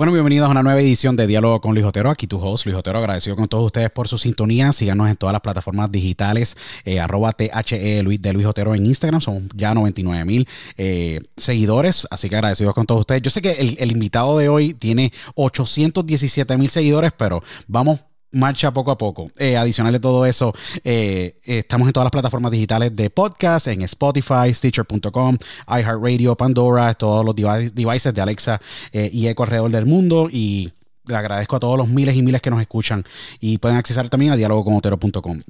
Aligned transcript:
Bueno, 0.00 0.14
bienvenidos 0.14 0.48
a 0.48 0.50
una 0.52 0.62
nueva 0.62 0.80
edición 0.80 1.14
de 1.14 1.26
Diálogo 1.26 1.60
con 1.60 1.74
Luis 1.74 1.84
Otero. 1.84 2.08
Aquí 2.08 2.26
tu 2.26 2.38
host, 2.38 2.64
Luis 2.64 2.74
Otero, 2.74 3.00
agradecido 3.00 3.36
con 3.36 3.48
todos 3.48 3.66
ustedes 3.66 3.90
por 3.90 4.08
su 4.08 4.16
sintonía. 4.16 4.72
Síganos 4.72 5.10
en 5.10 5.16
todas 5.16 5.34
las 5.34 5.42
plataformas 5.42 5.92
digitales, 5.92 6.56
eh, 6.86 7.00
arroba 7.00 7.32
THE 7.32 8.02
Luis, 8.02 8.22
de 8.22 8.32
Luis 8.32 8.46
Otero 8.46 8.74
en 8.74 8.86
Instagram. 8.86 9.20
Son 9.20 9.50
ya 9.54 9.74
99 9.74 10.24
mil 10.24 10.48
eh, 10.78 11.20
seguidores, 11.36 12.08
así 12.10 12.30
que 12.30 12.36
agradecidos 12.36 12.72
con 12.72 12.86
todos 12.86 13.00
ustedes. 13.00 13.20
Yo 13.20 13.30
sé 13.30 13.42
que 13.42 13.50
el, 13.50 13.76
el 13.78 13.92
invitado 13.92 14.38
de 14.38 14.48
hoy 14.48 14.72
tiene 14.72 15.12
817 15.34 16.56
mil 16.56 16.70
seguidores, 16.70 17.12
pero 17.14 17.42
vamos 17.68 18.00
marcha 18.32 18.72
poco 18.72 18.90
a 18.90 18.98
poco. 18.98 19.30
Eh, 19.38 19.56
adicional 19.56 19.92
de 19.92 20.00
todo 20.00 20.26
eso, 20.26 20.52
eh, 20.84 21.36
estamos 21.44 21.88
en 21.88 21.92
todas 21.92 22.04
las 22.04 22.12
plataformas 22.12 22.52
digitales 22.52 22.94
de 22.94 23.10
podcast, 23.10 23.68
en 23.68 23.82
Spotify, 23.82 24.52
Stitcher.com, 24.52 25.38
iHeartRadio, 25.68 26.36
Pandora, 26.36 26.94
todos 26.94 27.24
los 27.24 27.34
devices 27.34 28.14
de 28.14 28.20
Alexa 28.20 28.60
eh, 28.92 29.10
y 29.12 29.26
Eco 29.26 29.42
alrededor 29.42 29.70
del 29.70 29.86
mundo. 29.86 30.28
Y 30.30 30.72
le 31.06 31.16
agradezco 31.16 31.56
a 31.56 31.60
todos 31.60 31.76
los 31.76 31.88
miles 31.88 32.14
y 32.16 32.22
miles 32.22 32.40
que 32.40 32.50
nos 32.50 32.60
escuchan 32.60 33.04
y 33.40 33.58
pueden 33.58 33.78
acceder 33.78 34.08
también 34.08 34.32
a 34.32 34.36
dialogoconotero.com. 34.36 35.42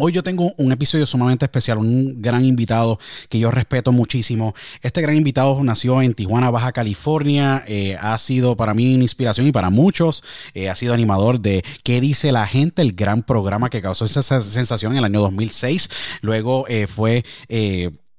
Hoy 0.00 0.12
yo 0.12 0.22
tengo 0.22 0.52
un 0.58 0.70
episodio 0.70 1.06
sumamente 1.06 1.44
especial, 1.44 1.78
un 1.78 2.22
gran 2.22 2.44
invitado 2.44 3.00
que 3.28 3.40
yo 3.40 3.50
respeto 3.50 3.90
muchísimo. 3.90 4.54
Este 4.80 5.00
gran 5.00 5.16
invitado 5.16 5.58
nació 5.64 6.00
en 6.02 6.14
Tijuana, 6.14 6.50
Baja 6.50 6.70
California, 6.70 7.64
eh, 7.66 7.96
ha 8.00 8.16
sido 8.18 8.56
para 8.56 8.74
mí 8.74 8.94
una 8.94 9.02
inspiración 9.02 9.48
y 9.48 9.52
para 9.52 9.70
muchos, 9.70 10.22
eh, 10.54 10.68
ha 10.68 10.76
sido 10.76 10.94
animador 10.94 11.40
de 11.40 11.64
¿Qué 11.82 12.00
dice 12.00 12.30
la 12.30 12.46
gente? 12.46 12.82
El 12.82 12.92
gran 12.92 13.24
programa 13.24 13.70
que 13.70 13.82
causó 13.82 14.04
esa 14.04 14.22
sensación 14.22 14.92
en 14.92 14.98
el 14.98 15.04
año 15.04 15.20
2006. 15.20 15.90
Luego 16.20 16.64
eh, 16.68 16.86
fue 16.86 17.24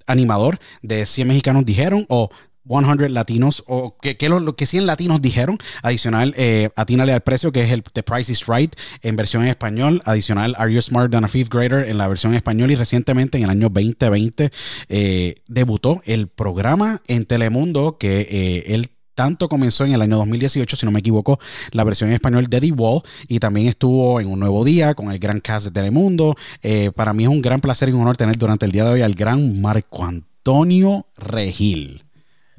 animador 0.05 0.59
de 0.81 1.05
100 1.05 1.27
mexicanos 1.27 1.65
dijeron 1.65 2.05
o 2.09 2.29
100 2.69 3.13
latinos, 3.13 3.63
o 3.67 3.97
que, 3.97 4.17
lo, 4.29 4.55
que 4.55 4.65
100 4.65 4.85
latinos 4.85 5.21
dijeron. 5.21 5.57
Adicional, 5.81 6.33
eh, 6.37 6.69
atínale 6.75 7.13
al 7.13 7.21
precio, 7.21 7.51
que 7.51 7.63
es 7.63 7.71
el 7.71 7.83
The 7.83 8.03
Price 8.03 8.31
is 8.31 8.45
Right 8.47 8.75
en 9.01 9.15
versión 9.15 9.43
en 9.43 9.49
español. 9.49 10.01
Adicional, 10.05 10.55
Are 10.57 10.73
You 10.73 10.81
Smart 10.81 11.11
Than 11.11 11.25
a 11.25 11.27
Fifth 11.27 11.53
Grader 11.53 11.89
en 11.89 11.97
la 11.97 12.07
versión 12.07 12.33
en 12.33 12.37
español. 12.37 12.71
Y 12.71 12.75
recientemente, 12.75 13.37
en 13.37 13.45
el 13.45 13.49
año 13.49 13.69
2020, 13.69 14.51
eh, 14.89 15.35
debutó 15.47 16.01
el 16.05 16.27
programa 16.27 17.01
en 17.07 17.25
Telemundo 17.25 17.97
que 17.97 18.21
eh, 18.21 18.73
él 18.73 18.91
tanto 19.19 19.49
comenzó 19.49 19.83
en 19.83 19.91
el 19.91 20.01
año 20.01 20.15
2018, 20.15 20.77
si 20.77 20.85
no 20.85 20.93
me 20.93 21.01
equivoco, 21.01 21.39
la 21.71 21.83
versión 21.83 22.09
en 22.09 22.15
español 22.15 22.47
de 22.47 22.61
The 22.61 22.71
Wall 22.71 23.01
y 23.27 23.39
también 23.39 23.67
estuvo 23.67 24.21
en 24.21 24.27
Un 24.27 24.39
Nuevo 24.39 24.63
Día 24.63 24.93
con 24.93 25.11
el 25.11 25.19
gran 25.19 25.41
cast 25.41 25.65
de 25.65 25.71
Telemundo. 25.71 26.35
Eh, 26.61 26.91
para 26.95 27.11
mí 27.11 27.23
es 27.23 27.29
un 27.29 27.41
gran 27.41 27.59
placer 27.59 27.89
y 27.89 27.91
un 27.91 27.99
honor 27.99 28.15
tener 28.15 28.37
durante 28.37 28.65
el 28.65 28.71
día 28.71 28.85
de 28.85 28.91
hoy 28.91 29.01
al 29.01 29.15
gran 29.15 29.59
Marco 29.59 30.05
Antonio 30.05 31.05
Regil. 31.17 32.08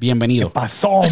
Bienvenido. 0.00 0.48
¿Qué 0.48 0.54
pasó, 0.54 1.02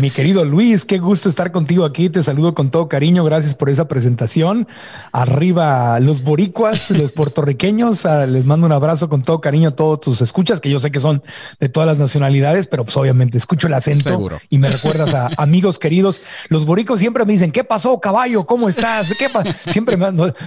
mi, 0.00 0.10
querido 0.10 0.46
Luis? 0.46 0.86
Qué 0.86 0.96
gusto 0.96 1.28
estar 1.28 1.52
contigo 1.52 1.84
aquí. 1.84 2.08
Te 2.08 2.22
saludo 2.22 2.54
con 2.54 2.70
todo 2.70 2.88
cariño. 2.88 3.22
Gracias 3.22 3.54
por 3.54 3.68
esa 3.68 3.86
presentación. 3.86 4.66
Arriba 5.12 6.00
los 6.00 6.22
boricuas, 6.22 6.90
los 6.90 7.12
puertorriqueños. 7.12 8.06
Ah, 8.06 8.24
les 8.24 8.46
mando 8.46 8.64
un 8.64 8.72
abrazo 8.72 9.10
con 9.10 9.20
todo 9.20 9.42
cariño 9.42 9.68
a 9.68 9.72
todos 9.72 10.00
tus 10.00 10.22
escuchas, 10.22 10.62
que 10.62 10.70
yo 10.70 10.78
sé 10.78 10.90
que 10.90 11.00
son 11.00 11.22
de 11.58 11.68
todas 11.68 11.86
las 11.86 11.98
nacionalidades, 11.98 12.66
pero 12.66 12.82
pues 12.82 12.96
obviamente 12.96 13.36
escucho 13.36 13.66
el 13.66 13.74
acento 13.74 14.30
y 14.48 14.56
me 14.56 14.70
recuerdas 14.70 15.12
a 15.12 15.28
amigos 15.36 15.78
queridos. 15.78 16.22
Los 16.48 16.64
boricos 16.64 16.98
siempre 16.98 17.26
me 17.26 17.34
dicen, 17.34 17.52
¿qué 17.52 17.62
pasó, 17.62 18.00
caballo? 18.00 18.46
¿Cómo 18.46 18.70
estás? 18.70 19.08
¿Qué 19.18 19.28
siempre 19.70 19.98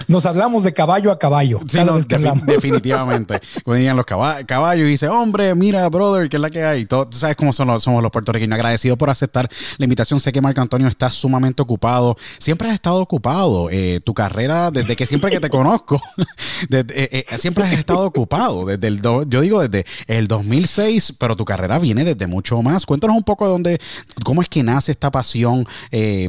nos, 0.08 0.26
hablamos 0.26 0.64
de 0.64 0.74
caballo 0.74 1.12
a 1.12 1.18
caballo. 1.20 1.60
cada 1.72 1.92
vez 1.92 2.06
que 2.06 2.16
hablamos. 2.16 2.44
Definitivamente. 2.44 3.40
Cuando 3.62 3.94
los 3.94 4.04
caballos 4.04 4.84
y 4.84 4.90
dice, 4.90 5.06
hombre, 5.06 5.54
mira, 5.54 5.88
brother, 5.88 6.28
¿qué 6.28 6.38
es 6.38 6.40
la 6.40 6.50
que 6.50 6.64
hay? 6.64 6.86
Tú 6.86 7.06
sabes 7.12 7.36
cómo 7.36 7.52
son 7.52 7.68
los 7.68 7.83
somos 7.84 8.02
los 8.02 8.10
puertorriqueños. 8.10 8.54
Agradecido 8.54 8.96
por 8.96 9.10
aceptar 9.10 9.48
la 9.78 9.84
invitación. 9.84 10.20
Sé 10.20 10.32
que 10.32 10.40
Marco 10.40 10.60
Antonio 10.60 10.88
está 10.88 11.10
sumamente 11.10 11.62
ocupado. 11.62 12.16
Siempre 12.38 12.68
has 12.68 12.74
estado 12.74 13.00
ocupado. 13.00 13.68
Eh, 13.70 14.00
tu 14.04 14.14
carrera, 14.14 14.70
desde 14.70 14.96
que 14.96 15.06
siempre 15.06 15.30
que 15.30 15.40
te 15.40 15.50
conozco, 15.50 16.00
eh, 16.70 16.84
eh, 17.28 17.38
siempre 17.38 17.64
has 17.64 17.72
estado 17.72 18.04
ocupado. 18.06 18.66
Desde 18.66 18.88
el 18.88 19.00
yo 19.02 19.40
digo 19.40 19.60
desde 19.60 19.84
el 20.06 20.26
2006, 20.28 21.14
pero 21.18 21.36
tu 21.36 21.44
carrera 21.44 21.78
viene 21.78 22.04
desde 22.04 22.26
mucho 22.26 22.60
más. 22.62 22.86
Cuéntanos 22.86 23.16
un 23.16 23.22
poco 23.22 23.44
de 23.44 23.50
dónde, 23.50 23.78
cómo 24.24 24.42
es 24.42 24.48
que 24.48 24.62
nace 24.62 24.92
esta 24.92 25.10
pasión 25.10 25.66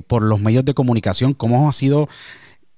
por 0.08 0.22
los 0.22 0.40
medios 0.40 0.66
de 0.66 0.74
comunicación, 0.74 1.34
cómo 1.34 1.70
ha 1.70 1.74
sido 1.74 2.08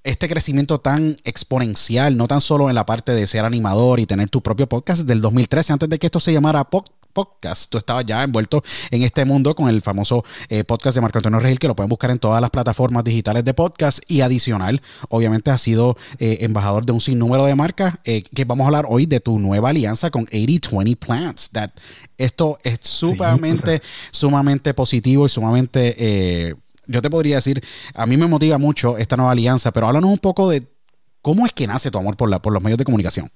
este 0.04 0.28
crecimiento 0.28 0.80
tan 0.80 1.18
exponencial, 1.24 2.16
no 2.16 2.28
tan 2.28 2.40
solo 2.40 2.68
en 2.68 2.74
la 2.74 2.86
parte 2.86 3.12
de 3.12 3.26
ser 3.26 3.44
animador 3.44 4.00
y 4.00 4.06
tener 4.06 4.30
tu 4.30 4.42
propio 4.42 4.68
podcast 4.68 5.02
del 5.02 5.20
2013, 5.20 5.72
antes 5.72 5.88
de 5.88 5.98
que 5.98 6.06
esto 6.06 6.20
se 6.20 6.32
llamara 6.32 6.64
podcast 6.64 6.97
podcast. 7.18 7.68
Tú 7.68 7.78
estabas 7.78 8.06
ya 8.06 8.22
envuelto 8.22 8.62
en 8.92 9.02
este 9.02 9.24
mundo 9.24 9.56
con 9.56 9.68
el 9.68 9.82
famoso 9.82 10.24
eh, 10.48 10.62
podcast 10.62 10.94
de 10.94 11.00
Marco 11.00 11.18
Antonio 11.18 11.40
Regil, 11.40 11.58
que 11.58 11.66
lo 11.66 11.74
pueden 11.74 11.88
buscar 11.88 12.12
en 12.12 12.20
todas 12.20 12.40
las 12.40 12.50
plataformas 12.50 13.02
digitales 13.02 13.44
de 13.44 13.54
podcast. 13.54 13.98
Y 14.06 14.20
adicional, 14.20 14.80
obviamente, 15.08 15.50
has 15.50 15.60
sido 15.60 15.96
eh, 16.20 16.38
embajador 16.42 16.86
de 16.86 16.92
un 16.92 17.00
sinnúmero 17.00 17.44
de 17.44 17.56
marcas. 17.56 17.94
Eh, 18.04 18.22
que 18.22 18.44
vamos 18.44 18.66
a 18.66 18.68
hablar 18.68 18.86
hoy 18.88 19.06
de 19.06 19.18
tu 19.18 19.40
nueva 19.40 19.70
alianza 19.70 20.12
con 20.12 20.28
8020 20.32 20.94
Plants. 20.94 21.50
That 21.50 21.70
esto 22.18 22.60
es 22.62 22.78
sumamente, 22.82 23.82
sumamente 24.12 24.74
positivo 24.74 25.26
y 25.26 25.28
sumamente. 25.28 26.54
yo 26.86 27.02
te 27.02 27.10
podría 27.10 27.36
decir, 27.36 27.64
a 27.94 28.06
mí 28.06 28.16
me 28.16 28.28
motiva 28.28 28.58
mucho 28.58 28.96
esta 28.96 29.16
nueva 29.16 29.32
alianza, 29.32 29.72
pero 29.72 29.88
háblanos 29.88 30.10
un 30.10 30.18
poco 30.18 30.48
de 30.48 30.68
cómo 31.20 31.46
es 31.46 31.52
que 31.52 31.66
nace 31.66 31.90
tu 31.90 31.98
amor 31.98 32.16
por, 32.16 32.30
la, 32.30 32.40
por 32.40 32.52
los 32.52 32.62
medios 32.62 32.78
de 32.78 32.84
comunicación. 32.84 33.28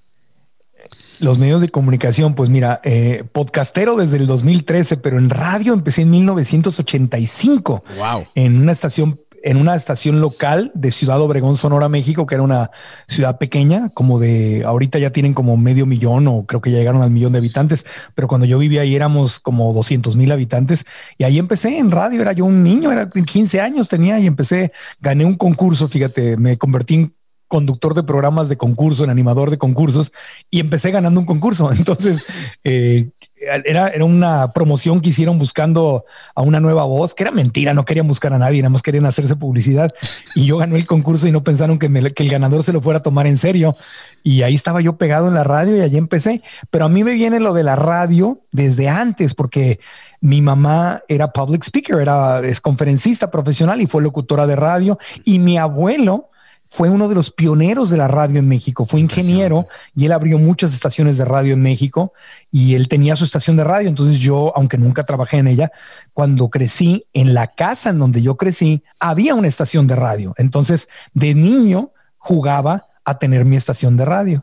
Los 1.23 1.39
medios 1.39 1.61
de 1.61 1.69
comunicación, 1.69 2.35
pues 2.35 2.51
mira, 2.51 2.81
eh, 2.83 3.23
podcastero 3.31 3.95
desde 3.95 4.17
el 4.17 4.27
2013, 4.27 4.97
pero 4.97 5.19
en 5.19 5.31
radio 5.31 5.73
empecé 5.73 6.03
en 6.03 6.11
1985. 6.11 7.85
Wow. 7.97 8.27
En 8.35 8.61
una 8.61 8.73
estación 8.73 9.21
en 9.45 9.57
una 9.57 9.77
estación 9.77 10.21
local 10.21 10.73
de 10.75 10.91
Ciudad 10.91 11.21
Obregón, 11.21 11.57
Sonora, 11.57 11.89
México, 11.89 12.27
que 12.27 12.35
era 12.35 12.43
una 12.43 12.71
ciudad 13.07 13.39
pequeña, 13.39 13.91
como 13.91 14.19
de 14.19 14.63
ahorita 14.65 14.99
ya 14.99 15.11
tienen 15.11 15.33
como 15.33 15.57
medio 15.57 15.87
millón 15.87 16.27
o 16.27 16.45
creo 16.45 16.61
que 16.61 16.73
ya 16.73 16.79
llegaron 16.79 17.03
al 17.03 17.11
millón 17.11 17.33
de 17.33 17.39
habitantes, 17.39 17.87
pero 18.17 18.27
cuando 18.27 18.47
yo 18.47 18.59
vivía 18.59 18.81
ahí 18.81 18.95
éramos 18.97 19.39
como 19.39 19.73
200 19.73 20.17
mil 20.17 20.31
habitantes 20.33 20.87
y 21.19 21.25
ahí 21.25 21.39
empecé 21.39 21.79
en 21.79 21.93
radio, 21.93 22.21
era 22.21 22.33
yo 22.33 22.45
un 22.45 22.65
niño, 22.65 22.91
era 22.91 23.09
15 23.09 23.61
años 23.61 23.89
tenía 23.89 24.19
y 24.19 24.27
empecé, 24.27 24.73
gané 25.01 25.25
un 25.25 25.35
concurso, 25.35 25.89
fíjate, 25.89 26.37
me 26.37 26.57
convertí 26.57 26.95
en 26.95 27.15
conductor 27.52 27.93
de 27.93 28.02
programas 28.02 28.49
de 28.49 28.56
concurso, 28.56 29.04
en 29.04 29.10
animador 29.10 29.50
de 29.50 29.58
concursos, 29.58 30.10
y 30.50 30.58
empecé 30.58 30.90
ganando 30.90 31.20
un 31.20 31.26
concurso. 31.26 31.70
Entonces, 31.76 32.25
eh, 32.64 33.10
era, 33.37 33.88
era 33.88 34.06
una 34.06 34.54
promoción 34.54 35.02
que 35.02 35.10
hicieron 35.10 35.38
buscando 35.38 36.06
a 36.34 36.40
una 36.40 36.60
nueva 36.60 36.84
voz, 36.84 37.12
que 37.12 37.25
era 37.25 37.31
mentira, 37.31 37.75
no 37.75 37.84
querían 37.84 38.08
buscar 38.08 38.32
a 38.32 38.38
nadie, 38.38 38.62
nada 38.62 38.72
querían 38.82 39.04
hacerse 39.04 39.37
publicidad. 39.37 39.93
Y 40.34 40.46
yo 40.46 40.56
gané 40.56 40.76
el 40.76 40.87
concurso 40.87 41.28
y 41.28 41.32
no 41.32 41.43
pensaron 41.43 41.78
que, 41.78 41.90
que 42.14 42.22
el 42.22 42.31
ganador 42.31 42.62
se 42.62 42.72
lo 42.72 42.81
fuera 42.81 43.00
a 43.00 43.02
tomar 43.02 43.26
en 43.26 43.37
serio. 43.37 43.76
Y 44.22 44.40
ahí 44.43 44.54
estaba 44.54 44.81
yo 44.81 44.96
pegado 44.96 45.28
en 45.28 45.34
la 45.34 45.44
radio 45.44 45.76
y 45.76 45.81
allí 45.81 45.99
empecé. 45.99 46.40
Pero 46.70 46.87
a 46.87 46.88
mí 46.88 47.04
me 47.04 47.12
viene 47.12 47.38
lo 47.38 47.52
de 47.52 47.64
la 47.64 47.76
radio 47.76 48.40
desde 48.50 48.88
antes, 48.88 49.34
porque 49.34 49.78
mi 50.22 50.40
mamá 50.40 51.02
era 51.06 51.32
public 51.32 51.64
speaker, 51.64 52.00
era 52.00 52.40
es 52.40 52.62
conferencista 52.62 53.31
profesional 53.31 53.82
y 53.82 53.87
fue 53.87 54.02
locutora 54.02 54.46
de 54.46 54.56
radio. 54.56 54.99
Y 55.25 55.38
mi 55.38 55.58
abuelo 55.58 56.31
fue 56.73 56.89
uno 56.89 57.07
de 57.07 57.15
los 57.15 57.31
pioneros 57.31 57.91
de 57.91 57.99
la 57.99 58.09
radio 58.09 58.39
en 58.39 58.49
México, 58.49 58.87
fue 58.87 58.99
ingeniero 59.01 59.69
y 59.95 60.07
él 60.07 60.13
abrió 60.13 60.39
muchas 60.39 60.73
estaciones 60.73 61.19
de 61.19 61.27
radio 61.27 61.53
en 61.53 61.61
México 61.61 62.15
y 62.51 62.77
él 62.77 62.89
tenía 62.89 63.15
su 63.15 63.27
estación 63.27 63.59
de 63.59 63.65
radio. 63.65 63.91
Entonces 63.91 64.21
yo, 64.21 64.55
aunque 64.57 64.79
nunca 64.79 65.05
trabajé 65.05 65.37
en 65.37 65.49
ella, 65.49 65.71
cuando 66.15 66.49
crecí 66.49 67.05
en 67.13 67.35
la 67.35 67.49
casa 67.49 67.91
en 67.91 67.99
donde 67.99 68.23
yo 68.23 68.39
crecí, 68.39 68.83
había 68.99 69.35
una 69.35 69.49
estación 69.49 69.87
de 69.87 69.97
radio. 69.97 70.33
Entonces 70.39 70.89
de 71.13 71.35
niño 71.35 71.93
jugaba 72.17 72.87
a 73.05 73.19
tener 73.19 73.45
mi 73.45 73.57
estación 73.57 73.99
de 73.99 74.07
radio. 74.07 74.43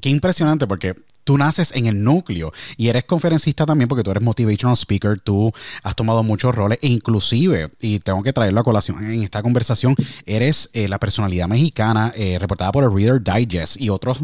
Qué 0.00 0.08
impresionante 0.08 0.66
porque 0.66 0.94
tú 1.26 1.36
naces 1.36 1.72
en 1.74 1.86
el 1.86 2.02
núcleo 2.02 2.52
y 2.76 2.86
eres 2.88 3.04
conferencista 3.04 3.66
también 3.66 3.88
porque 3.88 4.04
tú 4.04 4.12
eres 4.12 4.22
motivational 4.22 4.76
speaker, 4.76 5.20
tú 5.20 5.52
has 5.82 5.96
tomado 5.96 6.22
muchos 6.22 6.54
roles 6.54 6.78
e 6.80 6.86
inclusive, 6.86 7.70
y 7.80 7.98
tengo 7.98 8.22
que 8.22 8.32
traerlo 8.32 8.60
a 8.60 8.64
colación 8.64 9.04
en 9.04 9.24
esta 9.24 9.42
conversación, 9.42 9.96
eres 10.24 10.70
eh, 10.72 10.88
la 10.88 11.00
personalidad 11.00 11.48
mexicana 11.48 12.12
eh, 12.14 12.38
reportada 12.38 12.70
por 12.70 12.84
el 12.84 12.94
Reader 12.94 13.22
Digest 13.22 13.80
y 13.80 13.90
otros 13.90 14.20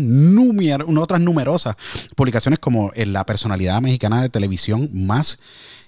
otras 1.02 1.20
numerosas 1.20 1.74
publicaciones 2.14 2.60
como 2.60 2.92
eh, 2.94 3.04
la 3.04 3.26
personalidad 3.26 3.82
mexicana 3.82 4.22
de 4.22 4.28
televisión 4.28 4.88
más 4.92 5.40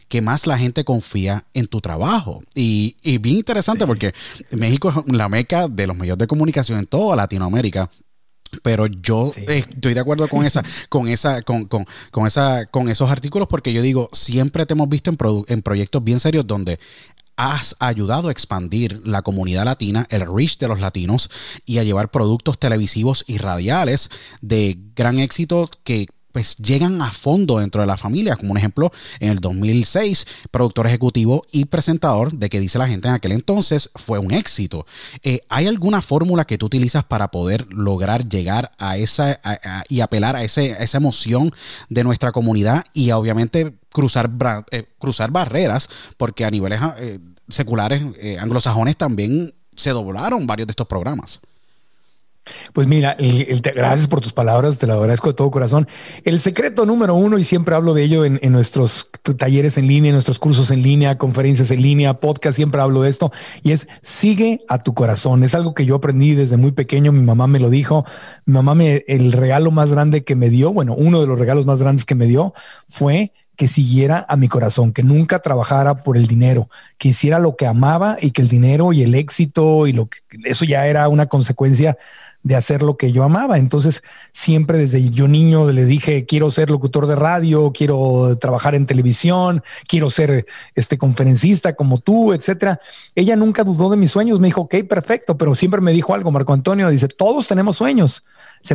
que 0.09 0.21
más 0.21 0.49
la 0.49 0.59
gente 0.59 0.85
confía 0.85 1.45
en 1.55 1.69
tu 1.69 1.81
trabajo. 1.81 2.43
Y, 2.55 2.97
bien 3.19 3.37
interesante 3.37 3.87
porque 3.87 4.13
México 4.51 4.89
es 4.91 5.15
la 5.15 5.29
meca 5.29 5.69
de 5.69 5.87
los 5.87 5.97
medios 5.97 6.19
de 6.19 6.27
comunicación 6.27 6.81
en 6.81 6.87
toda 6.87 7.17
Latinoamérica. 7.17 7.89
Pero 8.62 8.87
yo 8.87 9.31
eh, 9.37 9.65
estoy 9.69 9.95
de 9.95 10.01
acuerdo 10.01 10.29
con 10.29 10.45
esa, 10.45 10.62
con 10.89 11.09
esa, 11.09 11.43
con, 11.43 11.67
con, 11.67 11.87
con, 12.11 12.27
esa, 12.27 12.67
con 12.67 12.89
esos 12.89 13.11
artículos, 13.11 13.49
porque 13.49 13.73
yo 13.73 13.83
digo, 13.83 14.09
siempre 14.12 14.67
te 14.67 14.75
hemos 14.75 14.89
visto 14.89 15.11
en, 15.11 15.19
en 15.49 15.62
proyectos 15.62 16.03
bien 16.03 16.21
serios 16.21 16.47
donde 16.47 16.79
has 17.37 17.75
ayudado 17.81 18.29
a 18.29 18.33
expandir 18.33 19.01
la 19.05 19.23
comunidad 19.23 19.65
latina, 19.65 20.06
el 20.11 20.27
reach 20.33 20.59
de 20.59 20.69
los 20.69 20.81
latinos 20.81 21.31
y 21.67 21.79
a 21.79 21.84
llevar 21.84 22.11
productos 22.11 22.58
televisivos 22.58 23.25
y 23.27 23.39
radiales 23.39 24.11
de 24.41 24.79
gran 24.94 25.19
éxito 25.19 25.70
que 25.82 26.06
pues 26.34 26.56
llegan 26.56 27.00
a 27.00 27.12
fondo 27.12 27.60
dentro 27.60 27.81
de 27.81 27.86
la 27.86 27.96
familia. 27.96 28.34
Como 28.34 28.50
un 28.50 28.58
ejemplo, 28.58 28.93
en 29.20 29.31
el 29.31 29.38
2006, 29.38 30.26
productor 30.50 30.88
ejecutivo 30.88 31.46
y 31.53 31.67
presentador 31.67 32.32
de 32.32 32.50
que 32.50 32.58
dice 32.58 32.76
la 32.76 32.88
gente 32.88 33.06
en 33.06 33.14
aquel 33.14 33.31
entonces 33.31 33.88
fue 33.94 34.19
un 34.19 34.34
éxito. 34.34 34.84
Eh, 35.22 35.43
¿Hay 35.48 35.69
alguna 35.69 36.03
fórmula 36.03 36.44
que 36.44 36.58
tú 36.58 36.67
utilizas 36.67 37.05
para 37.05 37.31
poder 37.31 37.72
lograr 37.72 38.29
llegar 38.29 38.72
a 38.79 38.96
esa 38.96 39.41
y 39.88 40.00
apelar 40.00 40.34
a, 40.34 40.43
esa 40.43 40.96
emoción 40.96 41.53
de 41.88 42.03
nuestra 42.03 42.32
comunidad 42.32 42.84
y 42.93 43.12
obviamente 43.12 43.76
cruzar, 43.93 44.29
eh, 44.72 44.86
barreras? 45.31 45.88
Porque 46.17 46.44
a 46.44 46.50
niveles 46.50 46.81
eh, 46.98 47.20
seculares 47.48 48.03
anglosajones 48.41 48.96
también 48.96 49.55
se 49.76 49.91
doblaron 49.91 50.48
varios 50.48 50.67
de 50.67 50.72
estos 50.72 50.88
programas. 50.88 51.41
Pues 52.72 52.86
mira, 52.86 53.17
gracias 53.19 54.06
por 54.08 54.20
tus 54.20 54.32
palabras, 54.32 54.79
te 54.79 54.86
lo 54.86 54.94
agradezco 54.94 55.29
de 55.29 55.34
todo 55.34 55.51
corazón. 55.51 55.89
El 56.24 56.41
secreto 56.41 56.84
número 56.84 57.15
uno, 57.15 57.39
y 57.39 57.44
siempre 57.44 57.74
hablo 57.74 57.94
de 57.94 58.03
ello 58.03 58.24
en, 58.24 58.41
nuestros 58.53 59.10
talleres 59.36 59.79
en 59.79 59.86
línea, 59.86 60.10
en 60.10 60.15
nuestros 60.15 60.39
cursos 60.39 60.70
en 60.70 60.82
línea, 60.82 61.17
conferencias 61.17 61.70
en 61.70 61.81
línea, 61.82 62.20
podcast, 62.20 62.56
siempre 62.56 62.81
hablo 62.81 63.03
de 63.03 63.10
esto, 63.10 63.32
y 63.63 63.72
es 63.72 63.89
sigue 64.03 64.60
a 64.69 64.79
tu 64.79 64.94
corazón. 64.94 65.44
Es 65.44 65.55
algo 65.55 65.74
que 65.74 65.86
yo 65.86 65.94
aprendí 65.96 66.34
desde 66.34 66.56
muy 66.56 66.72
pequeño, 66.72 67.13
mi 67.13 67.24
mamá 67.24 67.46
me 67.46 67.60
lo 67.60 67.70
dijo, 67.70 68.05
mi 68.44 68.55
mamá 68.55 68.74
me, 68.74 69.05
el 69.08 69.32
regalo 69.32 69.70
más 69.70 69.93
grande 69.93 70.24
que 70.24 70.36
me 70.36 70.51
dio, 70.51 70.72
bueno, 70.72 70.94
uno 70.94 71.20
de 71.20 71.27
los 71.27 71.39
regalos 71.39 71.67
más 71.67 71.81
grandes 71.81 72.05
que 72.05 72.15
me 72.15 72.27
dio 72.27 72.53
fue 72.89 73.32
que 73.56 73.69
siguiera 73.69 74.27
a 74.29 74.36
mi 74.36 74.48
corazón, 74.48 74.93
que 74.93 75.03
nunca 75.03 75.39
trabajara 75.39 76.03
por 76.03 76.17
el 76.17 76.27
dinero, 76.27 76.69
que 76.98 77.08
hiciera 77.08 77.39
lo 77.39 77.56
que 77.56 77.67
amaba 77.67 78.17
y 78.20 78.32
que 78.32 78.43
el 78.43 78.48
dinero 78.48 78.93
y 78.93 79.03
el 79.03 79.15
éxito 79.15 79.86
y 79.86 79.93
lo 79.93 80.06
que 80.06 80.19
eso 80.44 80.65
ya 80.65 80.86
era 80.86 81.08
una 81.08 81.27
consecuencia 81.27 81.96
de 82.44 82.55
hacer 82.55 82.82
lo 82.82 82.96
que 82.96 83.10
yo 83.10 83.24
amaba. 83.24 83.58
Entonces, 83.58 84.05
siempre 84.31 84.79
desde 84.79 85.10
yo 85.10 85.27
niño 85.27 85.72
le 85.72 85.84
dije, 85.86 86.27
quiero 86.27 86.51
ser 86.51 86.70
locutor 86.70 87.06
de 87.06 87.17
radio, 87.17 87.72
quiero 87.72 88.39
trabajar 88.39 88.74
en 88.74 88.86
televisión, 88.86 89.65
quiero 89.89 90.10
ser 90.10 90.46
este 90.74 90.98
conferencista 90.98 91.74
como 91.74 91.98
tú, 91.98 92.32
etcétera. 92.32 92.81
Ella 93.15 93.34
nunca 93.34 93.65
dudó 93.65 93.91
de 93.91 93.96
mis 93.96 94.13
sueños, 94.13 94.41
me 94.41 94.48
dijo, 94.48 94.60
ok, 94.60 94.77
perfecto, 94.89 95.36
pero 95.36 95.55
siempre 95.55 95.81
me 95.81 95.93
dijo 95.93 96.15
algo, 96.15 96.31
Marco 96.31 96.53
Antonio, 96.53 96.91
dice, 96.91 97.08
todos 97.08 97.48
tenemos 97.48 97.77
sueños 97.79 98.22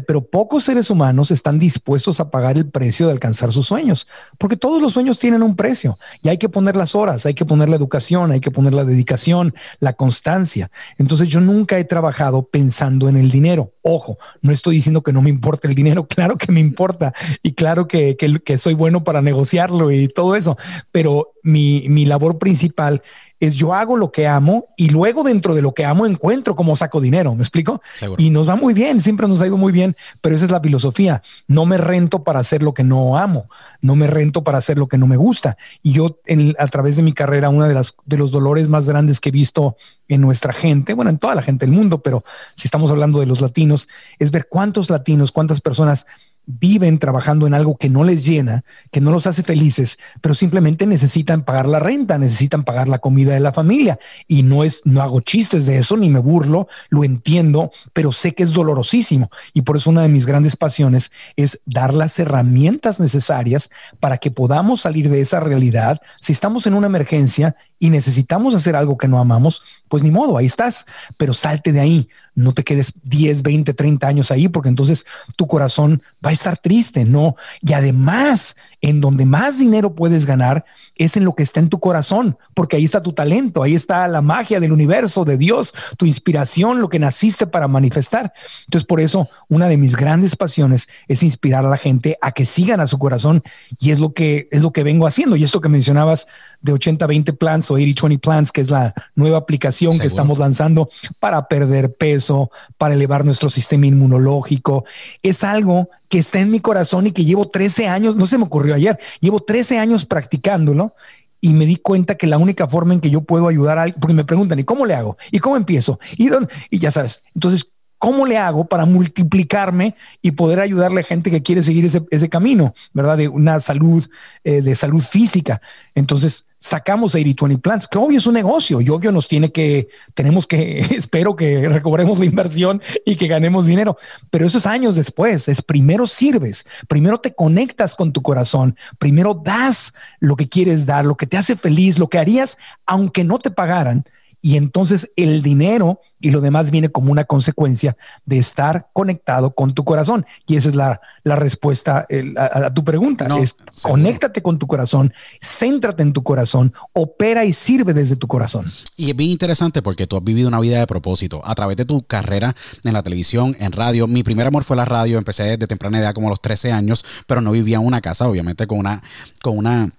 pero 0.05 0.23
pocos 0.23 0.65
seres 0.65 0.89
humanos 0.89 1.31
están 1.31 1.57
dispuestos 1.57 2.19
a 2.19 2.29
pagar 2.29 2.57
el 2.57 2.69
precio 2.69 3.07
de 3.07 3.13
alcanzar 3.13 3.51
sus 3.51 3.65
sueños, 3.65 4.07
porque 4.37 4.55
todos 4.55 4.81
los 4.81 4.93
sueños 4.93 5.17
tienen 5.17 5.41
un 5.41 5.55
precio 5.55 5.97
y 6.21 6.29
hay 6.29 6.37
que 6.37 6.49
poner 6.49 6.75
las 6.75 6.95
horas, 6.95 7.25
hay 7.25 7.33
que 7.33 7.45
poner 7.45 7.69
la 7.69 7.75
educación, 7.75 8.31
hay 8.31 8.39
que 8.39 8.51
poner 8.51 8.73
la 8.73 8.83
dedicación, 8.83 9.53
la 9.79 9.93
constancia. 9.93 10.69
Entonces 10.97 11.27
yo 11.29 11.41
nunca 11.41 11.79
he 11.79 11.85
trabajado 11.85 12.43
pensando 12.43 13.09
en 13.09 13.17
el 13.17 13.31
dinero. 13.31 13.73
Ojo, 13.81 14.19
no 14.41 14.53
estoy 14.53 14.75
diciendo 14.75 15.01
que 15.01 15.13
no 15.13 15.21
me 15.21 15.29
importe 15.29 15.67
el 15.67 15.75
dinero, 15.75 16.07
claro 16.09 16.37
que 16.37 16.51
me 16.51 16.59
importa 16.59 17.13
y 17.41 17.53
claro 17.53 17.87
que, 17.87 18.15
que, 18.15 18.57
soy 18.57 18.73
bueno 18.73 19.03
para 19.03 19.21
negociarlo 19.21 19.91
y 19.91 20.07
todo 20.07 20.35
eso, 20.35 20.57
pero 20.91 21.33
mi, 21.43 21.85
mi 21.87 22.05
labor 22.05 22.37
principal 22.37 23.01
es 23.39 23.53
yo 23.53 23.73
hago 23.73 23.97
lo 23.97 24.11
que 24.11 24.27
amo 24.27 24.67
y 24.75 24.89
luego 24.89 25.23
dentro 25.23 25.55
de 25.55 25.61
lo 25.61 25.73
que 25.73 25.85
amo 25.85 26.05
encuentro 26.05 26.55
cómo 26.55 26.75
saco 26.75 26.99
dinero, 26.99 27.33
¿me 27.35 27.41
explico? 27.41 27.81
Y 28.17 28.29
nos 28.29 28.49
va 28.49 28.55
muy 28.55 28.73
bien, 28.73 29.01
siempre 29.01 29.27
nos 29.27 29.41
ha 29.41 29.47
ido 29.47 29.57
muy 29.57 29.71
bien, 29.71 29.95
pero 30.21 30.35
esa 30.35 30.45
es 30.45 30.51
la 30.51 30.59
filosofía. 30.59 31.21
No 31.47 31.65
me 31.65 31.77
rento 31.77 32.23
para 32.23 32.39
hacer 32.39 32.63
lo 32.63 32.73
que 32.73 32.83
no 32.83 33.17
amo, 33.17 33.49
no 33.81 33.95
me 33.95 34.07
rento 34.07 34.43
para 34.43 34.57
hacer 34.57 34.77
lo 34.77 34.87
que 34.87 34.97
no 34.97 35.07
me 35.07 35.17
gusta. 35.17 35.57
Y 35.81 35.93
yo 35.93 36.19
a 36.57 36.67
través 36.67 36.95
de 36.95 37.03
mi 37.03 37.13
carrera, 37.13 37.49
uno 37.49 37.67
de, 37.67 37.73
las, 37.73 37.95
de 38.05 38.17
los 38.17 38.31
dolores 38.31 38.69
más 38.69 38.85
grandes 38.85 39.19
que 39.19 39.29
he 39.29 39.31
visto 39.31 39.77
en 40.07 40.21
nuestra 40.21 40.53
gente, 40.53 40.93
bueno, 40.93 41.11
en 41.11 41.19
toda 41.19 41.35
la 41.35 41.41
gente 41.41 41.65
del 41.65 41.75
mundo, 41.75 42.01
pero 42.01 42.23
si 42.55 42.67
estamos 42.67 42.91
hablando 42.91 43.19
de 43.19 43.25
los 43.25 43.41
latinos, 43.41 43.87
es 44.17 44.31
ver 44.31 44.47
cuántos 44.49 44.89
latinos, 44.89 45.31
cuántas 45.31 45.61
personas 45.61 46.05
viven 46.45 46.97
trabajando 46.97 47.45
en 47.45 47.53
algo 47.53 47.77
que 47.77 47.89
no 47.89 48.03
les 48.03 48.25
llena, 48.25 48.63
que 48.91 49.01
no 49.01 49.11
los 49.11 49.27
hace 49.27 49.43
felices, 49.43 49.99
pero 50.21 50.33
simplemente 50.33 50.87
necesitan 50.87 51.43
pagar 51.43 51.67
la 51.67 51.79
renta, 51.79 52.17
necesitan 52.17 52.63
pagar 52.63 52.87
la 52.87 52.99
comida 52.99 53.33
de 53.33 53.39
la 53.39 53.53
familia. 53.53 53.99
Y 54.27 54.43
no 54.43 54.63
es, 54.63 54.81
no 54.83 55.01
hago 55.01 55.21
chistes 55.21 55.65
de 55.65 55.77
eso, 55.77 55.95
ni 55.95 56.09
me 56.09 56.19
burlo, 56.19 56.67
lo 56.89 57.03
entiendo, 57.03 57.71
pero 57.93 58.11
sé 58.11 58.33
que 58.33 58.43
es 58.43 58.51
dolorosísimo. 58.51 59.29
Y 59.53 59.61
por 59.61 59.77
eso 59.77 59.89
una 59.89 60.01
de 60.01 60.09
mis 60.09 60.25
grandes 60.25 60.55
pasiones 60.55 61.11
es 61.35 61.61
dar 61.65 61.93
las 61.93 62.17
herramientas 62.19 62.99
necesarias 62.99 63.69
para 63.99 64.17
que 64.17 64.31
podamos 64.31 64.81
salir 64.81 65.09
de 65.09 65.21
esa 65.21 65.39
realidad. 65.39 66.01
Si 66.19 66.33
estamos 66.33 66.65
en 66.67 66.73
una 66.73 66.87
emergencia 66.87 67.55
y 67.79 67.89
necesitamos 67.89 68.53
hacer 68.53 68.75
algo 68.75 68.97
que 68.97 69.07
no 69.07 69.19
amamos, 69.19 69.63
pues 69.87 70.03
ni 70.03 70.11
modo, 70.11 70.37
ahí 70.37 70.45
estás, 70.45 70.85
pero 71.17 71.33
salte 71.33 71.71
de 71.71 71.79
ahí, 71.79 72.09
no 72.35 72.53
te 72.53 72.63
quedes 72.63 72.93
10, 73.03 73.41
20, 73.41 73.73
30 73.73 74.07
años 74.07 74.31
ahí, 74.31 74.49
porque 74.49 74.69
entonces 74.69 75.05
tu 75.37 75.47
corazón 75.47 76.03
va 76.23 76.29
a 76.29 76.33
estar 76.33 76.57
triste, 76.57 77.05
¿no? 77.05 77.35
Y 77.61 77.73
además, 77.73 78.55
en 78.81 79.01
donde 79.01 79.25
más 79.25 79.59
dinero 79.59 79.95
puedes 79.95 80.25
ganar 80.25 80.65
es 80.95 81.17
en 81.17 81.23
lo 81.23 81.33
que 81.33 81.43
está 81.43 81.59
en 81.59 81.69
tu 81.69 81.79
corazón, 81.79 82.37
porque 82.53 82.75
ahí 82.75 82.83
está 82.83 83.01
tu 83.01 83.13
talento, 83.13 83.63
ahí 83.63 83.75
está 83.75 84.07
la 84.07 84.21
magia 84.21 84.59
del 84.59 84.73
universo, 84.73 85.23
de 85.23 85.37
Dios, 85.37 85.73
tu 85.97 86.05
inspiración, 86.05 86.81
lo 86.81 86.89
que 86.89 86.99
naciste 86.99 87.47
para 87.47 87.67
manifestar. 87.67 88.33
Entonces, 88.65 88.85
por 88.85 88.99
eso, 88.99 89.29
una 89.47 89.67
de 89.67 89.77
mis 89.77 89.95
grandes 89.95 90.35
pasiones 90.35 90.89
es 91.07 91.23
inspirar 91.23 91.65
a 91.65 91.69
la 91.69 91.77
gente 91.77 92.17
a 92.21 92.31
que 92.31 92.45
sigan 92.45 92.81
a 92.81 92.87
su 92.87 92.99
corazón 92.99 93.43
y 93.79 93.91
es 93.91 93.99
lo 93.99 94.13
que 94.13 94.49
es 94.51 94.61
lo 94.61 94.71
que 94.71 94.83
vengo 94.83 95.07
haciendo. 95.07 95.35
Y 95.35 95.43
esto 95.43 95.61
que 95.61 95.69
mencionabas 95.69 96.27
de 96.61 96.73
80-20 96.73 97.37
plans 97.37 97.68
o 97.71 97.77
80-20 97.77 98.19
plans, 98.19 98.51
que 98.51 98.61
es 98.61 98.69
la 98.69 98.93
nueva 99.15 99.37
aplicación 99.37 99.99
que 99.99 100.07
estamos 100.07 100.39
lanzando 100.39 100.89
para 101.19 101.47
perder 101.47 101.93
peso, 101.93 102.51
para 102.77 102.93
elevar 102.93 103.25
nuestro 103.25 103.49
sistema 103.49 103.87
inmunológico. 103.87 104.85
Es 105.23 105.43
algo 105.43 105.89
que 106.07 106.19
está 106.19 106.39
en 106.39 106.51
mi 106.51 106.59
corazón 106.59 107.07
y 107.07 107.11
que 107.11 107.25
llevo 107.25 107.47
13 107.47 107.87
años, 107.87 108.15
no 108.15 108.25
se 108.25 108.37
me 108.37 108.45
ocurrió 108.45 108.75
ayer, 108.75 108.99
llevo 109.19 109.39
13 109.41 109.77
años 109.77 110.05
practicándolo 110.05 110.95
y 111.41 111.53
me 111.53 111.65
di 111.65 111.77
cuenta 111.77 112.15
que 112.15 112.27
la 112.27 112.37
única 112.37 112.67
forma 112.67 112.93
en 112.93 112.99
que 112.99 113.09
yo 113.09 113.21
puedo 113.21 113.47
ayudar 113.47 113.77
a 113.77 113.83
alguien, 113.83 113.99
porque 113.99 114.13
me 114.13 114.25
preguntan, 114.25 114.59
¿y 114.59 114.63
cómo 114.63 114.85
le 114.85 114.95
hago? 114.95 115.17
¿Y 115.31 115.39
cómo 115.39 115.57
empiezo? 115.57 115.99
¿Y, 116.17 116.27
dónde? 116.27 116.51
y 116.69 116.79
ya 116.79 116.91
sabes, 116.91 117.23
entonces, 117.33 117.71
¿cómo 117.99 118.25
le 118.25 118.37
hago 118.37 118.65
para 118.65 118.85
multiplicarme 118.85 119.95
y 120.21 120.31
poder 120.31 120.61
ayudarle 120.61 121.01
a 121.01 121.03
gente 121.03 121.29
que 121.29 121.43
quiere 121.43 121.61
seguir 121.61 121.85
ese, 121.85 122.29
camino, 122.29 122.73
¿verdad? 122.93 123.17
De 123.17 123.27
una 123.27 123.59
salud, 123.59 124.09
eh, 124.43 124.61
de 124.61 124.75
salud 124.75 125.01
física. 125.01 125.61
Entonces, 125.93 126.45
sacamos 126.57 127.15
80-20 127.15 127.61
plans, 127.61 127.87
que 127.87 127.97
obvio 127.97 128.17
es 128.17 128.27
un 128.27 128.33
negocio 128.33 128.81
y 128.81 128.89
obvio 128.89 129.11
nos 129.11 129.27
tiene 129.27 129.51
que, 129.51 129.87
tenemos 130.13 130.47
que, 130.47 130.79
espero 130.97 131.35
que 131.35 131.67
recobremos 131.67 132.19
la 132.19 132.25
inversión 132.25 132.81
y 133.05 133.15
que 133.15 133.27
ganemos 133.27 133.65
dinero, 133.65 133.97
pero 134.29 134.45
eso 134.45 134.57
es 134.57 134.65
años 134.65 134.95
después, 134.95 135.47
es 135.47 135.61
primero 135.61 136.07
sirves, 136.07 136.65
primero 136.87 137.19
te 137.19 137.33
conectas 137.33 137.95
con 137.95 138.11
tu 138.11 138.21
corazón, 138.21 138.75
primero 138.97 139.33
das 139.33 139.93
lo 140.19 140.35
que 140.35 140.49
quieres 140.49 140.85
dar, 140.85 141.05
lo 141.05 141.15
que 141.15 141.27
te 141.27 141.37
hace 141.37 141.55
feliz, 141.55 141.97
lo 141.97 142.09
que 142.09 142.17
harías 142.17 142.57
aunque 142.85 143.23
no 143.23 143.39
te 143.39 143.51
pagaran 143.51 144.05
y 144.41 144.57
entonces 144.57 145.11
el 145.15 145.41
dinero 145.41 146.01
y 146.21 146.31
lo 146.31 146.41
demás 146.41 146.71
viene 146.71 146.89
como 146.89 147.11
una 147.11 147.23
consecuencia 147.23 147.95
de 148.25 148.37
estar 148.37 148.89
conectado 148.93 149.51
con 149.51 149.73
tu 149.73 149.83
corazón. 149.83 150.25
Y 150.45 150.57
esa 150.57 150.69
es 150.69 150.75
la, 150.75 150.99
respuesta 151.23 152.05
a, 152.37 152.73
tu 152.73 152.83
pregunta. 152.83 153.27
es 153.39 153.57
conéctate 153.81 154.41
con 154.41 154.57
tu 154.57 154.67
corazón, 154.67 155.13
céntrate 155.41 156.03
en 156.03 156.13
tu 156.13 156.23
corazón, 156.23 156.73
opera 156.93 157.45
y 157.45 157.53
sirve 157.53 157.93
desde 157.93 158.15
tu 158.15 158.27
corazón. 158.27 158.65
Y 158.97 159.09
es 159.11 159.15
bien 159.15 159.31
interesante 159.31 159.81
porque 159.81 160.07
tú 160.07 160.17
has 160.17 160.23
vivido 160.23 160.47
una 160.47 160.59
vida 160.59 160.79
de 160.79 160.87
propósito 160.87 161.41
a 161.45 161.55
través 161.55 161.77
de 161.77 161.85
tu 161.85 162.03
carrera 162.03 162.55
en 162.83 162.93
la 162.93 163.03
televisión, 163.03 163.55
en 163.59 163.71
radio. 163.71 164.07
Mi 164.07 164.23
primer 164.23 164.47
amor 164.47 164.63
fue 164.63 164.75
la 164.75 164.85
radio. 164.85 165.17
Empecé 165.17 165.43
desde 165.43 165.67
temprana 165.67 165.99
edad, 165.99 166.13
como 166.13 166.27
a 166.27 166.31
los 166.31 166.41
13 166.41 166.71
años, 166.71 167.05
pero 167.27 167.41
no 167.41 167.51
vivía 167.51 167.77
en 167.77 167.85
una 167.85 168.01
casa, 168.01 168.27
obviamente, 168.27 168.67
con 168.67 168.79
una, 168.79 169.03
con 169.41 169.57
una 169.57 169.91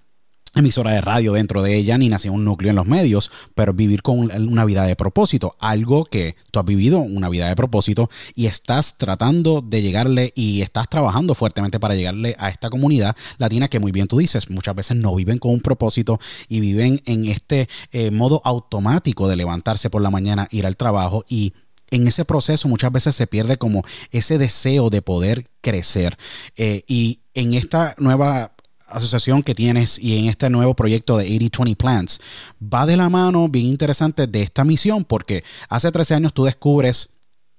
emisora 0.55 0.91
de 0.91 1.01
radio 1.01 1.33
dentro 1.33 1.61
de 1.63 1.75
ella, 1.75 1.97
ni 1.97 2.09
nació 2.09 2.33
un 2.33 2.43
núcleo 2.43 2.69
en 2.71 2.75
los 2.75 2.85
medios, 2.85 3.31
pero 3.55 3.73
vivir 3.73 4.01
con 4.01 4.19
una 4.19 4.65
vida 4.65 4.85
de 4.85 4.95
propósito, 4.95 5.55
algo 5.59 6.05
que 6.05 6.35
tú 6.51 6.59
has 6.59 6.65
vivido, 6.65 6.99
una 6.99 7.29
vida 7.29 7.47
de 7.47 7.55
propósito, 7.55 8.09
y 8.35 8.47
estás 8.47 8.97
tratando 8.97 9.61
de 9.61 9.81
llegarle 9.81 10.33
y 10.35 10.61
estás 10.61 10.89
trabajando 10.89 11.35
fuertemente 11.35 11.79
para 11.79 11.95
llegarle 11.95 12.35
a 12.37 12.49
esta 12.49 12.69
comunidad 12.69 13.15
latina 13.37 13.69
que 13.69 13.79
muy 13.79 13.91
bien 13.91 14.07
tú 14.07 14.17
dices, 14.17 14.49
muchas 14.49 14.75
veces 14.75 14.97
no 14.97 15.15
viven 15.15 15.37
con 15.37 15.51
un 15.51 15.61
propósito 15.61 16.19
y 16.49 16.59
viven 16.59 17.01
en 17.05 17.25
este 17.25 17.69
eh, 17.91 18.11
modo 18.11 18.41
automático 18.43 19.27
de 19.27 19.37
levantarse 19.37 19.89
por 19.89 20.01
la 20.01 20.09
mañana, 20.09 20.47
ir 20.51 20.65
al 20.65 20.75
trabajo 20.75 21.25
y 21.29 21.53
en 21.91 22.07
ese 22.07 22.25
proceso 22.25 22.67
muchas 22.67 22.91
veces 22.91 23.15
se 23.15 23.27
pierde 23.27 23.57
como 23.57 23.83
ese 24.11 24.37
deseo 24.37 24.89
de 24.89 25.01
poder 25.01 25.49
crecer. 25.59 26.17
Eh, 26.55 26.83
y 26.87 27.19
en 27.33 27.53
esta 27.53 27.95
nueva 27.97 28.55
asociación 28.91 29.43
que 29.43 29.55
tienes 29.55 29.99
y 29.99 30.17
en 30.17 30.25
este 30.25 30.49
nuevo 30.49 30.75
proyecto 30.75 31.17
de 31.17 31.27
80-20 31.27 31.75
Plants 31.75 32.21
va 32.61 32.85
de 32.85 32.97
la 32.97 33.09
mano 33.09 33.49
bien 33.49 33.65
interesante 33.65 34.27
de 34.27 34.41
esta 34.41 34.63
misión 34.63 35.05
porque 35.05 35.43
hace 35.69 35.91
13 35.91 36.15
años 36.15 36.33
tú 36.33 36.45
descubres 36.45 37.09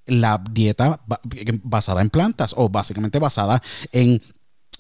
la 0.07 0.43
dieta 0.51 1.01
basada 1.63 2.01
en 2.03 2.11
plantas 2.11 2.55
o 2.57 2.69
básicamente 2.69 3.19
basada 3.19 3.63
en 3.93 4.21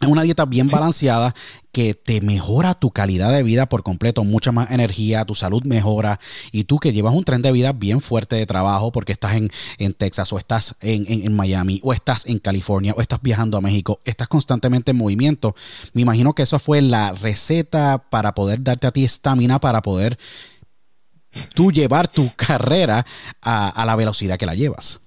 una 0.08 0.22
dieta 0.22 0.44
bien 0.44 0.68
balanceada 0.68 1.34
que 1.70 1.94
te 1.94 2.20
mejora 2.20 2.74
tu 2.74 2.90
calidad 2.90 3.32
de 3.32 3.42
vida 3.42 3.66
por 3.66 3.82
completo, 3.82 4.24
mucha 4.24 4.52
más 4.52 4.70
energía, 4.70 5.24
tu 5.24 5.34
salud 5.34 5.62
mejora 5.64 6.20
y 6.50 6.64
tú 6.64 6.78
que 6.78 6.92
llevas 6.92 7.14
un 7.14 7.24
tren 7.24 7.42
de 7.42 7.52
vida 7.52 7.72
bien 7.72 8.00
fuerte 8.00 8.36
de 8.36 8.46
trabajo 8.46 8.92
porque 8.92 9.12
estás 9.12 9.34
en, 9.36 9.50
Texas 9.94 10.32
o 10.32 10.38
estás 10.38 10.74
en, 10.80 11.34
Miami 11.34 11.80
o 11.82 11.92
estás 11.92 12.26
en 12.26 12.38
California 12.38 12.94
o 12.96 13.00
estás 13.00 13.20
viajando 13.22 13.56
a 13.56 13.60
México, 13.60 14.00
estás 14.04 14.28
constantemente 14.28 14.90
en 14.90 14.98
movimiento. 14.98 15.54
Me 15.92 16.02
imagino 16.02 16.34
que 16.34 16.42
eso 16.42 16.58
fue 16.58 16.82
la 16.82 17.12
receta 17.12 17.98
para 18.10 18.34
poder 18.34 18.62
darte 18.62 18.86
a 18.86 18.90
ti 18.90 19.04
estamina 19.04 19.60
para 19.60 19.82
poder 19.82 20.18
tú 21.54 21.72
llevar 21.72 22.08
tu 22.08 22.30
carrera 22.36 23.06
a 23.40 23.84
la 23.86 23.96
velocidad 23.96 24.38
que 24.38 24.46
la 24.46 24.54
llevas. 24.54 25.00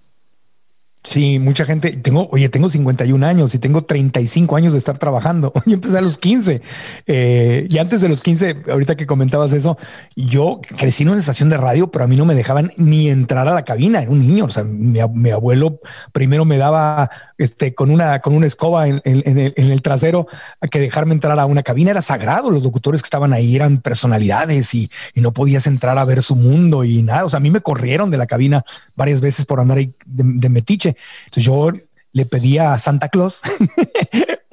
Sí, 1.05 1.37
mucha 1.37 1.65
gente, 1.65 1.91
tengo, 1.91 2.27
oye, 2.31 2.49
tengo 2.49 2.67
51 2.67 3.25
años 3.25 3.53
y 3.53 3.59
tengo 3.59 3.83
35 3.83 4.55
años 4.55 4.73
de 4.73 4.79
estar 4.79 4.97
trabajando. 4.97 5.53
Yo 5.65 5.73
empecé 5.75 5.97
a 5.97 6.01
los 6.01 6.17
15 6.17 6.61
eh, 7.05 7.67
y 7.69 7.77
antes 7.77 8.01
de 8.01 8.09
los 8.09 8.21
15, 8.21 8.63
ahorita 8.71 8.95
que 8.95 9.05
comentabas 9.05 9.53
eso, 9.53 9.77
yo 10.15 10.61
crecí 10.77 11.03
en 11.03 11.09
una 11.09 11.19
estación 11.19 11.49
de 11.49 11.57
radio, 11.57 11.91
pero 11.91 12.05
a 12.05 12.07
mí 12.07 12.15
no 12.15 12.25
me 12.25 12.33
dejaban 12.33 12.71
ni 12.77 13.09
entrar 13.09 13.47
a 13.47 13.53
la 13.53 13.63
cabina. 13.63 14.01
Era 14.01 14.11
un 14.11 14.19
niño. 14.19 14.45
O 14.45 14.49
sea, 14.49 14.63
mi, 14.63 14.99
abuelo 15.29 15.79
primero 16.11 16.43
me 16.43 16.57
daba 16.57 17.09
este, 17.37 17.75
con 17.75 17.91
una, 17.91 18.19
con 18.19 18.33
una 18.33 18.47
escoba 18.47 18.87
en, 18.87 19.01
el, 19.03 19.81
trasero 19.81 20.27
a 20.59 20.67
que 20.67 20.79
dejarme 20.79 21.13
entrar 21.13 21.39
a 21.39 21.45
una 21.45 21.63
cabina. 21.63 21.91
Era 21.91 22.01
sagrado. 22.01 22.49
Los 22.49 22.63
locutores 22.63 23.01
que 23.01 23.07
estaban 23.07 23.33
ahí 23.33 23.55
eran 23.55 23.77
personalidades 23.77 24.73
y, 24.73 24.89
no 25.15 25.31
podías 25.31 25.65
entrar 25.65 25.97
a 25.97 26.05
ver 26.05 26.21
su 26.21 26.35
mundo 26.35 26.83
y 26.83 27.01
nada. 27.01 27.25
O 27.25 27.29
sea, 27.29 27.37
a 27.37 27.41
mí 27.41 27.49
me 27.49 27.61
corrieron 27.61 28.11
de 28.11 28.17
la 28.17 28.27
cabina 28.27 28.63
varias 28.95 29.21
veces 29.21 29.45
por 29.45 29.59
andar 29.59 29.77
ahí 29.77 29.93
de 30.05 30.49
metiche. 30.49 30.94
Entonces 31.25 31.43
yo 31.43 31.71
le 32.11 32.25
pedí 32.25 32.57
a 32.57 32.79
Santa 32.79 33.09
Claus 33.09 33.41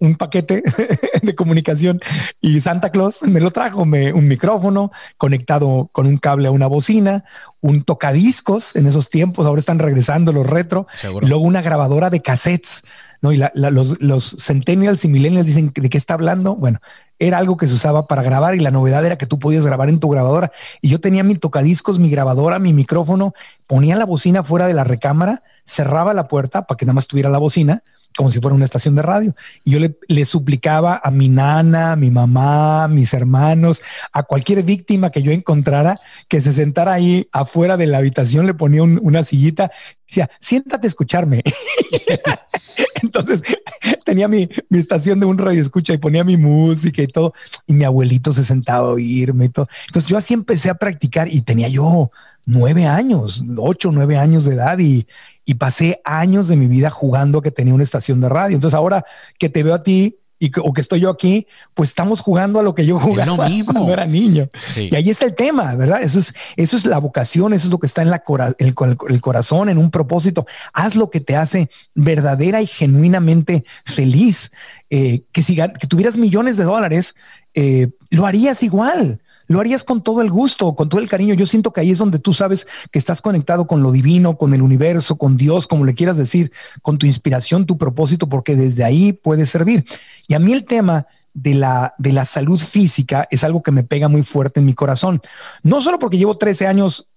un, 0.00 0.14
paquete 0.14 0.62
de 1.22 1.34
comunicación 1.34 2.00
y 2.40 2.60
Santa 2.60 2.90
Claus 2.90 3.22
me 3.22 3.40
lo 3.40 3.50
trajo, 3.50 3.82
un 3.82 4.28
micrófono 4.28 4.92
conectado 5.16 5.88
con 5.92 6.06
un 6.06 6.18
cable 6.18 6.48
a 6.48 6.50
una 6.50 6.66
bocina, 6.66 7.24
un 7.60 7.82
tocadiscos 7.82 8.76
en 8.76 8.86
esos 8.86 9.08
tiempos, 9.08 9.46
ahora 9.46 9.60
están 9.60 9.78
regresando 9.78 10.32
los 10.32 10.46
retro, 10.46 10.86
y 11.22 11.26
luego 11.26 11.42
una 11.42 11.62
grabadora 11.62 12.10
de 12.10 12.20
cassettes, 12.20 12.82
¿no? 13.22 13.32
Y 13.32 13.42
los, 13.54 14.00
los 14.00 14.36
centennials 14.38 15.04
y 15.04 15.08
millennials 15.08 15.46
dicen 15.46 15.72
de 15.74 15.88
qué 15.88 15.96
está 15.96 16.14
hablando. 16.14 16.56
Bueno, 16.56 16.80
era 17.18 17.38
algo 17.38 17.56
que 17.56 17.68
se 17.68 17.74
usaba 17.74 18.08
para 18.08 18.22
grabar 18.22 18.56
y 18.56 18.58
la 18.60 18.72
novedad 18.72 19.06
era 19.06 19.16
que 19.16 19.26
tú 19.26 19.38
podías 19.38 19.64
grabar 19.64 19.88
en 19.88 20.00
tu 20.00 20.08
grabadora. 20.08 20.50
Y 20.80 20.88
yo 20.88 21.00
tenía 21.00 21.22
mi 21.22 21.36
tocadiscos, 21.36 22.00
mi 22.00 22.10
grabadora, 22.10 22.58
mi 22.58 22.72
micrófono, 22.72 23.32
ponía 23.66 23.96
la 23.96 24.04
bocina 24.04 24.42
fuera 24.42 24.66
de 24.66 24.74
la 24.74 24.84
recámara, 24.84 25.44
cerraba 25.64 26.14
la 26.14 26.26
puerta 26.26 26.66
para 26.66 26.76
que 26.76 26.84
nada 26.84 26.94
más 26.94 27.06
tuviera 27.06 27.30
la 27.30 27.38
bocina 27.38 27.82
como 28.16 28.30
si 28.30 28.40
fuera 28.40 28.54
una 28.54 28.64
estación 28.64 28.94
de 28.94 29.02
radio. 29.02 29.34
Y 29.64 29.72
yo 29.72 29.78
le, 29.80 30.24
suplicaba 30.24 31.00
a 31.02 31.10
mi 31.10 31.28
nana, 31.28 31.92
a 31.92 31.96
mi 31.96 32.10
mamá, 32.10 32.84
a 32.84 32.88
mis 32.88 33.14
hermanos, 33.14 33.82
a 34.12 34.22
cualquier 34.22 34.62
víctima 34.62 35.10
que 35.10 35.22
yo 35.22 35.32
encontrara, 35.32 36.00
que 36.28 36.40
se 36.40 36.52
sentara 36.52 36.92
ahí 36.92 37.28
afuera 37.32 37.76
de 37.76 37.86
la 37.86 37.98
habitación, 37.98 38.46
le 38.46 38.54
ponía 38.54 38.82
una 38.82 39.24
sillita, 39.24 39.70
decía, 40.06 40.30
siéntate 40.40 40.86
a 40.86 40.88
escucharme. 40.88 41.42
Entonces 43.02 43.42
tenía 44.04 44.28
mi, 44.28 44.48
mi, 44.68 44.78
estación 44.78 45.20
de 45.20 45.26
un 45.26 45.38
radio 45.38 45.60
escucha 45.60 45.92
y 45.92 45.98
ponía 45.98 46.24
mi 46.24 46.36
música 46.36 47.02
y 47.02 47.06
todo. 47.06 47.34
Y 47.66 47.74
mi 47.74 47.84
abuelito 47.84 48.32
se 48.32 48.44
sentaba 48.44 48.88
a 48.88 48.92
oírme 48.92 49.46
y 49.46 49.48
todo. 49.48 49.68
Entonces 49.86 50.08
yo 50.08 50.16
así 50.16 50.34
empecé 50.34 50.70
a 50.70 50.74
practicar 50.74 51.28
y 51.28 51.42
tenía 51.42 51.68
yo 51.68 52.10
nueve 52.46 52.86
años, 52.86 53.44
ocho, 53.56 53.90
nueve 53.92 54.16
años 54.16 54.44
de 54.44 54.54
edad 54.54 54.78
y, 54.78 55.06
y 55.44 55.54
pasé 55.54 56.00
años 56.04 56.48
de 56.48 56.56
mi 56.56 56.66
vida 56.66 56.90
jugando 56.90 57.42
que 57.42 57.50
tenía 57.50 57.74
una 57.74 57.84
estación 57.84 58.20
de 58.20 58.28
radio. 58.28 58.54
Entonces 58.54 58.76
ahora 58.76 59.04
que 59.38 59.48
te 59.48 59.62
veo 59.62 59.74
a 59.74 59.82
ti 59.82 60.16
y 60.42 60.50
que, 60.50 60.58
o 60.58 60.72
que 60.72 60.80
estoy 60.80 60.98
yo 60.98 61.08
aquí, 61.08 61.46
pues 61.72 61.90
estamos 61.90 62.20
jugando 62.20 62.58
a 62.58 62.64
lo 62.64 62.74
que 62.74 62.84
yo 62.84 62.98
jugaba 63.00 63.48
cuando 63.64 63.92
era 63.92 64.04
niño. 64.04 64.50
Y 64.74 64.92
ahí 64.96 65.08
está 65.08 65.24
el 65.24 65.36
tema, 65.36 65.76
¿verdad? 65.76 66.02
Eso 66.02 66.18
es, 66.18 66.34
eso 66.56 66.76
es 66.76 66.84
la 66.84 66.98
vocación, 66.98 67.52
eso 67.52 67.68
es 67.68 67.70
lo 67.70 67.78
que 67.78 67.86
está 67.86 68.02
en 68.02 68.10
la 68.10 68.24
el, 68.58 68.74
el, 69.08 69.20
corazón, 69.20 69.68
en 69.68 69.78
un 69.78 69.92
propósito. 69.92 70.44
Haz 70.72 70.96
lo 70.96 71.10
que 71.10 71.20
te 71.20 71.36
hace 71.36 71.70
verdadera 71.94 72.60
y 72.60 72.66
genuinamente 72.66 73.64
feliz. 73.84 74.50
Eh, 74.90 75.22
que 75.30 75.44
si 75.44 75.54
que 75.54 75.86
tuvieras 75.86 76.16
millones 76.16 76.56
de 76.56 76.64
dólares, 76.64 77.14
eh, 77.54 77.90
lo 78.10 78.26
harías 78.26 78.64
igual 78.64 79.20
lo 79.46 79.60
harías 79.60 79.84
con 79.84 80.02
todo 80.02 80.22
el 80.22 80.30
gusto, 80.30 80.74
con 80.74 80.88
todo 80.88 81.00
el 81.00 81.08
cariño. 81.08 81.34
Yo 81.34 81.46
siento 81.46 81.72
que 81.72 81.80
ahí 81.80 81.90
es 81.90 81.98
donde 81.98 82.18
tú 82.18 82.32
sabes 82.32 82.66
que 82.90 82.98
estás 82.98 83.20
conectado 83.20 83.66
con 83.66 83.82
lo 83.82 83.92
divino, 83.92 84.36
con 84.36 84.54
el 84.54 84.62
universo, 84.62 85.16
con 85.16 85.36
Dios, 85.36 85.66
como 85.66 85.84
le 85.84 85.94
quieras 85.94 86.16
decir, 86.16 86.52
con 86.82 86.98
tu 86.98 87.06
inspiración, 87.06 87.66
tu 87.66 87.78
propósito, 87.78 88.28
porque 88.28 88.56
desde 88.56 88.84
ahí 88.84 89.12
puedes 89.12 89.50
servir. 89.50 89.84
Y 90.28 90.34
a 90.34 90.38
mí 90.38 90.52
el 90.52 90.64
tema 90.64 91.06
de 91.34 91.54
la, 91.54 91.94
de 91.98 92.12
la 92.12 92.24
salud 92.24 92.58
física 92.58 93.26
es 93.30 93.44
algo 93.44 93.62
que 93.62 93.72
me 93.72 93.84
pega 93.84 94.08
muy 94.08 94.22
fuerte 94.22 94.60
en 94.60 94.66
mi 94.66 94.74
corazón. 94.74 95.20
No 95.62 95.80
solo 95.80 95.98
porque 95.98 96.18
llevo 96.18 96.36
13 96.36 96.66
años 96.66 97.08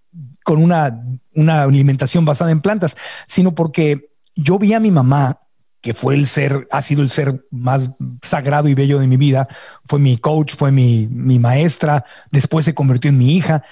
con 0.43 0.61
una, 0.61 1.03
una 1.33 1.63
alimentación 1.63 2.23
basada 2.25 2.51
en 2.51 2.61
plantas, 2.61 2.95
sino 3.27 3.53
porque 3.53 4.09
yo 4.35 4.59
vi 4.59 4.73
a 4.73 4.79
mi 4.79 4.91
mamá 4.91 5.39
que 5.85 5.93
fue 5.93 6.15
el 6.15 6.25
ser, 6.25 6.67
ha 6.71 6.81
sido 6.81 7.03
el 7.03 7.09
ser 7.09 7.45
más 7.51 7.91
sagrado 8.23 8.67
y 8.67 8.73
bello 8.73 8.97
de 8.97 9.05
mi 9.05 9.17
vida, 9.17 9.47
fue 9.83 9.99
mi 9.99 10.17
coach, 10.17 10.55
fue 10.55 10.71
mi, 10.71 11.07
mi 11.11 11.37
maestra, 11.37 12.03
después 12.31 12.65
se 12.65 12.73
convirtió 12.73 13.09
en 13.09 13.19
mi 13.19 13.35
hija. 13.35 13.63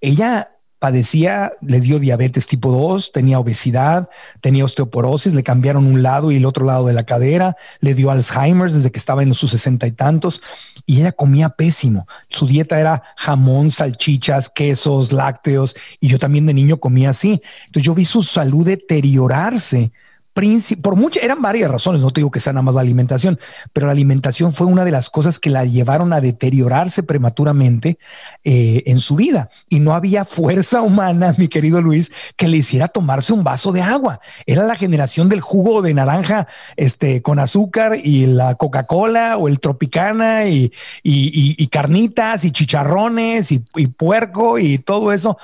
Ella 0.00 0.52
padecía, 0.78 1.52
le 1.60 1.82
dio 1.82 1.98
diabetes 1.98 2.46
tipo 2.46 2.72
2, 2.72 3.12
tenía 3.12 3.38
obesidad, 3.38 4.08
tenía 4.40 4.64
osteoporosis, 4.64 5.34
le 5.34 5.42
cambiaron 5.42 5.84
un 5.84 6.02
lado 6.02 6.32
y 6.32 6.36
el 6.36 6.46
otro 6.46 6.64
lado 6.64 6.86
de 6.86 6.94
la 6.94 7.04
cadera, 7.04 7.54
le 7.80 7.92
dio 7.92 8.10
Alzheimer 8.10 8.72
desde 8.72 8.90
que 8.90 8.98
estaba 8.98 9.22
en 9.22 9.34
sus 9.34 9.50
sesenta 9.50 9.86
y 9.86 9.92
tantos 9.92 10.40
y 10.86 11.00
ella 11.00 11.12
comía 11.12 11.50
pésimo. 11.50 12.06
Su 12.30 12.46
dieta 12.46 12.80
era 12.80 13.02
jamón, 13.18 13.70
salchichas, 13.70 14.48
quesos, 14.48 15.12
lácteos 15.12 15.76
y 16.00 16.08
yo 16.08 16.18
también 16.18 16.46
de 16.46 16.54
niño 16.54 16.80
comía 16.80 17.10
así. 17.10 17.42
Entonces 17.66 17.82
yo 17.82 17.94
vi 17.94 18.06
su 18.06 18.22
salud 18.22 18.64
deteriorarse 18.64 19.92
por 20.82 20.96
muchas, 20.96 21.22
eran 21.22 21.42
varias 21.42 21.70
razones, 21.70 22.00
no 22.00 22.10
te 22.10 22.20
digo 22.20 22.30
que 22.30 22.40
sea 22.40 22.52
nada 22.52 22.62
más 22.62 22.74
la 22.74 22.80
alimentación, 22.80 23.38
pero 23.72 23.86
la 23.86 23.92
alimentación 23.92 24.52
fue 24.52 24.66
una 24.66 24.84
de 24.84 24.90
las 24.90 25.10
cosas 25.10 25.38
que 25.38 25.50
la 25.50 25.64
llevaron 25.64 26.12
a 26.12 26.20
deteriorarse 26.20 27.02
prematuramente 27.02 27.98
eh, 28.42 28.82
en 28.86 29.00
su 29.00 29.16
vida. 29.16 29.50
Y 29.68 29.80
no 29.80 29.94
había 29.94 30.24
fuerza 30.42 30.82
humana, 30.82 31.34
mi 31.36 31.48
querido 31.48 31.82
Luis, 31.82 32.10
que 32.36 32.48
le 32.48 32.56
hiciera 32.58 32.88
tomarse 32.88 33.32
un 33.32 33.44
vaso 33.44 33.72
de 33.72 33.82
agua. 33.82 34.20
Era 34.46 34.64
la 34.64 34.76
generación 34.76 35.28
del 35.28 35.40
jugo 35.40 35.82
de 35.82 35.92
naranja 35.92 36.48
este, 36.76 37.20
con 37.20 37.38
azúcar 37.38 37.98
y 38.02 38.26
la 38.26 38.54
Coca-Cola 38.54 39.36
o 39.36 39.48
el 39.48 39.60
Tropicana 39.60 40.46
y, 40.46 40.72
y, 41.02 41.66
carnitas 41.68 42.44
y 42.44 42.52
chicharrones 42.52 43.52
y 43.52 43.60
puerco 43.96 44.58
y 44.58 44.78
todo 44.78 45.12
eso 45.12 45.38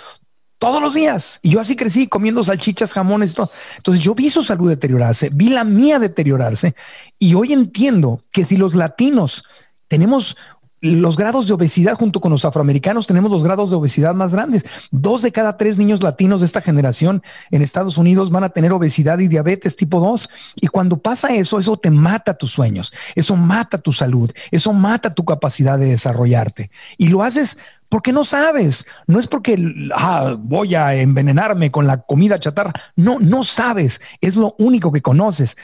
todos 0.58 0.82
los 0.82 0.94
días. 0.94 1.40
Y 1.42 1.50
yo 1.50 1.60
así 1.60 1.76
crecí 1.76 2.06
comiendo 2.06 2.42
salchichas, 2.42 2.92
jamones, 2.92 3.34
todo. 3.34 3.50
Entonces 3.76 4.04
yo 4.04 4.14
vi 4.14 4.28
su 4.28 4.42
salud 4.42 4.68
deteriorarse, 4.68 5.30
vi 5.32 5.49
la 5.50 5.64
mía 5.64 5.99
deteriorarse 5.99 6.75
y 7.18 7.34
hoy 7.34 7.52
entiendo 7.52 8.23
que 8.32 8.44
si 8.44 8.56
los 8.56 8.75
latinos 8.75 9.44
tenemos 9.88 10.36
los 10.80 11.17
grados 11.17 11.49
de 11.49 11.54
obesidad 11.54 11.95
junto 11.95 12.21
con 12.21 12.30
los 12.30 12.45
afroamericanos 12.45 13.06
tenemos 13.06 13.30
los 13.30 13.43
grados 13.43 13.71
de 13.71 13.76
obesidad 13.76 14.14
más 14.14 14.32
grandes. 14.32 14.64
Dos 14.91 15.23
de 15.23 15.32
cada 15.32 15.56
tres 15.56 15.78
niños 15.78 16.02
latinos 16.02 16.41
de 16.41 16.47
esta 16.47 16.60
generación 16.60 17.23
en 17.50 17.62
Estados 17.62 17.99
Unidos 17.99 18.30
van 18.30 18.45
a 18.45 18.50
tener 18.50 18.73
obesidad 18.73 19.19
y 19.19 19.28
diabetes 19.28 19.76
tipo 19.76 20.00
2. 20.00 20.28
Y 20.56 20.69
cuando 20.69 20.99
pasa 20.99 21.34
eso, 21.34 21.58
eso 21.58 21.76
te 21.76 21.91
mata 21.91 22.34
tus 22.34 22.52
sueños, 22.52 22.93
eso 23.14 23.36
mata 23.36 23.78
tu 23.78 23.93
salud, 23.93 24.30
eso 24.50 24.73
mata 24.73 25.10
tu 25.10 25.25
capacidad 25.25 25.78
de 25.78 25.86
desarrollarte. 25.86 26.71
Y 26.97 27.08
lo 27.08 27.23
haces 27.23 27.56
porque 27.88 28.12
no 28.12 28.25
sabes. 28.25 28.86
No 29.06 29.19
es 29.19 29.26
porque 29.26 29.58
ah, 29.95 30.36
voy 30.38 30.75
a 30.75 30.95
envenenarme 30.95 31.71
con 31.71 31.86
la 31.86 32.02
comida 32.02 32.38
chatarra. 32.38 32.73
No, 32.97 33.19
no 33.19 33.43
sabes. 33.43 34.00
Es 34.21 34.36
lo 34.36 34.54
único 34.58 34.93
que 34.93 35.02
conoces. 35.02 35.56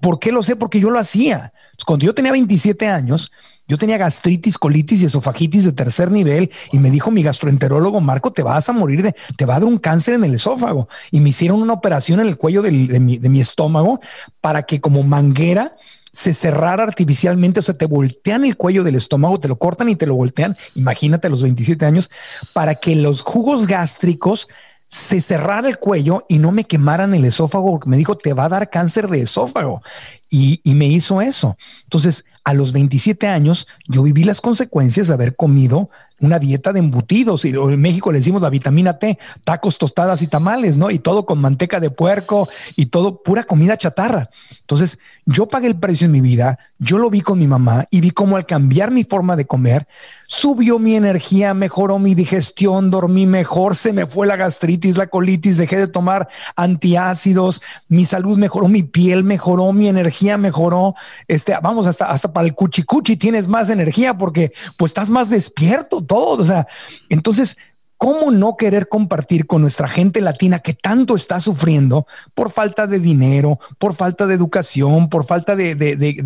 ¿Por 0.00 0.18
qué 0.18 0.32
lo 0.32 0.42
sé? 0.42 0.56
Porque 0.56 0.80
yo 0.80 0.90
lo 0.90 0.98
hacía. 0.98 1.52
Cuando 1.86 2.04
yo 2.04 2.14
tenía 2.14 2.32
27 2.32 2.88
años, 2.88 3.32
yo 3.68 3.76
tenía 3.76 3.98
gastritis, 3.98 4.58
colitis 4.58 5.02
y 5.02 5.04
esofagitis 5.04 5.64
de 5.64 5.72
tercer 5.72 6.10
nivel 6.10 6.50
y 6.72 6.78
me 6.78 6.90
dijo 6.90 7.10
mi 7.10 7.22
gastroenterólogo, 7.22 8.00
Marco, 8.00 8.30
te 8.30 8.42
vas 8.42 8.68
a 8.68 8.72
morir 8.72 9.02
de, 9.02 9.14
te 9.36 9.44
va 9.44 9.56
a 9.56 9.60
dar 9.60 9.68
un 9.68 9.78
cáncer 9.78 10.14
en 10.14 10.24
el 10.24 10.34
esófago. 10.34 10.88
Y 11.10 11.20
me 11.20 11.28
hicieron 11.28 11.60
una 11.60 11.74
operación 11.74 12.20
en 12.20 12.26
el 12.26 12.38
cuello 12.38 12.62
de, 12.62 12.72
mi, 12.72 13.18
de 13.18 13.28
mi 13.28 13.40
estómago 13.40 14.00
para 14.40 14.62
que 14.62 14.80
como 14.80 15.02
manguera 15.02 15.76
se 16.12 16.34
cerrara 16.34 16.82
artificialmente, 16.82 17.60
o 17.60 17.62
sea, 17.62 17.76
te 17.76 17.86
voltean 17.86 18.44
el 18.44 18.56
cuello 18.56 18.82
del 18.82 18.96
estómago, 18.96 19.38
te 19.38 19.46
lo 19.46 19.56
cortan 19.58 19.88
y 19.88 19.96
te 19.96 20.06
lo 20.06 20.16
voltean, 20.16 20.56
imagínate 20.74 21.26
a 21.26 21.30
los 21.30 21.42
27 21.42 21.84
años, 21.84 22.10
para 22.52 22.76
que 22.76 22.96
los 22.96 23.22
jugos 23.22 23.66
gástricos 23.66 24.48
se 24.88 25.20
cerrara 25.20 25.68
el 25.68 25.78
cuello 25.78 26.24
y 26.28 26.38
no 26.38 26.50
me 26.50 26.64
quemaran 26.64 27.14
el 27.14 27.24
esófago, 27.24 27.72
porque 27.72 27.90
me 27.90 27.96
dijo, 27.96 28.16
te 28.16 28.32
va 28.32 28.44
a 28.44 28.48
dar 28.48 28.70
cáncer 28.70 29.08
de 29.08 29.20
esófago. 29.20 29.82
Y, 30.30 30.60
y, 30.64 30.74
me 30.74 30.86
hizo 30.86 31.20
eso. 31.20 31.56
Entonces, 31.84 32.24
a 32.44 32.54
los 32.54 32.72
27 32.72 33.26
años, 33.26 33.66
yo 33.86 34.02
viví 34.02 34.24
las 34.24 34.40
consecuencias 34.40 35.08
de 35.08 35.14
haber 35.14 35.36
comido 35.36 35.90
una 36.20 36.38
dieta 36.38 36.72
de 36.72 36.80
embutidos. 36.80 37.44
Y 37.44 37.50
en 37.50 37.80
México 37.80 38.12
le 38.12 38.18
decimos 38.18 38.42
la 38.42 38.50
vitamina 38.50 38.98
T, 38.98 39.18
tacos, 39.44 39.78
tostadas 39.78 40.22
y 40.22 40.26
tamales, 40.26 40.76
¿no? 40.76 40.90
Y 40.90 40.98
todo 40.98 41.26
con 41.26 41.40
manteca 41.40 41.80
de 41.80 41.90
puerco 41.90 42.48
y 42.76 42.86
todo 42.86 43.22
pura 43.22 43.44
comida 43.44 43.76
chatarra. 43.76 44.30
Entonces, 44.60 44.98
yo 45.26 45.46
pagué 45.48 45.68
el 45.68 45.78
precio 45.78 46.06
en 46.06 46.12
mi 46.12 46.20
vida, 46.20 46.58
yo 46.78 46.98
lo 46.98 47.10
vi 47.10 47.20
con 47.20 47.38
mi 47.38 47.46
mamá 47.46 47.86
y 47.90 48.00
vi 48.00 48.10
cómo 48.10 48.36
al 48.36 48.46
cambiar 48.46 48.90
mi 48.90 49.04
forma 49.04 49.36
de 49.36 49.46
comer, 49.46 49.86
subió 50.26 50.78
mi 50.78 50.94
energía, 50.94 51.54
mejoró 51.54 51.98
mi 51.98 52.14
digestión, 52.14 52.90
dormí 52.90 53.26
mejor, 53.26 53.76
se 53.76 53.92
me 53.92 54.06
fue 54.06 54.26
la 54.26 54.36
gastritis, 54.36 54.96
la 54.96 55.06
colitis, 55.06 55.56
dejé 55.56 55.76
de 55.76 55.88
tomar 55.88 56.28
antiácidos, 56.56 57.62
mi 57.88 58.04
salud 58.04 58.38
mejoró, 58.38 58.68
mi 58.68 58.82
piel 58.82 59.24
mejoró, 59.24 59.72
mi 59.72 59.88
energía 59.88 60.36
mejoró. 60.38 60.94
Este, 61.26 61.54
vamos, 61.62 61.86
hasta, 61.86 62.06
hasta 62.06 62.32
para 62.32 62.46
el 62.46 62.54
cuchicuchi 62.54 63.16
tienes 63.16 63.48
más 63.48 63.70
energía 63.70 64.16
porque 64.16 64.52
pues 64.76 64.90
estás 64.90 65.10
más 65.10 65.30
despierto 65.30 66.02
todo. 66.08 66.42
O 66.42 66.46
sea, 66.46 66.66
entonces, 67.08 67.56
¿cómo 67.96 68.32
no 68.32 68.56
querer 68.56 68.88
compartir 68.88 69.46
con 69.46 69.62
nuestra 69.62 69.86
gente 69.86 70.20
latina 70.20 70.58
que 70.58 70.74
tanto 70.74 71.14
está 71.14 71.38
sufriendo 71.38 72.08
por 72.34 72.50
falta 72.50 72.88
de 72.88 72.98
dinero, 72.98 73.60
por 73.78 73.94
falta 73.94 74.26
de 74.26 74.34
educación, 74.34 75.08
por 75.08 75.24
falta 75.24 75.54
de, 75.54 75.70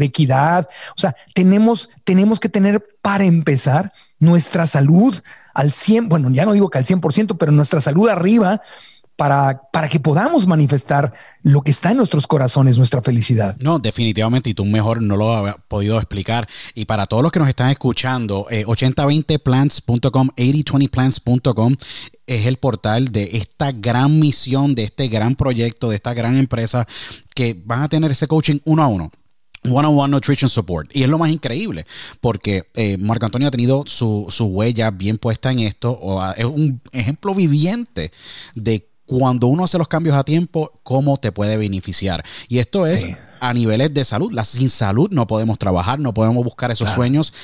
equidad? 0.00 0.66
O 0.96 1.00
sea, 1.00 1.14
tenemos, 1.34 1.90
tenemos 2.04 2.40
que 2.40 2.48
tener 2.48 2.82
para 3.02 3.24
empezar 3.24 3.92
nuestra 4.18 4.66
salud 4.66 5.20
al 5.52 5.72
100, 5.72 6.08
bueno, 6.08 6.30
ya 6.30 6.46
no 6.46 6.54
digo 6.54 6.70
que 6.70 6.78
al 6.78 6.86
100%, 6.86 7.36
pero 7.38 7.52
nuestra 7.52 7.82
salud 7.82 8.08
arriba 8.08 8.62
para, 9.16 9.62
para 9.72 9.88
que 9.88 10.00
podamos 10.00 10.46
manifestar 10.46 11.12
lo 11.42 11.62
que 11.62 11.70
está 11.70 11.90
en 11.90 11.98
nuestros 11.98 12.26
corazones, 12.26 12.78
nuestra 12.78 13.02
felicidad. 13.02 13.56
No, 13.60 13.78
definitivamente, 13.78 14.50
y 14.50 14.54
tú 14.54 14.64
mejor 14.64 15.02
no 15.02 15.16
lo 15.16 15.34
has 15.34 15.56
podido 15.68 15.96
explicar. 15.98 16.48
Y 16.74 16.84
para 16.86 17.06
todos 17.06 17.22
los 17.22 17.32
que 17.32 17.38
nos 17.38 17.48
están 17.48 17.70
escuchando, 17.70 18.46
8020plants.com, 18.50 20.30
eh, 20.36 20.52
8020plants.com 20.52 21.76
es 22.26 22.46
el 22.46 22.56
portal 22.56 23.08
de 23.12 23.30
esta 23.34 23.72
gran 23.72 24.18
misión, 24.18 24.74
de 24.74 24.84
este 24.84 25.08
gran 25.08 25.36
proyecto, 25.36 25.90
de 25.90 25.96
esta 25.96 26.14
gran 26.14 26.36
empresa 26.36 26.86
que 27.34 27.60
van 27.64 27.82
a 27.82 27.88
tener 27.88 28.10
ese 28.10 28.26
coaching 28.26 28.58
uno 28.64 28.82
a 28.82 28.86
uno 28.86 29.10
One-on-one 29.64 30.10
nutrition 30.10 30.50
support. 30.50 30.90
Y 30.92 31.04
es 31.04 31.08
lo 31.08 31.18
más 31.18 31.30
increíble, 31.30 31.86
porque 32.20 32.64
eh, 32.74 32.96
Marco 32.98 33.26
Antonio 33.26 33.46
ha 33.46 33.50
tenido 33.52 33.84
su, 33.86 34.26
huella 34.40 34.90
bien 34.90 35.18
puesta 35.18 35.52
en 35.52 35.60
esto, 35.60 35.92
o 35.92 36.20
es 36.32 36.44
un 36.44 36.80
ejemplo 36.90 37.32
viviente 37.32 38.10
de 38.56 38.88
cuando 39.18 39.46
uno 39.46 39.64
hace 39.64 39.76
los 39.76 39.88
cambios 39.88 40.16
a 40.16 40.24
tiempo, 40.24 40.80
cómo 40.82 41.18
te 41.18 41.32
puede 41.32 41.58
beneficiar. 41.58 42.24
Y 42.48 42.58
esto 42.58 42.86
es 42.86 43.06
a 43.40 43.52
niveles 43.52 43.92
de 43.92 44.04
salud. 44.04 44.32
La, 44.32 44.44
sin 44.44 44.70
salud 44.70 45.10
no 45.10 45.26
podemos 45.26 45.58
trabajar, 45.58 45.98
no 45.98 46.14
podemos 46.14 46.42
buscar 46.42 46.70
esos 46.70 46.90
sueños. 46.90 47.34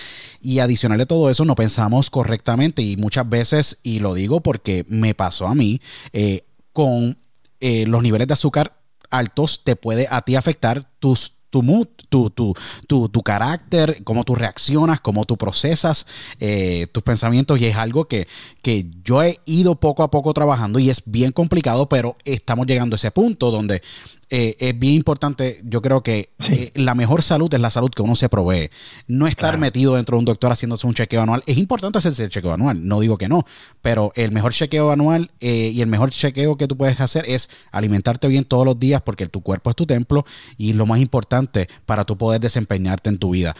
Y 0.40 0.60
adicional 0.60 0.96
de 0.96 1.06
todo 1.06 1.28
eso, 1.28 1.44
no 1.44 1.54
pensamos 1.54 2.08
correctamente. 2.08 2.80
Y 2.80 2.96
muchas 2.96 3.28
veces, 3.28 3.78
y 3.82 3.98
lo 3.98 4.14
digo 4.14 4.40
porque 4.40 4.86
me 4.88 5.14
pasó 5.14 5.46
a 5.46 5.54
mí, 5.54 5.80
eh, 6.14 6.46
con 6.72 7.18
eh, 7.60 7.84
los 7.86 8.02
niveles 8.02 8.28
de 8.28 8.34
azúcar 8.34 8.80
altos, 9.10 9.62
te 9.62 9.76
puede 9.76 10.06
a 10.10 10.22
ti 10.22 10.36
afectar 10.36 10.90
tus 11.00 11.37
tu 11.50 11.62
mood, 11.62 11.88
tu, 12.08 12.30
tu, 12.30 12.54
tu, 12.86 13.08
tu, 13.08 13.22
carácter, 13.22 14.02
cómo 14.04 14.24
tú 14.24 14.34
reaccionas, 14.34 15.00
cómo 15.00 15.24
tú 15.24 15.36
procesas 15.36 16.06
eh, 16.40 16.86
tus 16.92 17.02
pensamientos 17.02 17.60
y 17.60 17.66
es 17.66 17.76
algo 17.76 18.06
que, 18.06 18.28
que 18.62 18.86
yo 19.04 19.22
he 19.22 19.40
ido 19.46 19.76
poco 19.76 20.02
a 20.02 20.10
poco 20.10 20.34
trabajando 20.34 20.78
y 20.78 20.90
es 20.90 21.02
bien 21.06 21.32
complicado, 21.32 21.88
pero 21.88 22.16
estamos 22.24 22.66
llegando 22.66 22.94
a 22.94 22.98
ese 22.98 23.10
punto 23.10 23.50
donde 23.50 23.82
eh, 24.30 24.56
es 24.58 24.78
bien 24.78 24.94
importante, 24.94 25.60
yo 25.64 25.80
creo 25.80 26.02
que 26.02 26.30
eh, 26.50 26.70
la 26.74 26.94
mejor 26.94 27.22
salud 27.22 27.52
es 27.52 27.60
la 27.60 27.70
salud 27.70 27.90
que 27.90 28.02
uno 28.02 28.14
se 28.14 28.28
provee. 28.28 28.70
No 29.06 29.26
estar 29.26 29.58
metido 29.58 29.94
dentro 29.94 30.16
de 30.16 30.18
un 30.20 30.24
doctor 30.24 30.52
haciéndose 30.52 30.86
un 30.86 30.94
chequeo 30.94 31.22
anual. 31.22 31.42
Es 31.46 31.56
importante 31.56 31.98
hacerse 31.98 32.24
el 32.24 32.30
chequeo 32.30 32.52
anual, 32.52 32.86
no 32.86 33.00
digo 33.00 33.16
que 33.16 33.28
no, 33.28 33.44
pero 33.80 34.12
el 34.16 34.30
mejor 34.30 34.52
chequeo 34.52 34.90
anual 34.90 35.30
eh, 35.40 35.70
y 35.74 35.80
el 35.80 35.86
mejor 35.86 36.10
chequeo 36.10 36.56
que 36.56 36.68
tú 36.68 36.76
puedes 36.76 37.00
hacer 37.00 37.24
es 37.26 37.48
alimentarte 37.72 38.28
bien 38.28 38.44
todos 38.44 38.64
los 38.64 38.78
días 38.78 39.00
porque 39.00 39.26
tu 39.26 39.42
cuerpo 39.42 39.70
es 39.70 39.76
tu 39.76 39.86
templo 39.86 40.26
y 40.56 40.74
lo 40.74 40.84
más 40.86 41.00
importante 41.00 41.68
para 41.86 42.04
tú 42.04 42.18
poder 42.18 42.40
desempeñarte 42.40 43.08
en 43.08 43.18
tu 43.18 43.30
vida. 43.30 43.56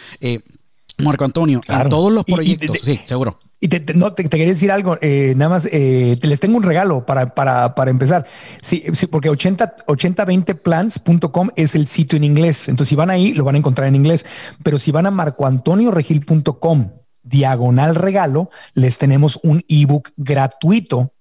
Marco 1.03 1.25
Antonio, 1.25 1.61
en 1.69 1.89
todos 1.89 2.13
los 2.13 2.25
proyectos, 2.25 2.79
sí, 2.83 3.01
seguro. 3.05 3.39
Y 3.61 3.69
te, 3.69 3.95
no, 3.95 4.13
te, 4.13 4.29
quería 4.29 4.47
decir 4.47 4.71
algo, 4.71 4.97
eh, 5.01 5.35
nada 5.37 5.49
más, 5.51 5.69
eh, 5.71 6.17
te 6.21 6.29
les 6.29 6.39
tengo 6.39 6.57
un 6.57 6.63
regalo 6.63 7.05
para, 7.07 7.35
para, 7.35 7.75
para 7.75 7.91
empezar. 7.91 8.27
Sí, 8.63 8.85
sí 8.93 9.07
porque 9.07 9.29
80, 9.29 9.79
8020plans.com 9.87 11.51
es 11.57 11.75
el 11.75 11.87
sitio 11.87 12.17
en 12.17 12.25
inglés. 12.25 12.69
Entonces, 12.69 12.91
si 12.91 12.95
van 12.97 13.11
ahí, 13.11 13.35
lo 13.35 13.45
van 13.45 13.57
a 13.57 13.59
encontrar 13.59 13.89
en 13.89 13.97
inglés. 13.97 14.27
Pero 14.63 14.79
si 14.79 14.93
van 14.93 15.07
a 15.07 15.11
marcoantonioregil.com, 15.11 16.91
diagonal 17.23 17.95
regalo, 17.97 18.51
les 18.75 18.99
tenemos 18.99 19.41
un 19.43 19.65
ebook 19.69 20.11
gratuito 20.17 21.13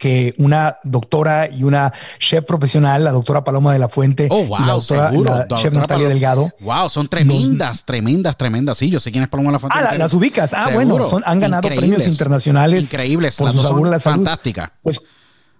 que 0.00 0.34
una 0.38 0.78
doctora 0.82 1.50
y 1.50 1.62
una 1.62 1.92
chef 2.18 2.46
profesional, 2.46 3.04
la 3.04 3.12
doctora 3.12 3.44
Paloma 3.44 3.74
de 3.74 3.78
la 3.78 3.90
Fuente 3.90 4.28
oh, 4.30 4.44
y 4.58 4.64
la 4.64 4.72
doctora 4.72 5.46
chef 5.56 5.74
Natalia 5.74 6.08
Delgado. 6.08 6.50
Wow, 6.60 6.88
son 6.88 7.06
tremendas, 7.06 7.84
tremendas, 7.84 8.34
tremendas. 8.38 8.78
Sí, 8.78 8.88
yo 8.88 8.98
sé 8.98 9.12
quién 9.12 9.24
es 9.24 9.28
Paloma 9.28 9.50
de 9.50 9.52
la 9.52 9.58
Fuente. 9.58 9.78
Ah, 9.78 9.94
las 9.98 10.14
ubicas. 10.14 10.54
Ah, 10.54 10.70
bueno, 10.72 11.04
son, 11.04 11.22
han 11.26 11.38
ganado 11.38 11.68
premios 11.68 12.06
internacionales. 12.06 12.84
Increíbles. 12.84 13.36
Por 13.36 13.52
su 13.52 13.60
sabor 13.60 13.88
la 13.88 14.00
Fantástica. 14.00 14.72
Pues 14.82 15.02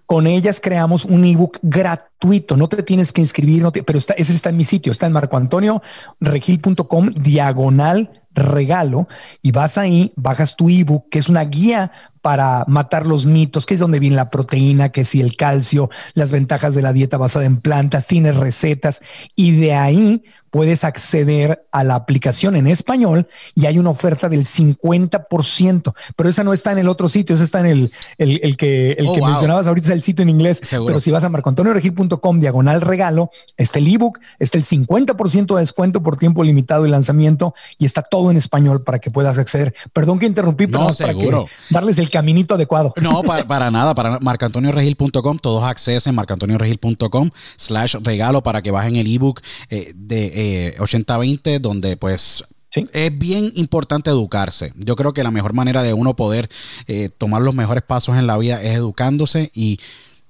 con 0.07 0.25
ellas 0.25 0.59
creamos 0.59 1.05
un 1.05 1.23
ebook 1.23 1.59
gratuito. 1.61 2.57
No 2.57 2.67
te 2.67 2.81
tienes 2.81 3.13
que 3.13 3.21
inscribir, 3.21 3.61
no 3.61 3.71
pero 3.71 3.99
está, 3.99 4.15
ese 4.15 4.33
está 4.33 4.49
en 4.49 4.57
mi 4.57 4.65
sitio, 4.65 4.91
está 4.91 5.05
en 5.05 5.13
marcoantonioregil.com 5.13 7.11
diagonal 7.13 8.09
regalo 8.33 9.07
y 9.41 9.51
vas 9.51 9.77
ahí, 9.77 10.11
bajas 10.15 10.55
tu 10.55 10.69
ebook, 10.69 11.09
que 11.09 11.19
es 11.19 11.29
una 11.29 11.43
guía 11.43 11.91
para 12.21 12.65
matar 12.67 13.05
los 13.05 13.25
mitos, 13.25 13.65
que 13.65 13.73
es 13.73 13.79
donde 13.79 13.99
viene 13.99 14.15
la 14.15 14.29
proteína, 14.29 14.89
que 14.89 15.05
si 15.05 15.21
el 15.21 15.35
calcio, 15.35 15.89
las 16.13 16.31
ventajas 16.31 16.75
de 16.75 16.81
la 16.81 16.93
dieta 16.93 17.17
basada 17.17 17.45
en 17.45 17.57
plantas, 17.57 18.07
tienes 18.07 18.35
recetas 18.35 19.01
y 19.35 19.51
de 19.51 19.73
ahí 19.73 20.23
puedes 20.51 20.83
acceder 20.83 21.65
a 21.71 21.83
la 21.83 21.95
aplicación 21.95 22.55
en 22.55 22.67
español 22.67 23.27
y 23.55 23.65
hay 23.65 23.79
una 23.79 23.89
oferta 23.89 24.29
del 24.29 24.45
50%, 24.45 25.93
pero 26.15 26.29
esa 26.29 26.43
no 26.43 26.53
está 26.53 26.73
en 26.73 26.79
el 26.79 26.89
otro 26.89 27.07
sitio, 27.07 27.33
esa 27.33 27.45
está 27.45 27.61
en 27.61 27.65
el, 27.65 27.91
el, 28.17 28.57
que, 28.57 28.91
el 28.91 29.07
oh, 29.07 29.13
que 29.13 29.21
mencionabas 29.21 29.67
ahorita, 29.67 29.87
es 29.87 29.93
el 29.93 30.01
sitio 30.01 30.23
en 30.23 30.29
inglés, 30.29 30.61
pero 30.69 30.99
si 30.99 31.09
vas 31.09 31.23
a 31.23 31.29
marcoantonioregil.com 31.29 32.39
diagonal 32.39 32.81
regalo, 32.81 33.31
está 33.57 33.79
el 33.79 33.87
ebook, 33.87 34.19
está 34.39 34.57
el 34.57 34.65
50% 34.65 35.55
de 35.55 35.61
descuento 35.61 36.03
por 36.03 36.17
tiempo 36.17 36.43
limitado 36.43 36.85
y 36.85 36.89
lanzamiento 36.89 37.55
y 37.77 37.85
está 37.85 38.01
todo 38.01 38.29
en 38.29 38.37
español 38.37 38.83
para 38.83 38.99
que 38.99 39.09
puedas 39.09 39.37
acceder. 39.37 39.73
Perdón 39.93 40.19
que 40.19 40.25
interrumpí, 40.25 40.67
pero 40.67 40.83
no, 40.83 40.93
para 40.93 41.13
que 41.13 41.45
darles 41.69 41.97
el 41.97 42.09
caminito 42.11 42.55
adecuado. 42.55 42.93
No, 43.01 43.23
para, 43.23 43.71
nada, 43.71 43.95
para 43.95 44.19
marcantonioregil.com, 44.19 45.39
todos 45.39 45.63
accesen 45.63 46.15
marcantonioregil.com 46.15 47.31
slash 47.55 47.95
regalo 48.01 48.43
para 48.43 48.61
que 48.61 48.71
bajen 48.71 48.95
el 48.95 49.07
ebook 49.07 49.41
eh, 49.69 49.91
de 49.95 50.75
8020, 50.79 51.55
eh, 51.55 51.59
donde 51.59 51.97
pues 51.97 52.43
Es 52.75 53.17
bien 53.17 53.51
importante 53.55 54.09
educarse. 54.09 54.73
Yo 54.75 54.95
creo 54.95 55.13
que 55.13 55.23
la 55.23 55.31
mejor 55.31 55.53
manera 55.53 55.83
de 55.83 55.93
uno 55.93 56.15
poder 56.15 56.49
eh, 56.87 57.09
tomar 57.09 57.41
los 57.41 57.55
mejores 57.55 57.83
pasos 57.83 58.17
en 58.17 58.27
la 58.27 58.37
vida 58.37 58.61
es 58.61 58.75
educándose 58.75 59.51
y 59.53 59.79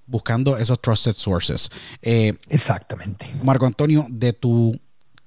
buscando 0.06 0.58
esos 0.58 0.82
trusted 0.82 1.14
sources. 1.14 1.70
Exactamente. 2.02 3.30
Marco 3.44 3.66
Antonio, 3.66 4.06
de 4.10 4.34
tu 4.34 4.78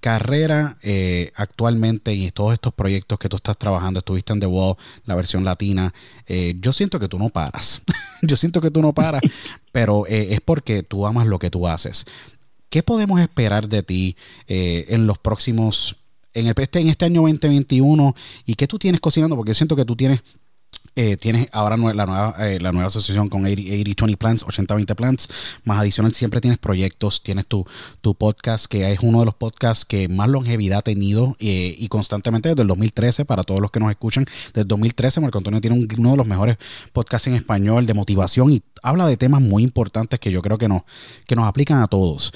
carrera 0.05 0.77
eh, 0.83 1.33
actualmente 1.35 2.13
y 2.13 2.31
todos 2.31 2.53
estos 2.53 2.75
proyectos 2.75 3.19
que 3.19 3.31
tú 3.31 3.37
estás 3.37 3.57
trabajando, 3.57 4.01
estuviste 4.01 4.35
en 4.35 4.41
The 4.41 4.45
Wall, 4.45 4.77
la 5.07 5.15
versión 5.15 5.45
latina, 5.45 5.95
eh, 6.27 6.57
yo 6.61 6.75
siento 6.75 7.01
que 7.01 7.09
tú 7.09 7.19
no 7.19 7.31
paras. 7.31 7.81
yo 8.23 8.37
siento 8.37 8.61
que 8.61 8.71
tú 8.71 8.83
no 8.83 8.93
paras, 8.93 9.23
pero 9.73 10.07
eh, 10.07 10.35
es 10.35 10.43
porque 10.43 10.83
tú 10.83 11.07
amas 11.07 11.27
lo 11.27 11.39
que 11.39 11.49
tú 11.49 11.67
haces. 11.67 12.05
¿Qué 12.69 12.83
podemos 12.83 13.19
esperar 13.19 13.67
de 13.67 13.83
ti 13.83 14.15
en 14.47 15.07
los 15.07 15.17
próximos, 15.17 15.97
en, 16.35 16.49
el, 16.49 16.55
este, 16.59 16.81
en 16.81 16.89
este 16.89 17.07
año 17.07 17.23
2021 17.23 18.15
y 18.45 18.57
qué 18.57 18.67
tú 18.67 18.79
tienes 18.79 19.01
cocinando? 19.01 19.37
Porque 19.37 19.53
yo 19.53 19.55
siento 19.55 19.75
que 19.75 19.87
tú 19.87 19.97
tienes 19.97 20.21
eh, 20.97 21.17
tienes 21.17 21.49
ahora 21.53 21.77
la 21.77 22.07
nueva, 22.07 22.37
eh, 22.39 22.61
la 22.61 22.71
nueva 22.71 22.87
asociación 22.87 23.29
con 23.29 23.45
80-20 23.45 24.17
Plants, 24.17 24.45
80-20 24.47 24.95
Plants. 24.95 25.29
Más 25.65 25.81
adicional, 25.81 26.13
siempre 26.13 26.41
tienes 26.41 26.59
proyectos. 26.59 27.23
Tienes 27.23 27.47
tu, 27.47 27.67
tu 28.01 28.15
podcast, 28.15 28.67
que 28.67 28.93
es 28.93 29.01
uno 29.01 29.21
de 29.21 29.27
los 29.27 29.35
podcasts 29.35 29.85
que 29.85 30.09
más 30.09 30.29
longevidad 30.29 30.79
ha 30.79 30.83
tenido 30.83 31.37
eh, 31.41 31.75
y 31.77 31.89
constantemente 31.89 32.49
desde 32.51 32.63
el 32.63 32.69
2013, 32.69 33.25
para 33.25 33.43
todos 33.43 33.61
los 33.61 33.71
que 33.71 33.81
nos 33.81 33.91
escuchan, 33.91 34.25
desde 34.49 34.63
el 34.63 34.69
2013, 34.69 35.21
Marco 35.21 35.39
Antonio 35.39 35.61
tiene 35.61 35.87
uno 35.99 36.11
de 36.13 36.17
los 36.17 36.27
mejores 36.27 36.59
podcasts 36.93 37.27
en 37.27 37.35
español 37.35 37.87
de 37.87 37.95
motivación 37.95 38.53
y 38.53 38.63
habla 38.83 39.07
de 39.07 39.17
temas 39.17 39.41
muy 39.41 39.63
importantes 39.63 40.21
que 40.21 40.31
yo 40.31 40.43
creo 40.43 40.59
que 40.59 40.69
nos, 40.69 40.83
que 41.27 41.35
nos 41.35 41.47
aplican 41.47 41.83
a 41.83 41.89
todos. 41.89 42.33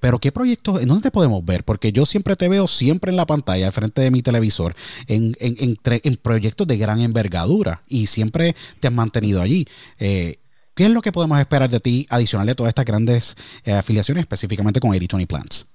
pero, 0.00 0.18
¿qué 0.18 0.32
proyectos, 0.32 0.80
en 0.80 0.88
dónde 0.88 1.02
te 1.02 1.10
podemos 1.10 1.44
ver? 1.44 1.64
Porque 1.64 1.92
yo 1.92 2.06
siempre 2.06 2.36
te 2.36 2.48
veo 2.48 2.68
siempre 2.68 3.10
en 3.10 3.16
la 3.16 3.26
pantalla, 3.26 3.66
al 3.66 3.72
frente 3.72 4.00
de 4.00 4.10
mi 4.10 4.22
televisor, 4.22 4.74
en, 5.06 5.36
en, 5.40 5.78
en 5.84 6.16
proyectos 6.16 6.66
de 6.66 6.76
gran 6.78 7.00
envergadura 7.00 7.82
siempre 8.06 8.54
te 8.80 8.88
has 8.88 8.94
mantenido 8.94 9.40
allí. 9.40 9.66
Eh, 9.98 10.36
¿Qué 10.74 10.84
es 10.84 10.90
lo 10.90 11.02
que 11.02 11.12
podemos 11.12 11.38
esperar 11.40 11.68
de 11.68 11.80
ti 11.80 12.06
adicional 12.08 12.46
de 12.46 12.54
todas 12.54 12.70
estas 12.70 12.84
grandes 12.84 13.36
eh, 13.64 13.72
afiliaciones, 13.72 14.22
específicamente 14.22 14.80
con 14.80 14.90
80 14.90 15.26
Plants? 15.26 15.66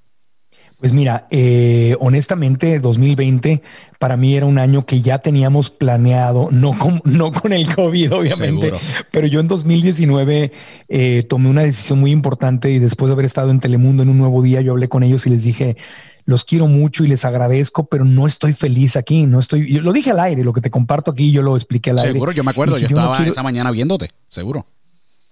Pues 0.77 0.91
mira, 0.91 1.27
eh, 1.29 1.95
honestamente, 1.99 2.79
2020 2.79 3.61
para 3.99 4.17
mí 4.17 4.35
era 4.35 4.45
un 4.45 4.57
año 4.59 4.85
que 4.85 5.01
ya 5.01 5.19
teníamos 5.19 5.69
planeado, 5.69 6.49
no 6.51 6.77
con, 6.77 7.01
no 7.05 7.31
con 7.31 7.53
el 7.53 7.73
COVID, 7.73 8.13
obviamente, 8.13 8.73
pero 9.11 9.27
yo 9.27 9.39
en 9.39 9.47
2019 9.47 10.51
tomé 11.27 11.49
una 11.49 11.63
decisión 11.63 11.99
muy 11.99 12.11
importante 12.11 12.71
y 12.71 12.79
después 12.79 13.09
de 13.09 13.13
haber 13.13 13.25
estado 13.25 13.51
en 13.51 13.59
Telemundo 13.59 14.03
en 14.03 14.09
un 14.09 14.17
nuevo 14.17 14.41
día, 14.41 14.61
yo 14.61 14.71
hablé 14.71 14.89
con 14.89 15.03
ellos 15.03 15.25
y 15.27 15.29
les 15.29 15.43
dije, 15.43 15.77
los 16.25 16.45
quiero 16.45 16.67
mucho 16.67 17.03
y 17.03 17.07
les 17.07 17.25
agradezco, 17.25 17.85
pero 17.85 18.05
no 18.05 18.27
estoy 18.27 18.53
feliz 18.53 18.95
aquí, 18.95 19.25
no 19.25 19.39
estoy, 19.39 19.71
yo 19.71 19.81
lo 19.81 19.93
dije 19.93 20.11
al 20.11 20.19
aire, 20.19 20.43
lo 20.43 20.53
que 20.53 20.61
te 20.61 20.69
comparto 20.69 21.11
aquí, 21.11 21.31
yo 21.31 21.41
lo 21.41 21.55
expliqué 21.55 21.91
al 21.91 21.99
aire. 21.99 22.13
Seguro, 22.13 22.31
yo 22.31 22.43
me 22.43 22.51
acuerdo, 22.51 22.77
yo, 22.77 22.87
estaba 22.87 23.17
esa 23.25 23.43
mañana 23.43 23.71
viéndote, 23.71 24.09
seguro. 24.27 24.65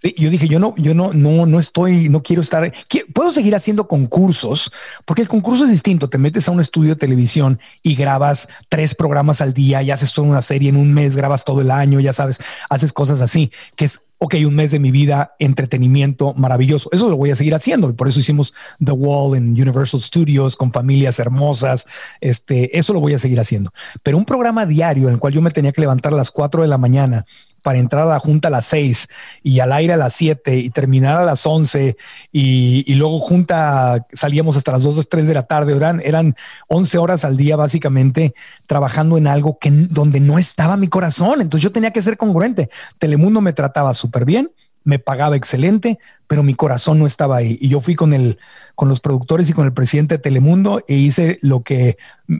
Sí, 0.02 0.16
yo 0.18 0.32
dije, 0.32 0.48
yo 0.48 0.58
no, 0.58 0.74
yo 0.78 0.96
no, 0.96 1.12
no, 1.14 1.46
no 1.46 1.60
estoy, 1.60 2.10
no 2.10 2.24
quiero 2.24 2.42
estar, 2.42 2.74
puedo 3.14 3.32
seguir 3.32 3.54
haciendo 3.54 3.88
concursos, 3.88 4.72
porque 5.06 5.22
el 5.22 5.28
concurso 5.28 5.66
es 5.66 5.70
distinto. 5.70 6.10
Te 6.10 6.18
metes 6.18 6.48
a 6.48 6.52
un 6.52 6.60
estudio 6.60 6.90
de 6.90 6.96
televisión 6.96 7.60
y 7.84 7.94
grabas 7.94 8.48
tres 8.68 8.96
programas 8.96 9.42
al 9.42 9.54
día 9.54 9.84
y 9.84 9.92
haces 9.92 10.12
toda 10.12 10.28
una 10.28 10.42
serie 10.42 10.70
en 10.70 10.78
un 10.78 10.92
mes, 10.92 11.16
grabas 11.16 11.44
todo 11.44 11.62
el 11.62 11.70
año, 11.70 12.00
ya 12.00 12.14
sabes, 12.14 12.40
haces 12.68 12.94
cosas 12.94 13.22
así, 13.22 13.52
que 13.76 13.86
es 13.86 14.02
ok, 14.24 14.36
un 14.46 14.54
mes 14.54 14.70
de 14.70 14.78
mi 14.78 14.92
vida, 14.92 15.36
entretenimiento 15.40 16.36
maravilloso. 16.36 16.90
Eso 16.92 17.10
lo 17.10 17.18
voy 17.18 17.32
a 17.32 17.36
seguir 17.36 17.56
haciendo. 17.56 17.90
Y 17.90 17.94
por 17.94 18.08
eso 18.08 18.20
hicimos 18.20 18.54
The 18.84 18.92
Wall 18.92 19.36
en 19.36 19.54
Universal 19.54 20.00
Studios 20.00 20.56
con 20.56 20.72
familias 20.72 21.18
hermosas. 21.18 21.88
Este, 22.22 22.78
eso 22.78 22.94
lo 22.94 23.00
voy 23.00 23.16
a 23.16 23.20
seguir 23.20 23.40
haciendo. 23.40 23.74
Pero 24.04 24.20
un 24.20 24.26
programa 24.26 24.68
diario 24.68 25.08
en 25.08 25.16
el 25.16 25.20
cual 25.20 25.34
yo 25.34 25.42
me 25.42 25.50
tenía 25.50 25.72
que 25.72 25.82
levantar 25.82 26.14
a 26.14 26.18
las 26.18 26.30
4 26.30 26.62
de 26.62 26.68
la 26.68 26.78
mañana 26.78 27.26
para 27.62 27.80
entrar 27.80 28.08
a 28.08 28.10
la 28.10 28.20
junta 28.20 28.48
a 28.48 28.52
las 28.52 28.66
6 28.68 29.08
y 29.44 29.60
al 29.60 29.72
aire 29.72 29.94
a 29.94 29.98
las 29.98 30.14
7 30.14 30.58
y 30.58 30.70
terminar 30.70 31.18
a 31.18 31.26
las 31.26 31.46
11 31.46 31.96
y, 32.32 32.94
luego 32.96 33.20
junta 33.20 34.06
salíamos 34.14 34.58
hasta 34.58 34.72
las 34.72 34.84
2 34.84 35.08
3 35.10 35.28
de 35.28 35.34
la 35.34 35.44
tarde, 35.44 35.76
eran, 35.76 36.02
eran 36.04 36.36
11 36.68 36.98
horas 36.98 37.26
al 37.26 37.38
día 37.38 37.56
básicamente 37.56 38.34
trabajando 38.68 39.18
en 39.18 39.28
algo 39.28 39.58
que 39.60 39.72
donde 39.72 40.20
no 40.20 40.38
estaba 40.38 40.78
mi 40.78 40.88
corazón, 40.88 41.42
entonces 41.42 41.64
yo 41.64 41.72
tenía 41.72 41.92
que 41.92 42.02
ser 42.02 42.18
congruente. 42.18 42.70
Telemundo 43.00 43.42
me 43.42 43.54
trataba 43.54 43.94
bien, 44.26 44.52
me 44.84 45.00
pagaba 45.00 45.36
excelente, 45.36 46.00
pero 46.28 46.44
mi 46.44 46.56
corazón 46.56 46.98
no 46.98 47.06
estaba 47.06 47.38
ahí. 47.38 47.58
Y 47.62 47.68
yo 47.70 47.82
fui 47.82 47.96
con 47.96 48.14
el, 48.14 48.40
con 48.74 48.90
los 48.90 49.00
productores 49.00 49.50
y 49.50 49.54
con 49.54 49.66
el 49.66 49.74
presidente 49.74 50.16
de 50.16 50.20
Telemundo 50.20 50.84
e 50.88 50.96
hice 50.96 51.38
lo 51.42 51.62
que 51.62 51.98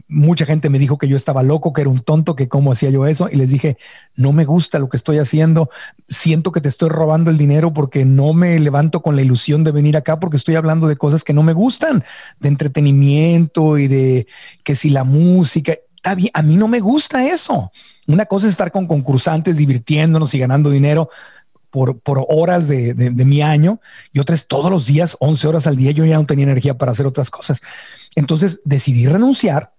mucha 0.08 0.44
gente 0.44 0.68
me 0.68 0.78
dijo 0.78 0.98
que 0.98 1.06
yo 1.06 1.16
estaba 1.16 1.42
loco, 1.42 1.72
que 1.72 1.82
era 1.82 1.90
un 1.90 2.00
tonto, 2.00 2.34
que 2.34 2.48
cómo 2.48 2.72
hacía 2.72 2.90
yo 2.90 3.06
eso. 3.06 3.28
Y 3.30 3.36
les 3.36 3.48
dije, 3.48 3.76
no 4.16 4.32
me 4.32 4.44
gusta 4.44 4.80
lo 4.80 4.88
que 4.88 4.96
estoy 4.96 5.18
haciendo. 5.18 5.70
Siento 6.08 6.50
que 6.50 6.60
te 6.60 6.68
estoy 6.68 6.88
robando 6.88 7.30
el 7.30 7.38
dinero 7.38 7.72
porque 7.72 8.04
no 8.04 8.32
me 8.32 8.58
levanto 8.58 9.02
con 9.02 9.14
la 9.14 9.22
ilusión 9.22 9.62
de 9.62 9.70
venir 9.70 9.96
acá 9.96 10.18
porque 10.18 10.36
estoy 10.36 10.56
hablando 10.56 10.88
de 10.88 10.96
cosas 10.96 11.22
que 11.22 11.32
no 11.32 11.44
me 11.44 11.52
gustan, 11.52 12.02
de 12.40 12.48
entretenimiento 12.48 13.78
y 13.78 13.86
de 13.86 14.26
que 14.64 14.74
si 14.74 14.90
la 14.90 15.04
música, 15.04 15.74
a 16.02 16.42
mí 16.42 16.56
no 16.56 16.66
me 16.66 16.80
gusta 16.80 17.24
eso. 17.24 17.70
Una 18.08 18.26
cosa 18.26 18.46
es 18.46 18.52
estar 18.52 18.72
con 18.72 18.86
concursantes 18.86 19.56
divirtiéndonos 19.56 20.34
y 20.34 20.38
ganando 20.40 20.70
dinero 20.70 21.08
por, 21.72 22.00
por 22.00 22.26
horas 22.28 22.68
de, 22.68 22.92
de, 22.92 23.24
mi 23.24 23.40
año 23.40 23.80
y 24.12 24.20
otras 24.20 24.46
todos 24.46 24.70
los 24.70 24.84
días, 24.84 25.16
11 25.20 25.48
horas 25.48 25.66
al 25.66 25.74
día, 25.74 25.90
yo 25.90 26.04
ya 26.04 26.18
no 26.18 26.26
tenía 26.26 26.42
energía 26.44 26.76
para 26.76 26.92
hacer 26.92 27.06
otras 27.06 27.30
cosas. 27.30 27.62
Entonces 28.14 28.60
decidí 28.64 29.06
renunciar. 29.06 29.72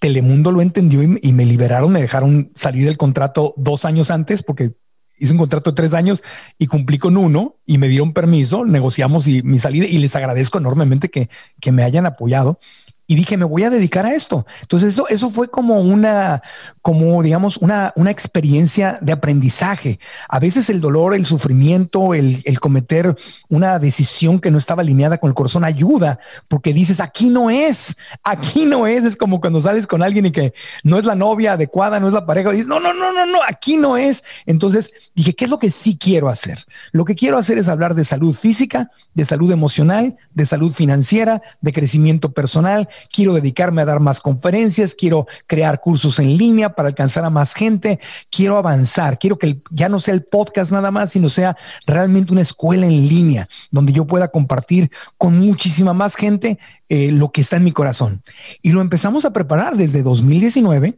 Telemundo 0.00 0.52
lo 0.52 0.62
entendió 0.62 1.02
y, 1.02 1.32
me 1.32 1.44
liberaron, 1.44 1.92
me 1.92 2.00
dejaron 2.00 2.50
salir 2.54 2.86
del 2.86 2.96
contrato 2.96 3.52
dos 3.58 3.84
años 3.84 4.10
antes 4.10 4.42
porque 4.42 4.72
hice 5.18 5.32
un 5.32 5.38
contrato 5.38 5.70
de 5.70 5.74
tres 5.76 5.92
años 5.92 6.22
y 6.58 6.66
cumplí 6.66 6.96
con 6.96 7.18
uno 7.18 7.56
y 7.66 7.76
me 7.76 7.88
dieron 7.88 8.14
permiso, 8.14 8.64
negociamos 8.64 9.28
y 9.28 9.42
mi 9.42 9.58
salida 9.58 9.86
y 9.86 9.98
les 9.98 10.16
agradezco 10.16 10.56
enormemente 10.56 11.10
que, 11.10 11.28
que 11.60 11.72
me 11.72 11.82
hayan 11.82 12.06
apoyado 12.06 12.58
y 13.06 13.16
dije, 13.16 13.36
me 13.36 13.44
voy 13.44 13.64
a 13.64 13.70
dedicar 13.70 14.06
a 14.06 14.14
esto. 14.14 14.46
Entonces 14.62 14.94
eso, 14.94 15.08
eso 15.08 15.30
fue 15.30 15.48
como 15.48 15.80
una, 15.80 16.42
como 16.80 17.22
digamos, 17.22 17.58
una, 17.58 17.92
una 17.96 18.10
experiencia 18.10 18.98
de 19.02 19.12
aprendizaje. 19.12 19.98
A 20.28 20.38
veces 20.38 20.70
el 20.70 20.80
dolor, 20.80 21.14
el 21.14 21.26
sufrimiento, 21.26 22.14
el, 22.14 22.42
el, 22.44 22.60
cometer 22.60 23.14
una 23.50 23.78
decisión 23.78 24.38
que 24.38 24.50
no 24.50 24.56
estaba 24.56 24.82
alineada 24.82 25.18
con 25.18 25.28
el 25.28 25.34
corazón 25.34 25.64
ayuda 25.64 26.18
porque 26.48 26.72
dices, 26.72 27.00
aquí 27.00 27.28
no 27.28 27.50
es, 27.50 27.96
aquí 28.22 28.64
no 28.64 28.86
es. 28.86 29.04
Es 29.04 29.16
como 29.16 29.40
cuando 29.40 29.60
sales 29.60 29.86
con 29.86 30.02
alguien 30.02 30.26
y 30.26 30.32
que 30.32 30.54
no 30.82 30.98
es 30.98 31.04
la 31.04 31.14
novia 31.14 31.52
adecuada, 31.52 32.00
no 32.00 32.08
es 32.08 32.14
la 32.14 32.24
pareja. 32.24 32.50
Y 32.50 32.52
dices, 32.52 32.68
no, 32.68 32.80
no, 32.80 32.94
no, 32.94 33.12
no, 33.12 33.26
no, 33.26 33.38
aquí 33.46 33.76
no 33.76 33.98
es. 33.98 34.24
Entonces 34.46 34.94
dije, 35.14 35.34
¿qué 35.34 35.44
es 35.44 35.50
lo 35.50 35.58
que 35.58 35.70
sí 35.70 35.98
quiero 35.98 36.30
hacer? 36.30 36.64
Lo 36.92 37.04
que 37.04 37.14
quiero 37.14 37.36
hacer 37.36 37.58
es 37.58 37.68
hablar 37.68 37.94
de 37.94 38.04
salud 38.04 38.34
física, 38.34 38.90
de 39.12 39.26
salud 39.26 39.52
emocional, 39.52 40.16
de 40.32 40.46
salud 40.46 40.72
financiera, 40.72 41.42
de 41.60 41.72
crecimiento 41.72 42.32
personal 42.32 42.88
quiero 43.12 43.34
dedicarme 43.34 43.82
a 43.82 43.84
dar 43.84 44.00
más 44.00 44.20
conferencias, 44.20 44.94
quiero 44.94 45.26
crear 45.46 45.80
cursos 45.80 46.18
en 46.18 46.36
línea 46.36 46.74
para 46.74 46.88
alcanzar 46.88 47.24
a 47.24 47.30
más 47.30 47.54
gente, 47.54 47.98
quiero 48.30 48.56
avanzar, 48.56 49.18
quiero 49.18 49.38
que 49.38 49.62
ya 49.70 49.88
no 49.88 50.00
sea 50.00 50.14
el 50.14 50.24
podcast 50.24 50.70
nada 50.70 50.90
más, 50.90 51.12
sino 51.12 51.28
sea 51.28 51.56
realmente 51.86 52.32
una 52.32 52.42
escuela 52.42 52.86
en 52.86 53.08
línea 53.08 53.48
donde 53.70 53.92
yo 53.92 54.06
pueda 54.06 54.28
compartir 54.28 54.90
con 55.18 55.38
muchísima 55.38 55.92
más 55.92 56.16
gente 56.16 56.58
eh, 56.88 57.10
lo 57.12 57.30
que 57.30 57.40
está 57.40 57.56
en 57.56 57.64
mi 57.64 57.72
corazón. 57.72 58.22
Y 58.62 58.72
lo 58.72 58.80
empezamos 58.80 59.24
a 59.24 59.32
preparar 59.32 59.76
desde 59.76 60.02
2019 60.02 60.94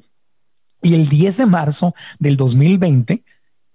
y 0.83 0.95
el 0.95 1.09
10 1.09 1.39
de 1.39 1.47
marzo 1.47 1.95
del 2.19 2.37
2020 2.37 3.25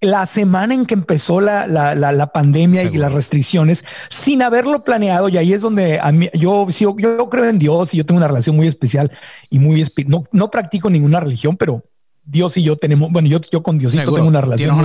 la 0.01 0.25
semana 0.25 0.73
en 0.73 0.85
que 0.87 0.95
empezó 0.95 1.41
la, 1.41 1.67
la, 1.67 1.95
la, 1.95 2.27
pandemia 2.27 2.83
y 2.83 2.97
las 2.97 3.13
restricciones 3.13 3.85
sin 4.09 4.41
haberlo 4.41 4.83
planeado. 4.83 5.29
Y 5.29 5.37
ahí 5.37 5.53
es 5.53 5.61
donde 5.61 5.99
a 5.99 6.11
mí, 6.11 6.29
yo, 6.33 6.67
yo, 6.69 6.95
yo 6.97 7.29
creo 7.29 7.45
en 7.45 7.59
Dios 7.59 7.93
y 7.93 7.97
yo 7.97 8.05
tengo 8.05 8.17
una 8.17 8.27
relación 8.27 8.55
muy 8.55 8.67
especial 8.67 9.11
y 9.49 9.59
muy, 9.59 9.85
no, 10.07 10.25
no 10.31 10.49
practico 10.49 10.89
ninguna 10.89 11.19
religión, 11.19 11.55
pero 11.55 11.83
Dios 12.23 12.57
y 12.57 12.63
yo 12.63 12.75
tenemos, 12.75 13.11
bueno, 13.11 13.27
yo, 13.27 13.39
yo 13.51 13.61
con 13.61 13.77
Diosito 13.77 14.11
tengo 14.11 14.27
una 14.27 14.41
relación 14.41 14.75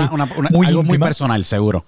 muy, 0.50 0.66
algo 0.66 0.82
muy 0.82 0.98
personal, 0.98 1.44
seguro 1.44 1.84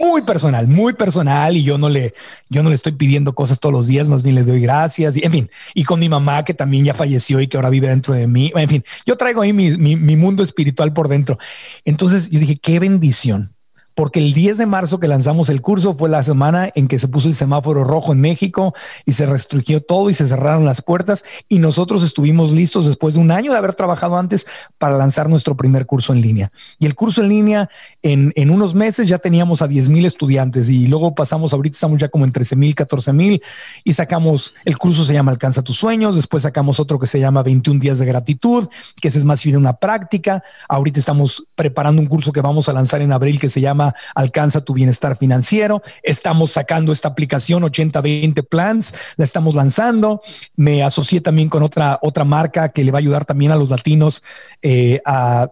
muy 0.00 0.22
personal, 0.22 0.66
muy 0.66 0.94
personal 0.94 1.56
y 1.56 1.62
yo 1.62 1.78
no 1.78 1.88
le, 1.88 2.14
yo 2.48 2.62
no 2.62 2.70
le 2.70 2.74
estoy 2.74 2.92
pidiendo 2.92 3.34
cosas 3.34 3.60
todos 3.60 3.72
los 3.72 3.86
días, 3.86 4.08
más 4.08 4.22
bien 4.22 4.34
le 4.34 4.44
doy 4.44 4.60
gracias 4.60 5.16
y 5.16 5.24
en 5.24 5.32
fin, 5.32 5.50
y 5.74 5.84
con 5.84 6.00
mi 6.00 6.08
mamá 6.08 6.44
que 6.44 6.54
también 6.54 6.84
ya 6.84 6.94
falleció 6.94 7.40
y 7.40 7.46
que 7.46 7.56
ahora 7.56 7.70
vive 7.70 7.88
dentro 7.88 8.14
de 8.14 8.26
mí, 8.26 8.50
en 8.54 8.68
fin, 8.68 8.84
yo 9.06 9.16
traigo 9.16 9.42
ahí 9.42 9.52
mi, 9.52 9.76
mi, 9.76 9.96
mi 9.96 10.16
mundo 10.16 10.42
espiritual 10.42 10.92
por 10.92 11.08
dentro. 11.08 11.38
Entonces 11.84 12.30
yo 12.30 12.40
dije, 12.40 12.56
qué 12.56 12.78
bendición 12.78 13.54
porque 14.00 14.18
el 14.18 14.32
10 14.32 14.56
de 14.56 14.64
marzo 14.64 14.98
que 14.98 15.08
lanzamos 15.08 15.50
el 15.50 15.60
curso 15.60 15.94
fue 15.94 16.08
la 16.08 16.24
semana 16.24 16.70
en 16.74 16.88
que 16.88 16.98
se 16.98 17.06
puso 17.06 17.28
el 17.28 17.34
semáforo 17.34 17.84
rojo 17.84 18.12
en 18.12 18.20
México 18.22 18.72
y 19.04 19.12
se 19.12 19.26
restringió 19.26 19.82
todo 19.82 20.08
y 20.08 20.14
se 20.14 20.26
cerraron 20.26 20.64
las 20.64 20.80
puertas 20.80 21.22
y 21.50 21.58
nosotros 21.58 22.02
estuvimos 22.02 22.50
listos 22.52 22.86
después 22.86 23.12
de 23.12 23.20
un 23.20 23.30
año 23.30 23.52
de 23.52 23.58
haber 23.58 23.74
trabajado 23.74 24.16
antes 24.16 24.46
para 24.78 24.96
lanzar 24.96 25.28
nuestro 25.28 25.54
primer 25.54 25.84
curso 25.84 26.14
en 26.14 26.22
línea. 26.22 26.50
Y 26.78 26.86
el 26.86 26.94
curso 26.94 27.20
en 27.20 27.28
línea 27.28 27.68
en, 28.00 28.32
en 28.36 28.48
unos 28.48 28.74
meses 28.74 29.06
ya 29.06 29.18
teníamos 29.18 29.60
a 29.60 29.68
10 29.68 29.90
mil 29.90 30.06
estudiantes 30.06 30.70
y 30.70 30.86
luego 30.86 31.14
pasamos, 31.14 31.52
ahorita 31.52 31.74
estamos 31.74 32.00
ya 32.00 32.08
como 32.08 32.24
en 32.24 32.32
13 32.32 32.56
mil, 32.56 32.74
14 32.74 33.12
mil 33.12 33.42
y 33.84 33.92
sacamos, 33.92 34.54
el 34.64 34.78
curso 34.78 35.04
se 35.04 35.12
llama 35.12 35.30
Alcanza 35.30 35.60
tus 35.60 35.76
sueños, 35.76 36.16
después 36.16 36.44
sacamos 36.44 36.80
otro 36.80 36.98
que 36.98 37.06
se 37.06 37.20
llama 37.20 37.42
21 37.42 37.78
días 37.78 37.98
de 37.98 38.06
gratitud, 38.06 38.66
que 38.98 39.08
es 39.08 39.24
más 39.26 39.44
bien 39.44 39.58
una 39.58 39.74
práctica. 39.74 40.42
Ahorita 40.70 40.98
estamos 40.98 41.44
preparando 41.54 42.00
un 42.00 42.08
curso 42.08 42.32
que 42.32 42.40
vamos 42.40 42.66
a 42.70 42.72
lanzar 42.72 43.02
en 43.02 43.12
abril 43.12 43.38
que 43.38 43.50
se 43.50 43.60
llama 43.60 43.89
Alcanza 44.14 44.60
tu 44.60 44.74
bienestar 44.74 45.16
financiero. 45.16 45.82
Estamos 46.02 46.52
sacando 46.52 46.92
esta 46.92 47.08
aplicación 47.08 47.62
80-20 47.62 48.46
Plans, 48.46 48.94
la 49.16 49.24
estamos 49.24 49.54
lanzando. 49.54 50.20
Me 50.56 50.82
asocié 50.82 51.20
también 51.20 51.48
con 51.48 51.62
otra, 51.62 51.98
otra 52.02 52.24
marca 52.24 52.70
que 52.70 52.84
le 52.84 52.92
va 52.92 52.98
a 52.98 53.00
ayudar 53.00 53.24
también 53.24 53.52
a 53.52 53.56
los 53.56 53.70
latinos 53.70 54.22
eh, 54.62 55.00
a, 55.04 55.48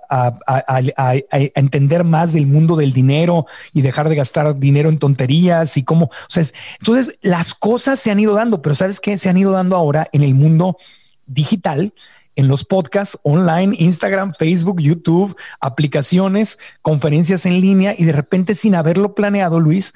entender 1.55 2.05
más 2.05 2.33
del 2.33 2.47
mundo 2.47 2.77
del 2.77 2.93
dinero 2.93 3.47
y 3.73 3.83
dejar 3.83 4.09
de 4.09 4.17
gastar 4.17 4.59
dinero 4.59 4.89
en 4.89 4.99
tonterías 4.99 5.77
y 5.77 5.83
cómo. 5.83 6.11
Sea, 6.29 6.45
entonces 6.81 7.19
las 7.23 7.55
cosas 7.55 7.99
se 7.99 8.11
han 8.11 8.21
ido 8.21 8.35
dando, 8.35 8.63
pero 8.63 8.75
¿sabes 8.75 9.01
qué? 9.01 9.19
Se 9.19 9.29
han 9.29 9.37
ido 9.37 9.53
dando 9.53 9.77
ahora 9.77 10.09
en 10.13 10.23
el 10.23 10.35
mundo 10.35 10.77
digital 11.27 11.93
en 12.39 12.47
los 12.47 12.65
podcasts 12.65 13.19
online, 13.25 13.75
Instagram, 13.81 14.33
Facebook, 14.33 14.81
YouTube, 14.81 15.37
aplicaciones, 15.59 16.61
conferencias 16.83 17.47
en 17.47 17.61
línea 17.61 17.97
y 17.99 18.05
de 18.05 18.13
repente 18.13 18.55
sin 18.55 18.77
haberlo 18.77 19.17
planeado, 19.17 19.59
Luis, 19.59 19.93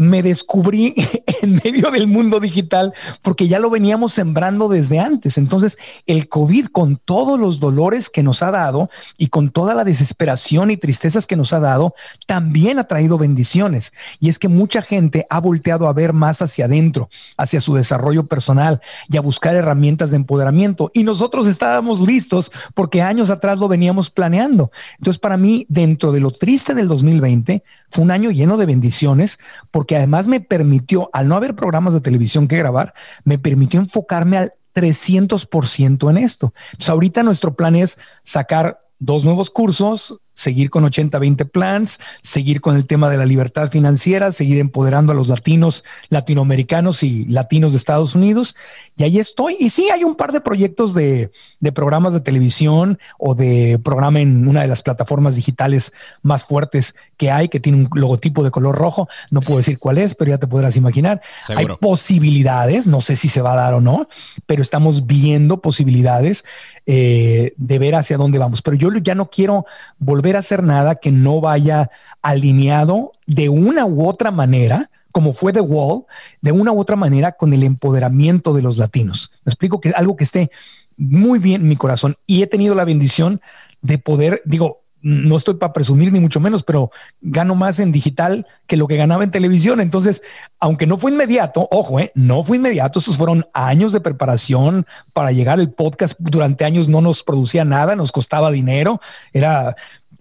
me 0.00 0.22
descubrí 0.22 0.94
en 1.42 1.60
medio 1.62 1.90
del 1.90 2.06
mundo 2.06 2.40
digital 2.40 2.94
porque 3.20 3.48
ya 3.48 3.58
lo 3.58 3.68
veníamos 3.68 4.14
sembrando 4.14 4.70
desde 4.70 4.98
antes. 4.98 5.36
Entonces, 5.36 5.76
el 6.06 6.26
COVID 6.26 6.68
con 6.68 6.96
todos 6.96 7.38
los 7.38 7.60
dolores 7.60 8.08
que 8.08 8.22
nos 8.22 8.42
ha 8.42 8.50
dado 8.50 8.88
y 9.18 9.26
con 9.26 9.50
toda 9.50 9.74
la 9.74 9.84
desesperación 9.84 10.70
y 10.70 10.78
tristezas 10.78 11.26
que 11.26 11.36
nos 11.36 11.52
ha 11.52 11.60
dado, 11.60 11.94
también 12.26 12.78
ha 12.78 12.84
traído 12.84 13.18
bendiciones. 13.18 13.92
Y 14.20 14.30
es 14.30 14.38
que 14.38 14.48
mucha 14.48 14.80
gente 14.80 15.26
ha 15.28 15.38
volteado 15.38 15.86
a 15.86 15.92
ver 15.92 16.14
más 16.14 16.40
hacia 16.40 16.64
adentro, 16.64 17.10
hacia 17.36 17.60
su 17.60 17.74
desarrollo 17.74 18.26
personal 18.26 18.80
y 19.10 19.18
a 19.18 19.20
buscar 19.20 19.54
herramientas 19.54 20.08
de 20.08 20.16
empoderamiento. 20.16 20.90
Y 20.94 21.02
nosotros 21.02 21.46
estábamos 21.46 22.00
listos 22.00 22.50
porque 22.72 23.02
años 23.02 23.28
atrás 23.28 23.58
lo 23.58 23.68
veníamos 23.68 24.08
planeando. 24.08 24.70
Entonces, 24.96 25.20
para 25.20 25.36
mí, 25.36 25.66
dentro 25.68 26.10
de 26.10 26.20
lo 26.20 26.30
triste 26.30 26.74
del 26.74 26.88
2020, 26.88 27.62
fue 27.90 28.04
un 28.04 28.12
año 28.12 28.30
lleno 28.30 28.56
de 28.56 28.64
bendiciones 28.64 29.38
porque 29.70 29.89
que 29.90 29.96
además 29.96 30.28
me 30.28 30.40
permitió, 30.40 31.10
al 31.12 31.26
no 31.26 31.34
haber 31.34 31.56
programas 31.56 31.92
de 31.92 32.00
televisión 32.00 32.46
que 32.46 32.56
grabar, 32.56 32.94
me 33.24 33.40
permitió 33.40 33.80
enfocarme 33.80 34.36
al 34.36 34.52
300% 34.72 36.08
en 36.10 36.16
esto. 36.16 36.54
Entonces, 36.66 36.90
ahorita 36.90 37.24
nuestro 37.24 37.56
plan 37.56 37.74
es 37.74 37.98
sacar 38.22 38.86
dos 39.00 39.24
nuevos 39.24 39.50
cursos, 39.50 40.20
seguir 40.32 40.70
con 40.70 40.84
80-20 40.84 41.50
plans, 41.50 42.00
seguir 42.22 42.60
con 42.60 42.76
el 42.76 42.86
tema 42.86 43.10
de 43.10 43.16
la 43.16 43.26
libertad 43.26 43.70
financiera, 43.70 44.32
seguir 44.32 44.58
empoderando 44.58 45.12
a 45.12 45.14
los 45.14 45.28
latinos, 45.28 45.84
latinoamericanos 46.08 47.02
y 47.02 47.26
latinos 47.26 47.72
de 47.72 47.78
Estados 47.78 48.14
Unidos. 48.14 48.56
Y 48.96 49.02
ahí 49.02 49.18
estoy. 49.18 49.56
Y 49.58 49.70
sí, 49.70 49.90
hay 49.90 50.04
un 50.04 50.14
par 50.14 50.32
de 50.32 50.40
proyectos 50.40 50.94
de, 50.94 51.30
de 51.60 51.72
programas 51.72 52.12
de 52.12 52.20
televisión 52.20 52.98
o 53.18 53.34
de 53.34 53.78
programa 53.82 54.20
en 54.20 54.48
una 54.48 54.62
de 54.62 54.68
las 54.68 54.82
plataformas 54.82 55.36
digitales 55.36 55.92
más 56.22 56.44
fuertes 56.44 56.94
que 57.16 57.30
hay, 57.30 57.48
que 57.48 57.60
tiene 57.60 57.78
un 57.78 57.88
logotipo 57.94 58.42
de 58.42 58.50
color 58.50 58.76
rojo. 58.76 59.08
No 59.30 59.42
puedo 59.42 59.58
decir 59.58 59.78
cuál 59.78 59.98
es, 59.98 60.14
pero 60.14 60.30
ya 60.30 60.38
te 60.38 60.46
podrás 60.46 60.76
imaginar. 60.76 61.20
Hay 61.54 61.66
posibilidades, 61.80 62.86
no 62.86 63.00
sé 63.00 63.16
si 63.16 63.28
se 63.28 63.42
va 63.42 63.52
a 63.52 63.56
dar 63.56 63.74
o 63.74 63.80
no, 63.80 64.08
pero 64.46 64.62
estamos 64.62 65.06
viendo 65.06 65.60
posibilidades 65.60 66.44
eh, 66.86 67.52
de 67.56 67.78
ver 67.78 67.94
hacia 67.94 68.16
dónde 68.16 68.38
vamos. 68.38 68.62
Pero 68.62 68.76
yo 68.76 68.90
ya 68.94 69.14
no 69.14 69.30
quiero 69.30 69.66
volver 69.98 70.19
hacer 70.36 70.62
nada 70.62 70.96
que 70.96 71.10
no 71.10 71.40
vaya 71.40 71.90
alineado 72.22 73.12
de 73.26 73.48
una 73.48 73.86
u 73.86 74.06
otra 74.06 74.30
manera, 74.30 74.90
como 75.12 75.32
fue 75.32 75.52
The 75.52 75.60
Wall, 75.60 76.04
de 76.40 76.52
una 76.52 76.72
u 76.72 76.80
otra 76.80 76.96
manera 76.96 77.32
con 77.32 77.52
el 77.52 77.62
empoderamiento 77.62 78.52
de 78.52 78.62
los 78.62 78.76
latinos. 78.78 79.32
Me 79.44 79.50
explico 79.50 79.80
que 79.80 79.90
es 79.90 79.94
algo 79.94 80.16
que 80.16 80.24
esté 80.24 80.50
muy 80.96 81.38
bien 81.38 81.62
en 81.62 81.68
mi 81.68 81.76
corazón 81.76 82.16
y 82.26 82.42
he 82.42 82.46
tenido 82.46 82.74
la 82.74 82.84
bendición 82.84 83.40
de 83.82 83.98
poder, 83.98 84.42
digo, 84.44 84.80
no 85.02 85.36
estoy 85.36 85.54
para 85.54 85.72
presumir 85.72 86.12
ni 86.12 86.20
mucho 86.20 86.40
menos, 86.40 86.62
pero 86.62 86.90
gano 87.20 87.54
más 87.54 87.80
en 87.80 87.92
digital 87.92 88.46
que 88.66 88.76
lo 88.76 88.86
que 88.86 88.96
ganaba 88.96 89.24
en 89.24 89.30
televisión. 89.30 89.80
Entonces, 89.80 90.22
aunque 90.58 90.86
no 90.86 90.98
fue 90.98 91.10
inmediato, 91.10 91.66
ojo, 91.70 92.00
eh, 92.00 92.12
no 92.14 92.42
fue 92.42 92.58
inmediato, 92.58 92.98
estos 92.98 93.16
fueron 93.16 93.46
años 93.54 93.92
de 93.92 94.00
preparación 94.00 94.86
para 95.12 95.32
llegar. 95.32 95.58
El 95.58 95.72
podcast 95.72 96.16
durante 96.18 96.64
años 96.64 96.88
no 96.88 97.00
nos 97.00 97.22
producía 97.22 97.64
nada, 97.64 97.96
nos 97.96 98.12
costaba 98.12 98.50
dinero, 98.50 99.00
era, 99.32 99.74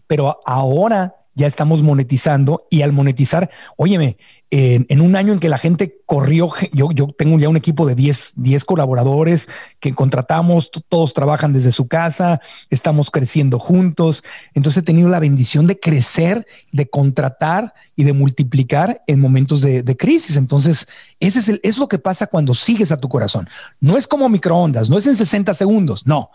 pero 0.09 0.39
ahora 0.43 1.13
ya 1.35 1.45
estamos 1.45 1.83
monetizando 1.83 2.65
y 2.71 2.81
al 2.81 2.91
monetizar, 2.93 3.49
óyeme, 3.77 4.17
en, 4.49 5.01
un 5.01 5.15
año 5.15 5.31
en 5.31 5.39
que 5.39 5.47
la 5.47 5.59
gente 5.59 6.01
corrió, 6.07 6.49
yo, 6.73 6.89
tengo 7.15 7.37
ya 7.37 7.47
un 7.47 7.55
equipo 7.55 7.85
de 7.85 7.93
10, 7.93 8.33
10 8.37 8.65
colaboradores 8.65 9.47
que 9.79 9.93
contratamos, 9.93 10.71
todos 10.89 11.13
trabajan 11.13 11.53
desde 11.53 11.71
su 11.71 11.87
casa, 11.87 12.41
estamos 12.71 13.11
creciendo 13.11 13.59
juntos. 13.59 14.23
Entonces 14.55 14.81
he 14.81 14.85
tenido 14.85 15.07
la 15.07 15.19
bendición 15.19 15.67
de 15.67 15.79
crecer, 15.79 16.47
de 16.71 16.89
contratar 16.89 17.75
y 17.95 18.05
de 18.05 18.13
multiplicar 18.13 19.03
en 19.05 19.21
momentos 19.21 19.61
de, 19.61 19.95
crisis. 19.97 20.35
Entonces, 20.35 20.87
ese 21.19 21.39
es, 21.39 21.59
es 21.61 21.77
lo 21.77 21.87
que 21.87 21.99
pasa 21.99 22.25
cuando 22.25 22.55
sigues 22.55 22.91
a 22.91 22.97
tu 22.97 23.07
corazón. 23.07 23.47
No 23.79 23.97
es 23.97 24.07
como 24.07 24.27
microondas, 24.29 24.89
no 24.89 24.97
es 24.97 25.05
en 25.05 25.15
60 25.15 25.53
segundos, 25.53 26.07
no 26.07 26.31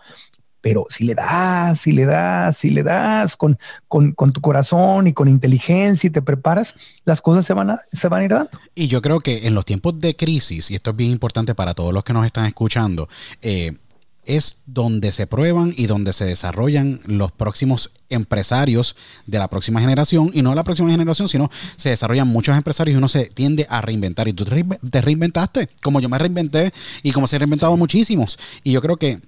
pero 0.65 0.87
si 0.89 1.03
le 1.03 1.13
das, 1.13 1.79
si 1.79 1.91
le 1.91 2.05
das, 2.05 2.57
si 2.57 2.71
le 2.71 2.81
das 2.81 3.37
con, 3.37 3.59
con, 3.87 4.15
tu 4.33 4.41
corazón 4.41 5.05
y 5.05 5.13
con 5.13 5.27
inteligencia 5.27 6.07
y 6.07 6.09
te 6.09 6.23
preparas, 6.23 6.73
las 7.03 7.21
cosas 7.21 7.45
se 7.45 7.53
van, 7.53 7.69
a, 7.69 7.79
se 7.91 8.07
van 8.07 8.21
a 8.21 8.23
ir 8.23 8.31
dando. 8.31 8.49
Y 8.73 8.87
yo 8.87 8.99
creo 9.03 9.19
que 9.19 9.45
en 9.45 9.53
los 9.53 9.63
tiempos 9.63 9.99
de 9.99 10.15
crisis, 10.15 10.71
y 10.71 10.75
esto 10.75 10.89
es 10.89 10.95
bien 10.95 11.11
importante 11.11 11.53
para 11.53 11.75
todos 11.75 11.93
los 11.93 12.03
que 12.03 12.13
nos 12.13 12.25
están 12.25 12.47
escuchando, 12.47 13.07
eh, 13.43 13.77
es 14.23 14.63
donde 14.65 15.11
se 15.11 15.27
prueban 15.27 15.71
y 15.77 15.85
donde 15.85 16.13
se 16.13 16.25
desarrollan 16.25 16.99
los 17.05 17.31
próximos 17.31 17.91
empresarios 18.09 18.95
de 19.27 19.37
la 19.37 19.49
próxima 19.49 19.81
generación 19.81 20.31
y 20.33 20.41
no 20.41 20.49
de 20.49 20.55
la 20.55 20.63
próxima 20.63 20.89
generación, 20.89 21.29
sino 21.29 21.51
se 21.75 21.89
desarrollan 21.89 22.27
muchos 22.27 22.57
empresarios 22.57 22.95
y 22.95 22.97
uno 22.97 23.07
se 23.07 23.25
tiende 23.25 23.67
a 23.69 23.81
reinventar. 23.81 24.27
Y 24.27 24.33
tú 24.33 24.45
te 24.45 25.01
reinventaste 25.01 25.69
como 25.83 25.99
yo 25.99 26.09
me 26.09 26.17
reinventé 26.17 26.73
y 27.03 27.11
como 27.11 27.27
se 27.27 27.35
han 27.35 27.41
reinventado 27.41 27.77
muchísimos. 27.77 28.39
Y 28.63 28.71
yo 28.71 28.81
creo 28.81 28.97
que 28.97 29.21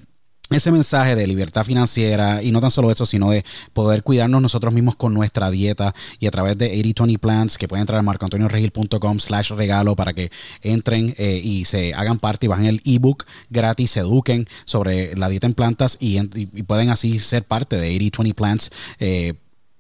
ese 0.50 0.72
mensaje 0.72 1.16
de 1.16 1.28
libertad 1.28 1.66
financiera 1.66 2.42
y 2.42 2.52
no 2.52 2.62
tan 2.62 2.72
solo 2.72 2.90
eso, 2.92 3.06
sino 3.06 3.30
de 3.30 3.44
poder 3.74 4.04
cuidarnos 4.04 4.42
nosotros 4.42 4.74
mismos 4.74 4.96
con 4.96 5.14
nuestra 5.14 5.52
dieta 5.52 5.94
y 6.20 6.28
a 6.28 6.32
través 6.32 6.58
de 6.58 6.68
8020 6.68 7.20
Plans 7.20 7.58
que 7.58 7.68
pueden 7.68 7.82
entrar 7.82 8.00
a 8.00 8.04
marcoantonioregil.com 8.04 9.20
slash 9.20 9.52
regalo 9.52 9.96
para 9.96 10.14
que 10.14 10.32
entren 10.62 11.14
eh, 11.18 11.42
y 11.44 11.66
se 11.66 11.94
hagan 11.94 12.20
parte 12.20 12.46
y 12.46 12.50
bajen 12.50 12.66
el 12.66 12.82
ebook 12.86 13.26
gratis, 13.50 13.92
se 13.92 14.00
eduquen 14.02 14.48
sobre 14.66 15.16
la 15.16 15.30
dieta 15.30 15.48
en 15.48 15.54
plantas 15.54 15.98
y, 16.00 16.18
pueden 16.64 16.90
así 16.90 17.20
ser 17.20 17.44
parte 17.44 17.78
de 17.78 17.96
8020 17.96 18.34
Plans. 18.34 18.72
Eh, 19.00 19.34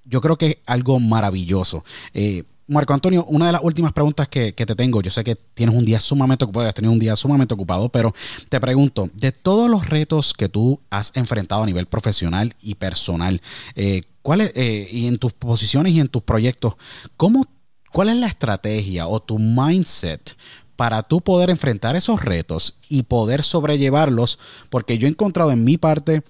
yo 0.05 0.21
creo 0.21 0.37
que 0.37 0.47
es 0.47 0.57
algo 0.65 0.99
maravilloso. 0.99 1.83
Eh, 2.13 2.43
Marco 2.67 2.93
Antonio, 2.93 3.25
una 3.29 3.45
de 3.45 3.53
las 3.53 3.63
últimas 3.63 3.93
preguntas 3.93 4.27
que, 4.27 4.51
te 4.51 4.75
tengo, 4.75 5.01
yo 5.01 5.09
sé 5.09 5.23
que 5.23 5.35
tienes 5.35 5.73
un 5.73 5.85
día 5.85 6.01
sumamente 6.01 6.43
ocupado, 6.43 6.67
has 6.67 6.73
tenido 6.73 6.91
un 6.91 6.99
día 6.99 7.15
sumamente 7.15 7.53
ocupado, 7.53 7.87
pero 7.87 8.13
te 8.49 8.59
pregunto, 8.59 9.09
de 9.13 9.31
todos 9.31 9.69
los 9.69 9.89
retos 9.89 10.33
que 10.33 10.49
tú 10.49 10.81
has 10.89 11.13
enfrentado 11.15 11.63
a 11.63 11.65
nivel 11.65 11.85
profesional 11.85 12.55
y 12.61 12.75
personal, 12.75 13.41
eh, 13.75 14.03
¿cuál 14.21 14.41
eh, 14.41 14.89
y 14.91 15.07
en 15.07 15.17
tus 15.17 15.31
posiciones 15.31 15.93
y 15.93 16.01
en 16.01 16.09
tus 16.09 16.23
proyectos, 16.23 16.75
¿cómo, 17.15 17.45
¿cuál 17.93 18.09
es 18.09 18.17
la 18.17 18.27
estrategia 18.27 19.07
o 19.07 19.21
tu 19.21 19.39
mindset 19.39 20.35
para 20.75 21.03
tú 21.03 21.21
poder 21.21 21.49
enfrentar 21.49 21.95
esos 21.95 22.21
retos 22.21 22.79
y 22.89 23.03
poder 23.03 23.43
sobrellevarlos? 23.43 24.39
Porque 24.69 24.97
yo 24.97 25.07
he 25.07 25.11
encontrado 25.11 25.51
en 25.51 25.63
mi 25.63 25.77
parte 25.77 26.21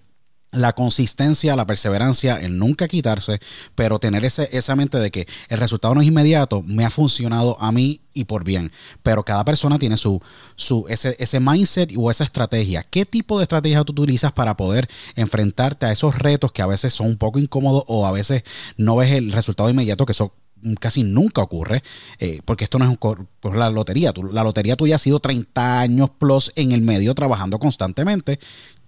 la 0.58 0.74
consistencia, 0.74 1.56
la 1.56 1.68
perseverancia, 1.68 2.36
el 2.36 2.58
nunca 2.58 2.88
quitarse, 2.88 3.40
pero 3.76 4.00
tener 4.00 4.26
ese, 4.26 4.50
esa 4.52 4.76
mente 4.76 4.98
de 4.98 5.12
que 5.12 5.28
el 5.50 5.58
resultado 5.58 5.96
no 5.96 6.02
es 6.02 6.08
inmediato, 6.08 6.64
me 6.64 6.86
ha 6.86 6.90
funcionado 6.90 7.58
a 7.60 7.72
mí 7.72 8.02
y 8.14 8.26
por 8.26 8.44
bien. 8.44 8.72
Pero 9.04 9.24
cada 9.24 9.46
persona 9.46 9.78
tiene 9.78 9.98
su, 9.98 10.22
su 10.56 10.86
ese, 10.90 11.16
ese 11.20 11.40
mindset 11.40 11.94
o 11.96 12.10
esa 12.10 12.24
estrategia. 12.24 12.84
¿Qué 12.84 13.06
tipo 13.06 13.38
de 13.38 13.44
estrategia 13.44 13.84
tú 13.84 13.94
utilizas 13.94 14.32
para 14.32 14.58
poder 14.58 14.88
enfrentarte 15.16 15.86
a 15.86 15.92
esos 15.92 16.18
retos 16.18 16.52
que 16.52 16.62
a 16.62 16.68
veces 16.68 16.94
son 16.94 17.08
un 17.08 17.18
poco 17.18 17.40
incómodos 17.40 17.84
o 17.88 18.06
a 18.06 18.12
veces 18.12 18.44
no 18.76 18.96
ves 18.96 19.12
el 19.12 19.32
resultado 19.32 19.70
inmediato, 19.70 20.06
que 20.06 20.14
eso 20.14 20.34
casi 20.80 21.04
nunca 21.04 21.42
ocurre, 21.42 21.84
eh, 22.20 22.42
porque 22.46 22.64
esto 22.64 22.80
no 22.80 22.86
es 22.86 22.98
un, 23.00 23.58
la 23.58 23.70
lotería. 23.70 24.14
la 24.32 24.44
lotería 24.44 24.76
tuya 24.76 24.96
ha 24.96 25.00
sido 25.00 25.20
30 25.20 25.80
años 25.80 26.10
plus 26.18 26.52
en 26.56 26.72
el 26.72 26.82
medio 26.82 27.14
trabajando 27.16 27.60
constantemente. 27.60 28.40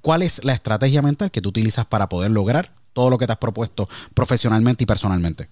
¿Cuál 0.02 0.22
es 0.22 0.44
la 0.44 0.54
estrategia 0.54 1.02
mental 1.02 1.32
que 1.32 1.42
tú 1.42 1.50
utilizas 1.50 1.86
para 1.86 2.10
poder 2.10 2.32
lograr 2.32 2.72
todo 2.94 3.10
lo 3.10 3.18
que 3.18 3.26
te 3.26 3.34
has 3.34 3.38
propuesto 3.38 3.88
profesionalmente 4.14 4.84
y 4.84 4.88
personalmente? 4.88 5.50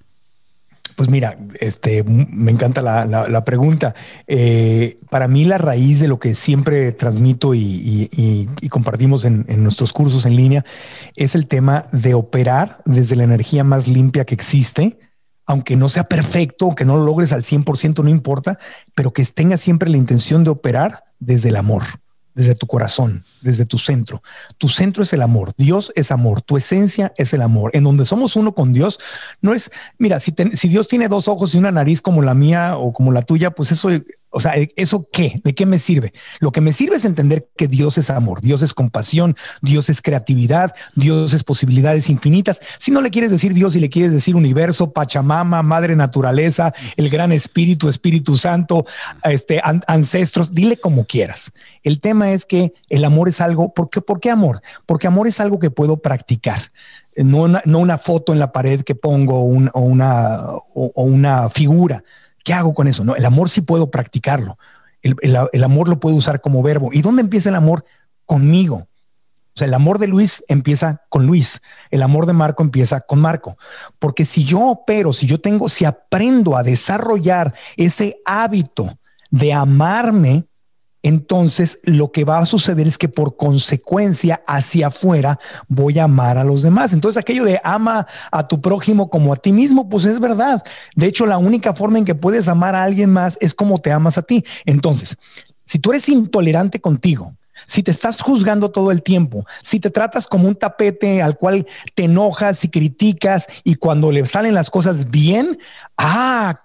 Pues 0.96 1.10
mira, 1.10 1.38
este, 1.60 2.04
me 2.04 2.52
encanta 2.52 2.82
la, 2.82 3.46
pregunta. 3.46 3.94
Eh, 4.26 4.98
para 5.12 5.28
mí 5.28 5.46
la 5.46 5.60
raíz 5.60 6.00
de 6.00 6.08
lo 6.08 6.18
que 6.18 6.34
siempre 6.34 6.92
transmito 6.92 7.54
y, 7.54 8.50
compartimos 8.72 9.24
en, 9.26 9.46
nuestros 9.64 9.94
cursos 9.94 10.26
en 10.26 10.36
línea 10.36 10.66
es 11.16 11.36
el 11.36 11.48
tema 11.48 11.88
de 11.92 12.16
operar 12.16 12.78
desde 12.86 13.16
la 13.16 13.24
energía 13.26 13.64
más 13.64 13.88
limpia 13.88 14.26
que 14.26 14.34
existe, 14.34 14.98
aunque 15.46 15.76
no 15.76 15.88
sea 15.88 16.06
perfecto, 16.06 16.74
que 16.74 16.86
no 16.86 16.98
lo 16.98 17.06
logres 17.06 17.32
al 17.32 17.44
100%, 17.44 18.04
no 18.04 18.10
importa, 18.10 18.58
pero 18.96 19.14
que 19.14 19.24
tengas 19.26 19.62
siempre 19.62 19.92
la 19.92 19.98
intención 19.98 20.44
de 20.44 20.50
operar 20.50 21.04
desde 21.20 21.50
el 21.50 21.58
amor 21.58 21.84
desde 22.38 22.54
tu 22.54 22.68
corazón, 22.68 23.24
desde 23.42 23.66
tu 23.66 23.80
centro. 23.80 24.22
Tu 24.60 24.70
centro 24.70 25.02
es 25.02 25.12
el 25.12 25.24
amor, 25.24 25.54
Dios 25.58 25.92
es 25.96 26.12
amor, 26.12 26.42
tu 26.44 26.56
esencia 26.56 27.12
es 27.18 27.34
el 27.34 27.42
amor. 27.42 27.72
En 27.74 27.84
donde 27.84 28.06
somos 28.06 28.36
uno 28.36 28.54
con 28.54 28.74
Dios, 28.74 29.00
no 29.42 29.56
es, 29.56 29.72
mira, 29.98 30.20
si, 30.20 30.36
si 30.54 30.70
Dios 30.70 30.88
tiene 30.88 31.10
dos 31.10 31.28
ojos 31.28 31.56
y 31.56 31.58
una 31.58 31.72
nariz 31.72 32.00
como 32.00 32.22
la 32.22 32.36
mía 32.36 32.78
o 32.78 32.94
como 32.94 33.12
la 33.12 33.24
tuya, 33.24 33.52
pues 33.52 33.72
eso 33.72 33.90
o 34.30 34.40
sea, 34.40 34.54
¿eso 34.76 35.08
qué? 35.12 35.40
¿De 35.44 35.56
qué 35.56 35.66
me 35.66 35.80
sirve? 35.80 36.14
Lo 36.40 36.52
que 36.52 36.60
me 36.60 36.74
sirve 36.74 36.98
es 36.98 37.06
entender 37.06 37.48
que 37.56 37.68
Dios 37.68 37.98
es 37.98 38.10
amor, 38.10 38.42
Dios 38.42 38.62
es 38.62 38.74
compasión, 38.74 39.36
Dios 39.62 39.90
es 39.90 40.02
creatividad, 40.02 40.76
Dios 40.96 41.34
es 41.34 41.44
posibilidades 41.44 42.10
infinitas. 42.10 42.62
Si 42.78 42.92
no 42.92 43.02
le 43.02 43.10
quieres 43.10 43.32
decir 43.32 43.54
Dios 43.54 43.76
y 43.76 43.80
le 43.80 43.90
quieres 43.90 44.12
decir 44.12 44.36
universo, 44.36 44.92
Pachamama, 44.92 45.64
Madre 45.64 45.96
Naturaleza, 45.96 46.74
el 46.98 47.10
Gran 47.10 47.32
Espíritu, 47.32 47.88
Espíritu 47.88 48.36
Santo, 48.36 48.86
este, 49.24 49.62
ancestros, 49.64 50.54
dile 50.54 50.78
como 50.78 51.06
quieras. 51.06 51.52
El 51.84 52.02
tema 52.02 52.32
es 52.32 52.46
que 52.46 52.74
el 52.90 53.06
amor 53.06 53.30
es 53.30 53.40
algo, 53.40 53.74
¿por 53.74 53.90
qué, 53.90 54.02
¿por 54.02 54.20
qué 54.20 54.30
amor? 54.30 54.62
Porque 54.86 55.08
amor 55.08 55.28
es 55.28 55.40
algo 55.40 55.58
que 55.58 55.72
puedo 55.72 55.98
practicar. 55.98 56.72
No 57.16 57.44
una, 57.44 57.62
no 57.66 57.80
una 57.80 57.98
foto 57.98 58.34
en 58.34 58.40
la 58.40 58.52
pared 58.52 58.82
que 58.82 58.94
pongo 58.94 59.40
o, 59.40 59.80
una, 59.82 60.42
o 60.74 61.04
una 61.04 61.50
figura 61.50 62.04
¿Qué 62.48 62.54
hago 62.54 62.74
con 62.74 62.88
eso? 62.88 63.04
No, 63.04 63.14
el 63.14 63.26
amor 63.26 63.50
sí 63.50 63.60
puedo 63.60 63.92
practicarlo. 63.92 64.58
El, 65.02 65.64
amor 65.66 65.90
lo 65.90 66.00
puedo 66.00 66.16
usar 66.16 66.40
como 66.40 66.64
verbo. 66.64 66.92
¿Y 66.94 67.02
dónde 67.02 67.22
empieza 67.22 67.50
el 67.50 67.56
amor? 67.56 67.84
Conmigo. 68.26 68.76
O 68.78 69.54
sea, 69.54 69.68
el 69.68 69.74
amor 69.74 70.00
de 70.00 70.08
Luis 70.08 70.46
empieza 70.48 71.02
con 71.10 71.26
Luis, 71.26 71.62
el 71.92 72.02
amor 72.02 72.26
de 72.26 72.32
Marco 72.32 72.64
empieza 72.64 73.02
con 73.02 73.20
Marco. 73.20 73.58
Porque 74.00 74.24
si 74.24 74.46
yo 74.46 74.62
opero, 74.62 75.12
si 75.12 75.28
yo 75.28 75.42
tengo, 75.42 75.68
si 75.68 75.84
aprendo 75.84 76.56
a 76.56 76.64
desarrollar 76.64 77.54
ese 77.76 78.22
hábito 78.24 78.98
de 79.30 79.52
amarme, 79.52 80.46
entonces 81.08 81.80
lo 81.84 82.12
que 82.12 82.26
va 82.26 82.40
a 82.40 82.46
suceder 82.46 82.86
es 82.86 82.98
que 82.98 83.08
por 83.08 83.38
consecuencia 83.38 84.44
hacia 84.46 84.88
afuera 84.88 85.40
voy 85.70 86.00
a 86.00 86.04
amar 86.04 86.38
a 86.38 86.44
los 86.44 86.64
demás. 86.64 86.92
Entonces 86.92 87.18
aquello 87.18 87.46
de 87.46 87.62
ama 87.64 88.06
a 88.30 88.46
tu 88.46 88.60
prójimo 88.60 89.10
como 89.10 89.32
a 89.32 89.38
ti 89.38 89.54
mismo, 89.54 89.88
pues 89.88 90.04
es 90.04 90.20
verdad. 90.20 90.62
De 90.96 91.06
hecho, 91.06 91.26
la 91.26 91.38
única 91.38 91.74
forma 91.74 91.98
en 91.98 92.04
que 92.04 92.14
puedes 92.14 92.50
amar 92.50 92.76
a 92.76 92.84
alguien 92.84 93.14
más 93.14 93.38
es 93.40 93.54
como 93.54 93.80
te 93.80 93.90
amas 93.90 94.18
a 94.18 94.22
ti. 94.22 94.44
Entonces, 94.66 95.18
si 95.64 95.80
tú 95.80 95.92
eres 95.92 96.10
intolerante 96.10 96.82
contigo, 96.82 97.34
si 97.66 97.84
te 97.84 97.92
estás 97.92 98.22
juzgando 98.22 98.70
todo 98.70 98.92
el 98.92 99.02
tiempo, 99.02 99.46
si 99.64 99.80
te 99.80 99.90
tratas 99.90 100.28
como 100.28 100.50
un 100.50 100.56
tapete 100.56 101.22
al 101.22 101.38
cual 101.38 101.66
te 101.96 102.04
enojas 102.04 102.66
y 102.66 102.70
criticas 102.70 103.48
y 103.64 103.76
cuando 103.76 104.12
le 104.12 104.26
salen 104.26 104.54
las 104.54 104.70
cosas 104.70 105.10
bien, 105.10 105.58
ah, 105.98 106.60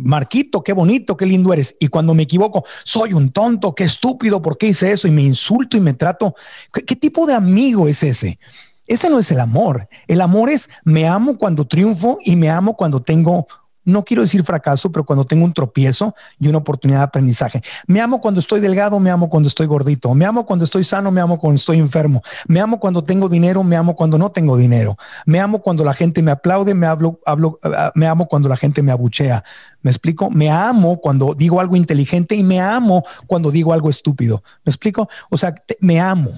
Marquito, 0.00 0.62
qué 0.62 0.72
bonito, 0.72 1.16
qué 1.16 1.26
lindo 1.26 1.52
eres. 1.52 1.76
Y 1.80 1.88
cuando 1.88 2.14
me 2.14 2.24
equivoco, 2.24 2.64
soy 2.84 3.12
un 3.12 3.30
tonto, 3.30 3.74
qué 3.74 3.84
estúpido, 3.84 4.42
¿por 4.42 4.58
qué 4.58 4.68
hice 4.68 4.92
eso? 4.92 5.08
Y 5.08 5.10
me 5.10 5.22
insulto 5.22 5.76
y 5.76 5.80
me 5.80 5.94
trato. 5.94 6.34
¿Qué, 6.72 6.96
tipo 6.96 7.26
de 7.26 7.34
amigo 7.34 7.88
es 7.88 8.02
ese? 8.02 8.38
Ese 8.86 9.10
no 9.10 9.18
es 9.18 9.30
el 9.30 9.40
amor. 9.40 9.88
El 10.06 10.20
amor 10.20 10.50
es 10.50 10.68
me 10.84 11.06
amo 11.08 11.38
cuando 11.38 11.66
triunfo 11.66 12.18
y 12.24 12.36
me 12.36 12.50
amo 12.50 12.76
cuando 12.76 13.02
tengo 13.02 13.46
no 13.86 14.04
quiero 14.04 14.22
decir 14.22 14.42
fracaso, 14.42 14.92
pero 14.92 15.06
cuando 15.06 15.24
tengo 15.24 15.44
un 15.44 15.52
tropiezo 15.52 16.14
y 16.38 16.48
una 16.48 16.58
oportunidad 16.58 16.98
de 16.98 17.04
aprendizaje. 17.04 17.62
Me 17.86 18.00
amo 18.00 18.20
cuando 18.20 18.40
estoy 18.40 18.60
delgado, 18.60 18.98
me 19.00 19.10
amo 19.10 19.30
cuando 19.30 19.46
estoy 19.46 19.66
gordito, 19.66 20.12
me 20.14 20.26
amo 20.26 20.44
cuando 20.44 20.64
estoy 20.64 20.84
sano, 20.84 21.10
me 21.10 21.20
amo 21.20 21.38
cuando 21.38 21.56
estoy 21.56 21.78
enfermo, 21.78 22.20
me 22.48 22.60
amo 22.60 22.78
cuando 22.80 23.04
tengo 23.04 23.28
dinero, 23.28 23.62
me 23.64 23.76
amo 23.76 23.96
cuando 23.96 24.18
no 24.18 24.30
tengo 24.30 24.56
dinero, 24.56 24.98
me 25.24 25.40
amo 25.40 25.60
cuando 25.60 25.84
la 25.84 25.94
gente 25.94 26.20
me 26.20 26.32
aplaude, 26.32 26.74
me, 26.74 26.86
hablo, 26.86 27.20
hablo, 27.24 27.58
ah, 27.62 27.92
me 27.94 28.06
amo 28.06 28.26
cuando 28.26 28.48
la 28.48 28.56
gente 28.56 28.82
me 28.82 28.92
abuchea. 28.92 29.44
¿Me 29.82 29.90
explico? 29.92 30.30
Me 30.30 30.50
amo 30.50 31.00
cuando 31.00 31.34
digo 31.34 31.60
algo 31.60 31.76
inteligente 31.76 32.34
y 32.34 32.42
me 32.42 32.60
amo 32.60 33.04
cuando 33.28 33.52
digo 33.52 33.72
algo 33.72 33.88
estúpido. 33.88 34.42
¿Me 34.64 34.70
explico? 34.70 35.08
O 35.30 35.36
sea, 35.36 35.54
me 35.80 36.00
amo. 36.00 36.30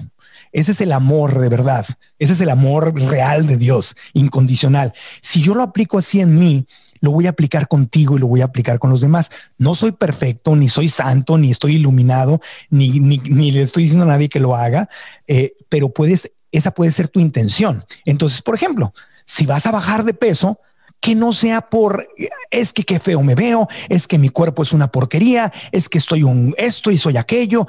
Ese 0.51 0.71
es 0.71 0.81
el 0.81 0.91
amor 0.91 1.39
de 1.39 1.49
verdad. 1.49 1.85
Ese 2.17 2.33
es 2.33 2.41
el 2.41 2.49
amor 2.49 2.93
real 2.95 3.47
de 3.47 3.57
Dios, 3.57 3.95
incondicional. 4.13 4.93
Si 5.21 5.41
yo 5.41 5.55
lo 5.55 5.63
aplico 5.63 5.97
así 5.97 6.21
en 6.21 6.37
mí, 6.39 6.65
lo 7.01 7.11
voy 7.11 7.27
a 7.27 7.31
aplicar 7.31 7.67
contigo 7.67 8.17
y 8.17 8.19
lo 8.19 8.27
voy 8.27 8.41
a 8.41 8.45
aplicar 8.45 8.79
con 8.79 8.89
los 8.89 9.01
demás. 9.01 9.29
No 9.57 9.75
soy 9.75 9.91
perfecto, 9.91 10.55
ni 10.55 10.69
soy 10.69 10.89
santo, 10.89 11.37
ni 11.37 11.51
estoy 11.51 11.75
iluminado, 11.75 12.41
ni, 12.69 12.99
ni, 12.99 13.51
le 13.51 13.61
estoy 13.61 13.83
diciendo 13.83 14.05
a 14.05 14.09
nadie 14.09 14.29
que 14.29 14.39
lo 14.39 14.55
haga, 14.55 14.89
eh, 15.27 15.53
pero 15.69 15.89
puedes, 15.89 16.31
esa 16.51 16.71
puede 16.71 16.91
ser 16.91 17.07
tu 17.07 17.19
intención. 17.19 17.83
Entonces, 18.05 18.41
por 18.41 18.55
ejemplo, 18.55 18.93
si 19.25 19.45
vas 19.45 19.65
a 19.65 19.71
bajar 19.71 20.03
de 20.03 20.13
peso, 20.13 20.59
que 20.99 21.15
no 21.15 21.31
sea 21.31 21.61
por 21.61 22.09
es 22.51 22.73
que 22.73 22.83
qué 22.83 22.99
feo 22.99 23.23
me 23.23 23.35
veo, 23.35 23.67
es 23.87 24.07
que 24.07 24.17
mi 24.17 24.29
cuerpo 24.29 24.63
es 24.63 24.73
una 24.73 24.91
porquería, 24.91 25.51
es 25.71 25.87
que 25.87 25.97
estoy 25.97 26.23
un 26.23 26.53
esto 26.57 26.91
y 26.91 26.97
soy 26.97 27.15
aquello. 27.15 27.67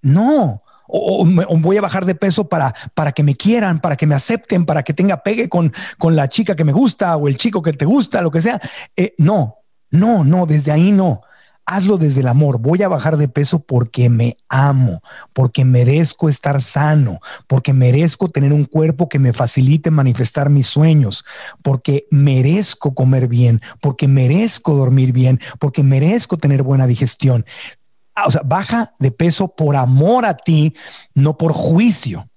No, 0.00 0.62
o, 0.86 1.26
voy 1.60 1.76
a 1.76 1.80
bajar 1.80 2.04
de 2.04 2.14
peso 2.14 2.48
para, 2.48 2.74
para 2.94 3.12
que 3.12 3.22
me 3.22 3.34
quieran, 3.34 3.80
para 3.80 3.96
que 3.96 4.06
me 4.06 4.14
acepten, 4.14 4.64
para 4.64 4.82
que 4.82 4.94
tenga 4.94 5.22
pegue 5.22 5.48
con, 5.48 5.72
con 5.98 6.16
la 6.16 6.28
chica 6.28 6.56
que 6.56 6.64
me 6.64 6.72
gusta 6.72 7.16
o 7.16 7.28
el 7.28 7.36
chico 7.36 7.62
que 7.62 7.72
te 7.72 7.84
gusta, 7.84 8.22
lo 8.22 8.30
que 8.30 8.42
sea. 8.42 8.60
Eh, 8.96 9.14
no, 9.18 9.58
no, 9.90 10.24
no, 10.24 10.46
desde 10.46 10.72
ahí 10.72 10.92
no. 10.92 11.22
Hazlo 11.66 11.96
desde 11.96 12.20
el 12.20 12.28
amor. 12.28 12.58
Voy 12.58 12.82
a 12.82 12.88
bajar 12.88 13.16
de 13.16 13.26
peso 13.26 13.60
porque 13.60 14.10
me 14.10 14.36
amo, 14.50 15.00
porque 15.32 15.64
merezco 15.64 16.28
estar 16.28 16.60
sano, 16.60 17.20
porque 17.46 17.72
merezco 17.72 18.28
tener 18.28 18.52
un 18.52 18.66
cuerpo 18.66 19.08
que 19.08 19.18
me 19.18 19.32
facilite 19.32 19.90
manifestar 19.90 20.50
mis 20.50 20.66
sueños, 20.66 21.24
porque 21.62 22.06
merezco 22.10 22.94
comer 22.94 23.28
bien, 23.28 23.62
porque 23.80 24.08
merezco 24.08 24.74
dormir 24.74 25.12
bien, 25.12 25.40
porque 25.58 25.82
merezco 25.82 26.36
tener 26.36 26.62
buena 26.62 26.86
digestión. 26.86 27.46
Ah, 28.14 28.26
o 28.26 28.30
sea, 28.30 28.42
baja 28.44 28.94
de 28.98 29.10
peso 29.10 29.48
por 29.48 29.76
amor 29.76 30.24
a 30.24 30.36
ti, 30.36 30.74
no 31.14 31.36
por 31.36 31.52
juicio. 31.52 32.28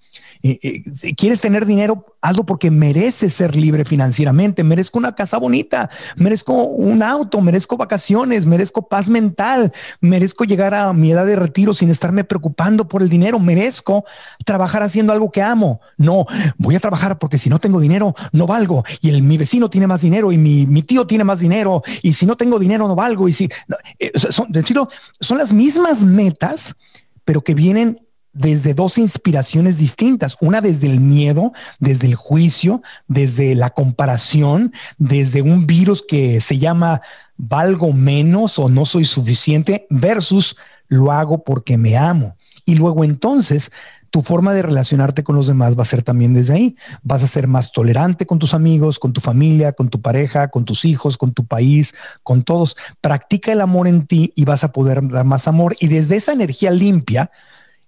¿Quieres 1.15 1.41
tener 1.41 1.65
dinero? 1.65 2.05
Hazlo 2.21 2.45
porque 2.45 2.71
mereces 2.71 3.33
ser 3.33 3.55
libre 3.55 3.85
financieramente. 3.85 4.63
Merezco 4.63 4.99
una 4.99 5.15
casa 5.15 5.37
bonita, 5.37 5.89
merezco 6.15 6.63
un 6.63 7.03
auto, 7.03 7.41
merezco 7.41 7.77
vacaciones, 7.77 8.45
merezco 8.45 8.87
paz 8.87 9.09
mental, 9.09 9.71
merezco 10.01 10.43
llegar 10.43 10.73
a 10.73 10.91
mi 10.93 11.11
edad 11.11 11.25
de 11.25 11.35
retiro 11.35 11.73
sin 11.73 11.89
estarme 11.89 12.23
preocupando 12.23 12.87
por 12.87 13.01
el 13.01 13.09
dinero. 13.09 13.39
Merezco 13.39 14.05
trabajar 14.45 14.83
haciendo 14.83 15.13
algo 15.13 15.31
que 15.31 15.41
amo. 15.41 15.81
No, 15.97 16.25
voy 16.57 16.75
a 16.75 16.79
trabajar 16.79 17.17
porque 17.19 17.37
si 17.37 17.49
no 17.49 17.59
tengo 17.59 17.79
dinero, 17.79 18.15
no 18.31 18.47
valgo. 18.47 18.83
Y 19.01 19.09
el, 19.09 19.21
mi 19.21 19.37
vecino 19.37 19.69
tiene 19.69 19.87
más 19.87 20.01
dinero 20.01 20.31
y 20.31 20.37
mi, 20.37 20.81
tío 20.83 21.07
tiene 21.07 21.23
más 21.23 21.39
dinero. 21.39 21.83
Y 22.01 22.13
si 22.13 22.25
no 22.25 22.35
tengo 22.35 22.59
dinero, 22.59 22.87
no 22.87 22.95
valgo. 22.95 23.27
Y 23.27 23.33
si 23.33 23.49
eh, 23.99 24.11
son, 24.15 24.51
decirlo, 24.51 24.87
son 25.19 25.37
las 25.37 25.53
mismas 25.53 26.03
metas, 26.03 26.75
pero 27.25 27.43
que 27.43 27.53
vienen 27.53 28.06
desde 28.37 28.73
dos 28.73 28.97
inspiraciones 28.97 29.77
distintas, 29.77 30.37
una 30.41 30.61
desde 30.61 30.89
el 30.91 30.99
miedo, 30.99 31.53
desde 31.79 32.07
el 32.07 32.15
juicio, 32.15 32.81
desde 33.07 33.55
la 33.55 33.71
comparación, 33.71 34.73
desde 34.97 35.41
un 35.41 35.65
virus 35.65 36.03
que 36.07 36.39
se 36.41 36.57
llama 36.57 37.01
valgo 37.37 37.93
menos 37.93 38.59
o 38.59 38.69
no 38.69 38.85
soy 38.85 39.05
suficiente 39.05 39.87
versus 39.89 40.55
lo 40.87 41.11
hago 41.11 41.43
porque 41.43 41.77
me 41.77 41.97
amo. 41.97 42.35
Y 42.65 42.75
luego 42.75 43.03
entonces 43.03 43.71
tu 44.09 44.21
forma 44.21 44.53
de 44.53 44.61
relacionarte 44.61 45.23
con 45.23 45.35
los 45.35 45.47
demás 45.47 45.77
va 45.77 45.81
a 45.81 45.85
ser 45.85 46.01
también 46.01 46.33
desde 46.33 46.53
ahí. 46.53 46.75
Vas 47.03 47.23
a 47.23 47.27
ser 47.27 47.47
más 47.47 47.71
tolerante 47.71 48.25
con 48.25 48.39
tus 48.39 48.53
amigos, 48.53 48.99
con 48.99 49.13
tu 49.13 49.21
familia, 49.21 49.73
con 49.73 49.89
tu 49.89 50.01
pareja, 50.01 50.49
con 50.49 50.63
tus 50.63 50.85
hijos, 50.85 51.17
con 51.17 51.33
tu 51.33 51.45
país, 51.45 51.95
con 52.23 52.43
todos. 52.43 52.75
Practica 53.01 53.51
el 53.51 53.61
amor 53.61 53.87
en 53.87 54.05
ti 54.05 54.31
y 54.35 54.45
vas 54.45 54.63
a 54.63 54.71
poder 54.71 55.07
dar 55.07 55.25
más 55.25 55.47
amor. 55.47 55.75
Y 55.79 55.87
desde 55.87 56.15
esa 56.15 56.33
energía 56.33 56.71
limpia, 56.71 57.31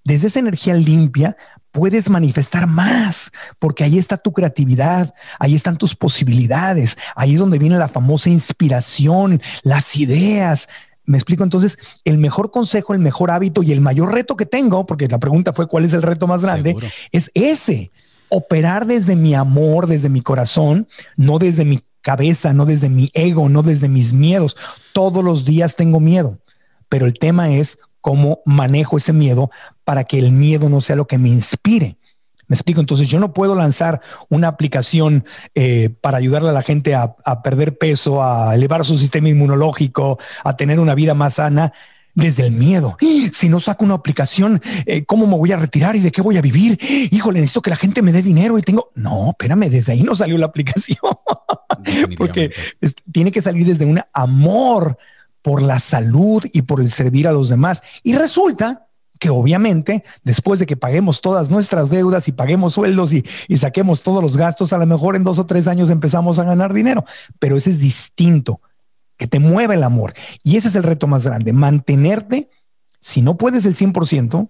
desde 0.09 0.27
esa 0.27 0.39
energía 0.39 0.73
limpia 0.73 1.37
puedes 1.71 2.09
manifestar 2.09 2.65
más, 2.65 3.31
porque 3.59 3.83
ahí 3.83 3.99
está 3.99 4.17
tu 4.17 4.33
creatividad, 4.33 5.13
ahí 5.37 5.53
están 5.53 5.77
tus 5.77 5.95
posibilidades, 5.95 6.97
ahí 7.15 7.35
es 7.35 7.39
donde 7.39 7.59
viene 7.59 7.77
la 7.77 7.87
famosa 7.87 8.31
inspiración, 8.31 9.39
las 9.61 9.95
ideas. 9.97 10.67
Me 11.05 11.15
explico 11.15 11.43
entonces, 11.43 11.77
el 12.05 12.17
mejor 12.17 12.49
consejo, 12.49 12.95
el 12.95 12.99
mejor 12.99 13.29
hábito 13.29 13.61
y 13.61 13.71
el 13.71 13.81
mayor 13.81 14.11
reto 14.11 14.35
que 14.35 14.47
tengo, 14.47 14.87
porque 14.87 15.07
la 15.07 15.19
pregunta 15.19 15.53
fue 15.53 15.67
cuál 15.67 15.85
es 15.85 15.93
el 15.93 16.01
reto 16.01 16.25
más 16.25 16.41
grande, 16.41 16.75
es 17.11 17.29
ese, 17.35 17.91
operar 18.29 18.87
desde 18.87 19.15
mi 19.15 19.35
amor, 19.35 19.85
desde 19.85 20.09
mi 20.09 20.21
corazón, 20.21 20.87
no 21.17 21.37
desde 21.37 21.65
mi 21.65 21.81
cabeza, 22.01 22.51
no 22.51 22.65
desde 22.65 22.89
mi 22.89 23.11
ego, 23.13 23.47
no 23.47 23.61
desde 23.61 23.89
mis 23.89 24.13
miedos. 24.13 24.57
Todos 24.91 25.23
los 25.23 25.45
días 25.45 25.75
tengo 25.75 25.99
miedo, 25.99 26.39
pero 26.89 27.05
el 27.05 27.13
tema 27.13 27.51
es 27.51 27.77
cómo 28.01 28.39
manejo 28.45 28.97
ese 28.97 29.13
miedo 29.13 29.51
para 29.89 30.03
que 30.03 30.19
el 30.19 30.31
miedo 30.31 30.69
no 30.69 30.81
sea 30.81 30.95
lo 30.95 31.07
que 31.07 31.17
me 31.17 31.29
inspire. 31.29 31.97
Me 32.47 32.53
explico, 32.53 32.79
entonces 32.79 33.07
yo 33.07 33.19
no 33.19 33.33
puedo 33.33 33.55
lanzar 33.55 34.01
una 34.29 34.47
aplicación 34.47 35.25
eh, 35.55 35.89
para 35.89 36.19
ayudarle 36.19 36.49
a 36.49 36.53
la 36.53 36.61
gente 36.61 36.93
a, 36.93 37.15
perder 37.41 37.75
peso, 37.75 38.23
a 38.23 38.53
elevar 38.53 38.85
su 38.85 38.99
sistema 38.99 39.29
inmunológico, 39.29 40.19
a 40.43 40.55
tener 40.55 40.79
una 40.79 40.93
vida 40.93 41.15
más 41.15 41.33
sana 41.33 41.73
desde 42.13 42.45
el 42.45 42.51
miedo. 42.51 42.97
Si 43.33 43.49
no 43.49 43.59
saco 43.59 43.83
una 43.83 43.95
aplicación, 43.95 44.61
eh, 44.85 45.05
¿cómo 45.05 45.25
me 45.25 45.35
voy 45.35 45.53
a 45.53 45.57
retirar 45.57 45.95
y 45.95 46.01
de 46.01 46.11
qué 46.11 46.21
voy 46.21 46.37
a 46.37 46.43
vivir? 46.43 46.77
Híjole, 47.09 47.39
necesito 47.39 47.63
que 47.63 47.71
la 47.71 47.75
gente 47.75 48.03
me 48.03 48.11
dé 48.11 48.21
dinero 48.21 48.59
y 48.59 48.61
tengo... 48.61 48.91
No, 48.93 49.29
espérame, 49.29 49.71
desde 49.71 49.93
ahí 49.93 50.03
no 50.03 50.13
salió 50.13 50.37
la 50.37 50.45
aplicación. 50.45 50.99
Porque 52.15 52.51
tiene 53.11 53.31
que 53.31 53.41
salir 53.41 53.65
desde 53.65 53.85
un 53.85 53.99
amor 54.13 54.99
por 55.41 55.63
la 55.63 55.79
salud 55.79 56.45
y 56.53 56.61
por 56.61 56.79
el 56.79 56.91
servir 56.91 57.27
a 57.27 57.31
los 57.31 57.49
demás. 57.49 57.81
Y 58.03 58.13
resulta 58.13 58.85
que 59.19 59.29
obviamente 59.29 60.03
después 60.23 60.59
de 60.59 60.65
que 60.65 60.77
paguemos 60.77 61.21
todas 61.21 61.49
nuestras 61.49 61.89
deudas 61.89 62.27
y 62.27 62.31
paguemos 62.31 62.73
sueldos 62.73 63.13
y, 63.13 63.23
saquemos 63.57 64.01
todos 64.01 64.23
los 64.23 64.37
gastos, 64.37 64.71
a 64.73 64.77
lo 64.77 64.85
mejor 64.85 65.15
en 65.15 65.25
dos 65.25 65.37
o 65.37 65.45
tres 65.45 65.67
años 65.67 65.89
empezamos 65.89 66.39
a 66.39 66.45
ganar 66.45 66.73
dinero, 66.73 67.05
pero 67.37 67.57
ese 67.57 67.69
es 67.71 67.79
distinto, 67.79 68.61
que 69.17 69.27
te 69.27 69.39
mueva 69.39 69.73
el 69.73 69.83
amor. 69.83 70.13
Y 70.43 70.55
ese 70.55 70.69
es 70.69 70.75
el 70.75 70.83
reto 70.83 71.05
más 71.05 71.25
grande, 71.25 71.51
mantenerte, 71.51 72.49
si 73.01 73.21
no 73.21 73.37
puedes 73.37 73.65
el 73.65 73.75
100%, 73.75 74.49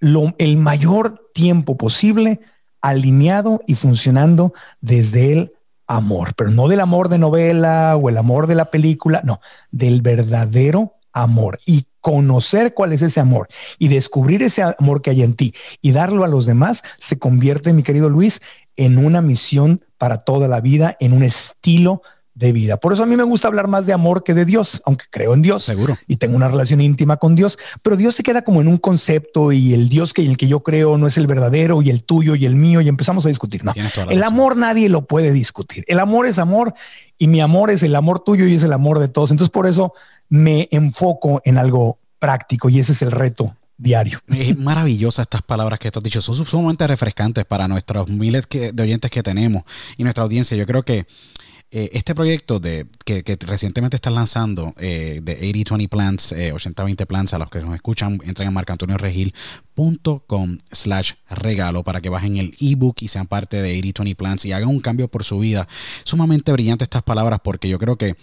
lo, 0.00 0.34
el 0.38 0.56
mayor 0.56 1.30
tiempo 1.34 1.76
posible 1.76 2.40
alineado 2.80 3.60
y 3.66 3.74
funcionando 3.74 4.54
desde 4.80 5.32
el 5.32 5.52
amor, 5.86 6.34
pero 6.34 6.50
no 6.50 6.68
del 6.68 6.80
amor 6.80 7.08
de 7.08 7.18
novela 7.18 7.96
o 7.96 8.08
el 8.08 8.16
amor 8.16 8.46
de 8.46 8.54
la 8.54 8.70
película, 8.70 9.20
no, 9.24 9.40
del 9.70 10.00
verdadero 10.00 10.94
amor. 11.12 11.58
Y 11.66 11.86
conocer 12.08 12.72
cuál 12.72 12.94
es 12.94 13.02
ese 13.02 13.20
amor 13.20 13.48
y 13.78 13.88
descubrir 13.88 14.42
ese 14.42 14.62
amor 14.62 15.02
que 15.02 15.10
hay 15.10 15.22
en 15.22 15.34
ti 15.34 15.52
y 15.82 15.92
darlo 15.92 16.24
a 16.24 16.28
los 16.28 16.46
demás 16.46 16.82
se 16.96 17.18
convierte, 17.18 17.74
mi 17.74 17.82
querido 17.82 18.08
Luis, 18.08 18.40
en 18.76 18.96
una 18.96 19.20
misión 19.20 19.84
para 19.98 20.16
toda 20.16 20.48
la 20.48 20.62
vida, 20.62 20.96
en 21.00 21.12
un 21.12 21.22
estilo 21.22 22.00
de 22.32 22.52
vida. 22.52 22.78
Por 22.78 22.94
eso 22.94 23.02
a 23.02 23.06
mí 23.06 23.14
me 23.14 23.24
gusta 23.24 23.48
hablar 23.48 23.68
más 23.68 23.84
de 23.84 23.92
amor 23.92 24.24
que 24.24 24.32
de 24.32 24.46
Dios, 24.46 24.80
aunque 24.86 25.04
creo 25.10 25.34
en 25.34 25.42
Dios. 25.42 25.64
Seguro. 25.64 25.98
Y 26.06 26.16
tengo 26.16 26.34
una 26.34 26.48
relación 26.48 26.80
íntima 26.80 27.18
con 27.18 27.34
Dios, 27.34 27.58
pero 27.82 27.94
Dios 27.94 28.14
se 28.14 28.22
queda 28.22 28.40
como 28.40 28.62
en 28.62 28.68
un 28.68 28.78
concepto 28.78 29.52
y 29.52 29.74
el 29.74 29.90
Dios 29.90 30.14
que 30.14 30.22
el 30.22 30.38
que 30.38 30.48
yo 30.48 30.60
creo 30.60 30.96
no 30.96 31.08
es 31.08 31.18
el 31.18 31.26
verdadero 31.26 31.82
y 31.82 31.90
el 31.90 32.04
tuyo 32.04 32.36
y 32.36 32.46
el 32.46 32.54
mío 32.54 32.80
y 32.80 32.88
empezamos 32.88 33.26
a 33.26 33.28
discutir. 33.28 33.64
No, 33.64 33.74
el 34.08 34.22
amor 34.22 34.56
nadie 34.56 34.88
lo 34.88 35.04
puede 35.04 35.30
discutir. 35.32 35.84
El 35.88 35.98
amor 35.98 36.24
es 36.24 36.38
amor 36.38 36.72
y 37.18 37.26
mi 37.26 37.42
amor 37.42 37.70
es 37.70 37.82
el 37.82 37.94
amor 37.94 38.20
tuyo 38.20 38.46
y 38.46 38.54
es 38.54 38.62
el 38.62 38.72
amor 38.72 38.98
de 38.98 39.08
todos. 39.08 39.30
Entonces 39.30 39.50
por 39.50 39.66
eso 39.66 39.92
me 40.28 40.68
enfoco 40.70 41.40
en 41.44 41.58
algo 41.58 41.98
práctico 42.18 42.68
y 42.68 42.80
ese 42.80 42.92
es 42.92 43.02
el 43.02 43.10
reto 43.10 43.56
diario. 43.76 44.20
Es 44.28 44.56
maravillosa 44.58 45.22
estas 45.22 45.42
palabras 45.42 45.78
que 45.78 45.90
tú 45.90 46.00
has 46.00 46.02
dicho, 46.02 46.20
son 46.20 46.44
sumamente 46.44 46.86
refrescantes 46.86 47.44
para 47.44 47.68
nuestros 47.68 48.08
miles 48.08 48.44
de 48.50 48.82
oyentes 48.82 49.10
que 49.10 49.22
tenemos 49.22 49.62
y 49.96 50.02
nuestra 50.02 50.24
audiencia. 50.24 50.56
Yo 50.56 50.66
creo 50.66 50.82
que 50.82 51.06
eh, 51.70 51.90
este 51.92 52.14
proyecto 52.14 52.60
de, 52.60 52.86
que, 53.04 53.22
recientemente 53.40 53.96
están 53.96 54.14
lanzando 54.14 54.72
eh, 54.78 55.20
de 55.22 55.38
80-20 55.38 55.90
Plans, 55.90 56.32
80-20 56.32 57.02
eh, 57.02 57.06
a 57.34 57.38
los 57.38 57.50
que 57.50 57.60
nos 57.60 57.74
escuchan, 57.74 58.18
entren 58.24 58.48
a 58.48 58.52
marcantonioregil.com 58.52 60.58
slash 60.72 61.12
regalo 61.28 61.84
para 61.84 62.00
que 62.00 62.08
bajen 62.08 62.38
el 62.38 62.56
ebook 62.58 63.02
y 63.02 63.08
sean 63.08 63.26
parte 63.26 63.60
de 63.60 63.78
80-20 63.78 64.16
Plans 64.16 64.46
y 64.46 64.52
hagan 64.52 64.70
un 64.70 64.80
cambio 64.80 65.08
por 65.08 65.24
su 65.24 65.40
vida. 65.40 65.68
Sumamente 66.04 66.52
brillante 66.52 66.84
estas 66.84 67.02
palabras 67.02 67.40
porque 67.44 67.68
yo 67.68 67.78
creo 67.78 67.98
que 67.98 68.16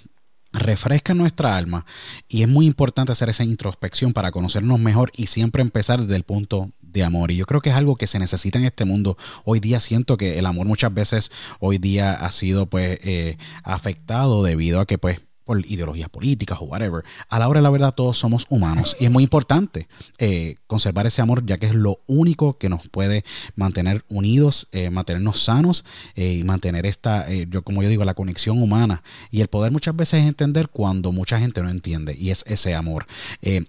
refresca 0.55 1.13
nuestra 1.13 1.55
alma 1.55 1.85
y 2.27 2.41
es 2.41 2.47
muy 2.47 2.65
importante 2.65 3.11
hacer 3.11 3.29
esa 3.29 3.43
introspección 3.43 4.13
para 4.13 4.31
conocernos 4.31 4.79
mejor 4.79 5.11
y 5.15 5.27
siempre 5.27 5.61
empezar 5.61 6.01
desde 6.01 6.15
el 6.15 6.23
punto 6.23 6.71
de 6.81 7.03
amor. 7.03 7.31
Y 7.31 7.35
yo 7.35 7.45
creo 7.45 7.61
que 7.61 7.69
es 7.69 7.75
algo 7.75 7.95
que 7.95 8.07
se 8.07 8.19
necesita 8.19 8.57
en 8.57 8.65
este 8.65 8.85
mundo. 8.85 9.17
Hoy 9.43 9.59
día 9.59 9.79
siento 9.79 10.17
que 10.17 10.39
el 10.39 10.45
amor 10.45 10.65
muchas 10.65 10.93
veces 10.93 11.31
hoy 11.59 11.77
día 11.77 12.13
ha 12.13 12.31
sido 12.31 12.67
pues 12.67 12.99
eh, 13.03 13.37
afectado 13.63 14.43
debido 14.43 14.79
a 14.79 14.85
que 14.85 14.97
pues 14.97 15.19
por 15.45 15.65
ideologías 15.65 16.09
políticas 16.09 16.57
o 16.61 16.65
whatever. 16.65 17.03
A 17.29 17.39
la 17.39 17.47
hora 17.47 17.59
de 17.59 17.63
la 17.63 17.69
verdad 17.69 17.93
todos 17.93 18.17
somos 18.17 18.45
humanos 18.49 18.97
y 18.99 19.05
es 19.05 19.11
muy 19.11 19.23
importante 19.23 19.87
eh, 20.17 20.55
conservar 20.67 21.07
ese 21.07 21.21
amor 21.21 21.45
ya 21.45 21.57
que 21.57 21.67
es 21.67 21.73
lo 21.73 21.99
único 22.07 22.57
que 22.57 22.69
nos 22.69 22.87
puede 22.89 23.23
mantener 23.55 24.03
unidos, 24.09 24.67
eh, 24.71 24.89
mantenernos 24.89 25.43
sanos 25.43 25.85
y 26.15 26.43
mantener 26.43 26.85
esta, 26.85 27.31
yo 27.31 27.63
como 27.63 27.83
yo 27.83 27.89
digo, 27.89 28.05
la 28.05 28.13
conexión 28.13 28.61
humana 28.61 29.03
y 29.31 29.41
el 29.41 29.47
poder 29.47 29.71
muchas 29.71 29.95
veces 29.95 30.25
entender 30.25 30.69
cuando 30.69 31.11
mucha 31.11 31.39
gente 31.39 31.61
no 31.61 31.69
entiende 31.69 32.15
y 32.17 32.31
es 32.31 32.43
ese 32.47 32.75
amor. 32.75 33.05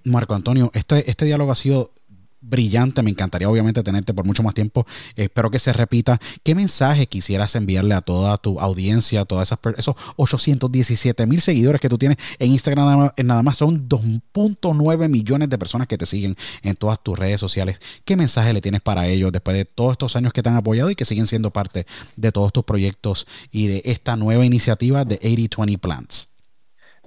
Marco 0.04 0.34
Antonio, 0.34 0.70
este, 0.74 1.08
este 1.10 1.24
diálogo 1.24 1.52
ha 1.52 1.56
sido 1.56 1.92
brillante. 2.40 3.02
Me 3.02 3.10
encantaría 3.10 3.48
obviamente 3.48 3.82
tenerte 3.82 4.14
por 4.14 4.24
mucho 4.24 4.42
más 4.42 4.54
tiempo. 4.54 4.86
Espero 5.14 5.50
que 5.50 5.58
se 5.58 5.72
repita. 5.72 6.20
¿Qué 6.42 6.54
mensaje 6.54 7.06
quisieras 7.06 7.54
enviarle 7.54 7.94
a 7.94 8.00
toda 8.00 8.36
tu 8.38 8.60
audiencia, 8.60 9.22
a 9.22 9.24
todas 9.24 9.48
esas 9.48 9.58
esos 9.76 9.96
817 10.16 11.26
mil 11.26 11.40
seguidores 11.40 11.80
que 11.80 11.88
tú 11.88 11.98
tienes 11.98 12.18
en 12.38 12.52
Instagram? 12.52 13.10
Nada 13.24 13.42
más 13.42 13.56
son 13.56 13.88
2.9 13.88 15.08
millones 15.08 15.48
de 15.48 15.58
personas 15.58 15.86
que 15.86 15.98
te 15.98 16.06
siguen 16.06 16.36
en 16.62 16.76
todas 16.76 17.02
tus 17.02 17.18
redes 17.18 17.40
sociales. 17.40 17.80
¿Qué 18.04 18.16
mensaje 18.16 18.52
le 18.52 18.60
tienes 18.60 18.80
para 18.80 19.06
ellos 19.08 19.32
después 19.32 19.56
de 19.56 19.64
todos 19.64 19.92
estos 19.92 20.16
años 20.16 20.32
que 20.32 20.42
te 20.42 20.48
han 20.48 20.56
apoyado 20.56 20.90
y 20.90 20.94
que 20.94 21.04
siguen 21.04 21.26
siendo 21.26 21.50
parte 21.50 21.86
de 22.16 22.32
todos 22.32 22.52
tus 22.52 22.64
proyectos 22.64 23.26
y 23.50 23.66
de 23.66 23.82
esta 23.84 24.16
nueva 24.16 24.44
iniciativa 24.44 25.04
de 25.04 25.20
80-20 25.20 25.78
Plants? 25.78 26.35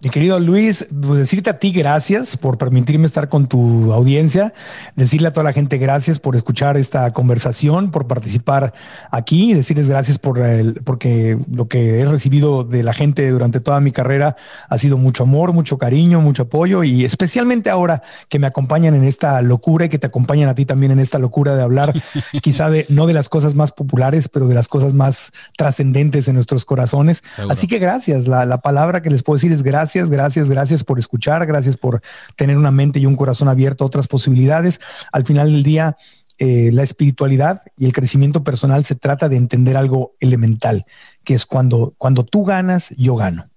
Mi 0.01 0.09
querido 0.09 0.39
Luis, 0.39 0.87
pues 0.89 1.19
decirte 1.19 1.49
a 1.49 1.59
ti 1.59 1.73
gracias 1.73 2.37
por 2.37 2.57
permitirme 2.57 3.05
estar 3.05 3.27
con 3.27 3.47
tu 3.47 3.91
audiencia, 3.91 4.53
decirle 4.95 5.27
a 5.27 5.31
toda 5.31 5.43
la 5.43 5.51
gente 5.51 5.77
gracias 5.77 6.19
por 6.19 6.37
escuchar 6.37 6.77
esta 6.77 7.11
conversación, 7.11 7.91
por 7.91 8.07
participar 8.07 8.73
aquí, 9.11 9.53
decirles 9.53 9.89
gracias 9.89 10.17
por 10.17 10.39
el, 10.39 10.75
porque 10.85 11.37
lo 11.51 11.67
que 11.67 11.99
he 11.99 12.05
recibido 12.05 12.63
de 12.63 12.81
la 12.81 12.93
gente 12.93 13.29
durante 13.29 13.59
toda 13.59 13.81
mi 13.81 13.91
carrera 13.91 14.37
ha 14.69 14.77
sido 14.77 14.97
mucho 14.97 15.23
amor, 15.23 15.51
mucho 15.51 15.77
cariño, 15.77 16.21
mucho 16.21 16.43
apoyo 16.43 16.85
y 16.85 17.03
especialmente 17.03 17.69
ahora 17.69 18.01
que 18.29 18.39
me 18.39 18.47
acompañan 18.47 18.95
en 18.95 19.03
esta 19.03 19.41
locura 19.41 19.85
y 19.85 19.89
que 19.89 19.99
te 19.99 20.07
acompañan 20.07 20.47
a 20.47 20.55
ti 20.55 20.65
también 20.65 20.93
en 20.93 20.99
esta 20.99 21.19
locura 21.19 21.55
de 21.55 21.63
hablar 21.63 21.93
quizá 22.41 22.69
de 22.69 22.85
no 22.87 23.05
de 23.05 23.13
las 23.13 23.27
cosas 23.27 23.53
más 23.53 23.73
populares, 23.73 24.29
pero 24.29 24.47
de 24.47 24.55
las 24.55 24.69
cosas 24.69 24.93
más 24.93 25.33
trascendentes 25.57 26.29
en 26.29 26.35
nuestros 26.35 26.63
corazones. 26.63 27.21
Así 27.49 27.67
que 27.67 27.79
gracias, 27.79 28.27
la, 28.27 28.45
la 28.45 28.59
palabra 28.59 29.01
que 29.01 29.09
les 29.09 29.23
puedo 29.23 29.35
decir 29.35 29.51
es 29.51 29.61
gracias 29.61 29.88
gracias, 29.89 30.11
gracias, 30.11 30.49
gracias 30.51 30.83
por 30.83 30.99
escuchar, 30.99 31.47
gracias 31.47 31.75
por 31.75 31.99
tener 32.35 32.57
una 32.57 32.69
mente 32.69 32.99
y 32.99 33.07
un 33.07 33.15
corazón 33.15 33.47
abierto 33.47 33.83
a 33.83 33.87
otras 33.87 34.07
posibilidades. 34.07 34.79
Al 35.11 35.25
final 35.25 35.51
del 35.51 35.63
día, 35.63 35.97
eh, 36.37 36.69
la 36.71 36.83
espiritualidad 36.83 37.63
y 37.75 37.85
el 37.85 37.93
crecimiento 37.93 38.43
personal 38.43 38.85
se 38.85 38.93
trata 38.93 39.29
de 39.29 39.37
entender 39.37 39.75
algo 39.75 40.13
elemental, 40.19 40.85
que 41.23 41.33
es 41.33 41.47
cuando, 41.47 41.95
cuando 41.97 42.23
tú 42.23 42.45
ganas, 42.45 42.91
yo 42.97 43.15
gano. 43.15 43.49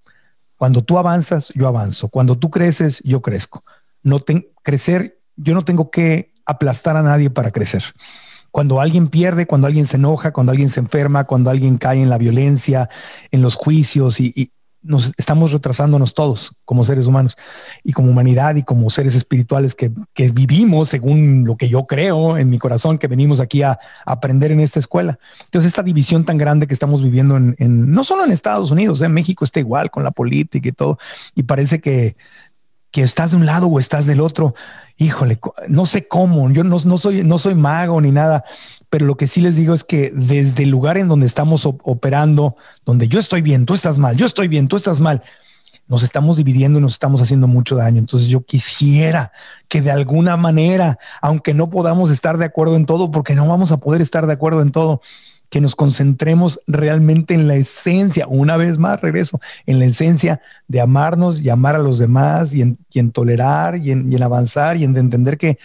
Cuando 0.56 0.82
tú 0.82 0.96
avanzas, 0.96 1.52
yo 1.54 1.68
avanzo. 1.68 2.08
Cuando 2.08 2.38
tú 2.38 2.50
creces, 2.50 3.02
yo 3.04 3.20
crezco. 3.20 3.62
No 4.02 4.24
crecer, 4.62 5.18
yo 5.36 5.52
no 5.52 5.66
tengo 5.66 5.90
que 5.90 6.32
aplastar 6.46 6.96
a 6.96 7.02
nadie 7.02 7.28
para 7.28 7.50
crecer. 7.50 7.82
Cuando 8.50 8.80
alguien 8.80 9.08
pierde, 9.08 9.46
cuando 9.46 9.66
alguien 9.66 9.84
se 9.84 9.98
enoja, 9.98 10.32
cuando 10.32 10.52
alguien 10.52 10.70
se 10.70 10.80
enferma, 10.80 11.24
cuando 11.24 11.50
alguien 11.50 11.76
cae 11.76 12.00
en 12.00 12.08
la 12.08 12.16
violencia, 12.16 12.88
en 13.30 13.42
los 13.42 13.54
juicios 13.54 14.18
y 14.18 14.50
nos 14.82 15.12
estamos 15.16 15.52
retrasándonos 15.52 16.14
todos 16.14 16.54
como 16.64 16.84
seres 16.84 17.06
humanos 17.06 17.36
y 17.84 17.92
como 17.92 18.10
humanidad 18.10 18.56
y 18.56 18.62
como 18.62 18.90
seres 18.90 19.14
espirituales 19.14 19.74
que, 19.74 19.92
vivimos 20.32 20.88
según 20.88 21.44
lo 21.44 21.56
que 21.56 21.68
yo 21.68 21.86
creo 21.86 22.36
en 22.36 22.50
mi 22.50 22.58
corazón, 22.58 22.98
que 22.98 23.06
venimos 23.06 23.40
aquí 23.40 23.62
a, 23.62 23.78
aprender 24.04 24.52
en 24.52 24.60
esta 24.60 24.80
escuela. 24.80 25.18
Entonces, 25.44 25.68
esta 25.68 25.82
división 25.82 26.24
tan 26.24 26.38
grande 26.38 26.66
que 26.66 26.74
estamos 26.74 27.02
viviendo 27.02 27.36
en, 27.36 27.56
no 27.58 28.04
solo 28.04 28.24
en 28.24 28.32
Estados 28.32 28.70
Unidos, 28.70 29.00
en 29.02 29.12
México 29.12 29.44
está 29.44 29.60
igual 29.60 29.90
con 29.90 30.04
la 30.04 30.10
política 30.10 30.68
y 30.68 30.72
todo, 30.72 30.98
y 31.34 31.44
parece 31.44 31.80
que, 31.80 32.16
que 32.90 33.02
estás 33.02 33.30
de 33.30 33.38
un 33.38 33.46
lado 33.46 33.66
o 33.68 33.78
estás 33.78 34.06
del 34.06 34.20
otro. 34.20 34.54
Híjole, 34.96 35.38
no 35.68 35.86
sé 35.86 36.06
cómo, 36.06 36.50
yo 36.50 36.64
no, 36.64 36.78
soy, 36.98 37.24
no 37.24 37.38
soy 37.38 37.54
mago 37.54 38.00
ni 38.00 38.10
nada, 38.10 38.44
pero 38.90 39.06
lo 39.06 39.16
que 39.16 39.26
sí 39.26 39.40
les 39.40 39.56
digo 39.56 39.74
es 39.74 39.84
que 39.84 40.12
desde 40.14 40.64
el 40.64 40.70
lugar 40.70 40.98
en 40.98 41.08
donde 41.08 41.26
estamos 41.26 41.66
operando, 41.66 42.56
donde 42.84 43.08
yo 43.08 43.18
estoy 43.18 43.42
bien, 43.42 43.66
tú 43.66 43.74
estás 43.74 43.98
mal, 43.98 44.16
yo 44.16 44.26
estoy 44.26 44.48
bien, 44.48 44.68
tú 44.68 44.76
estás 44.76 45.00
mal, 45.00 45.22
nos 45.88 46.02
estamos 46.02 46.36
dividiendo 46.36 46.78
y 46.78 46.82
nos 46.82 46.92
estamos 46.92 47.20
haciendo 47.20 47.46
mucho 47.46 47.76
daño. 47.76 47.98
Entonces 47.98 48.28
yo 48.28 48.44
quisiera 48.44 49.32
que 49.68 49.80
de 49.80 49.90
alguna 49.90 50.36
manera, 50.36 50.98
aunque 51.20 51.54
no 51.54 51.70
podamos 51.70 52.10
estar 52.10 52.38
de 52.38 52.44
acuerdo 52.44 52.76
en 52.76 52.86
todo, 52.86 53.10
porque 53.10 53.34
no 53.34 53.48
vamos 53.48 53.72
a 53.72 53.78
poder 53.78 54.00
estar 54.00 54.26
de 54.26 54.32
acuerdo 54.32 54.62
en 54.62 54.70
todo, 54.70 55.00
que 55.52 55.60
nos 55.60 55.76
concentremos 55.76 56.60
realmente 56.66 57.34
en 57.34 57.46
la 57.46 57.56
esencia, 57.56 58.26
una 58.26 58.56
vez 58.56 58.78
más 58.78 59.02
regreso, 59.02 59.38
en 59.66 59.78
la 59.78 59.84
esencia 59.84 60.40
de 60.66 60.80
amarnos 60.80 61.42
y 61.42 61.50
amar 61.50 61.76
a 61.76 61.80
los 61.80 61.98
demás 61.98 62.54
y 62.54 62.62
en, 62.62 63.10
tolerar 63.12 63.76
y 63.76 63.90
en, 63.90 64.10
y 64.10 64.16
en 64.16 64.22
avanzar 64.22 64.78
y 64.78 64.84
en 64.84 64.96
entender 64.96 65.36
que 65.36 65.58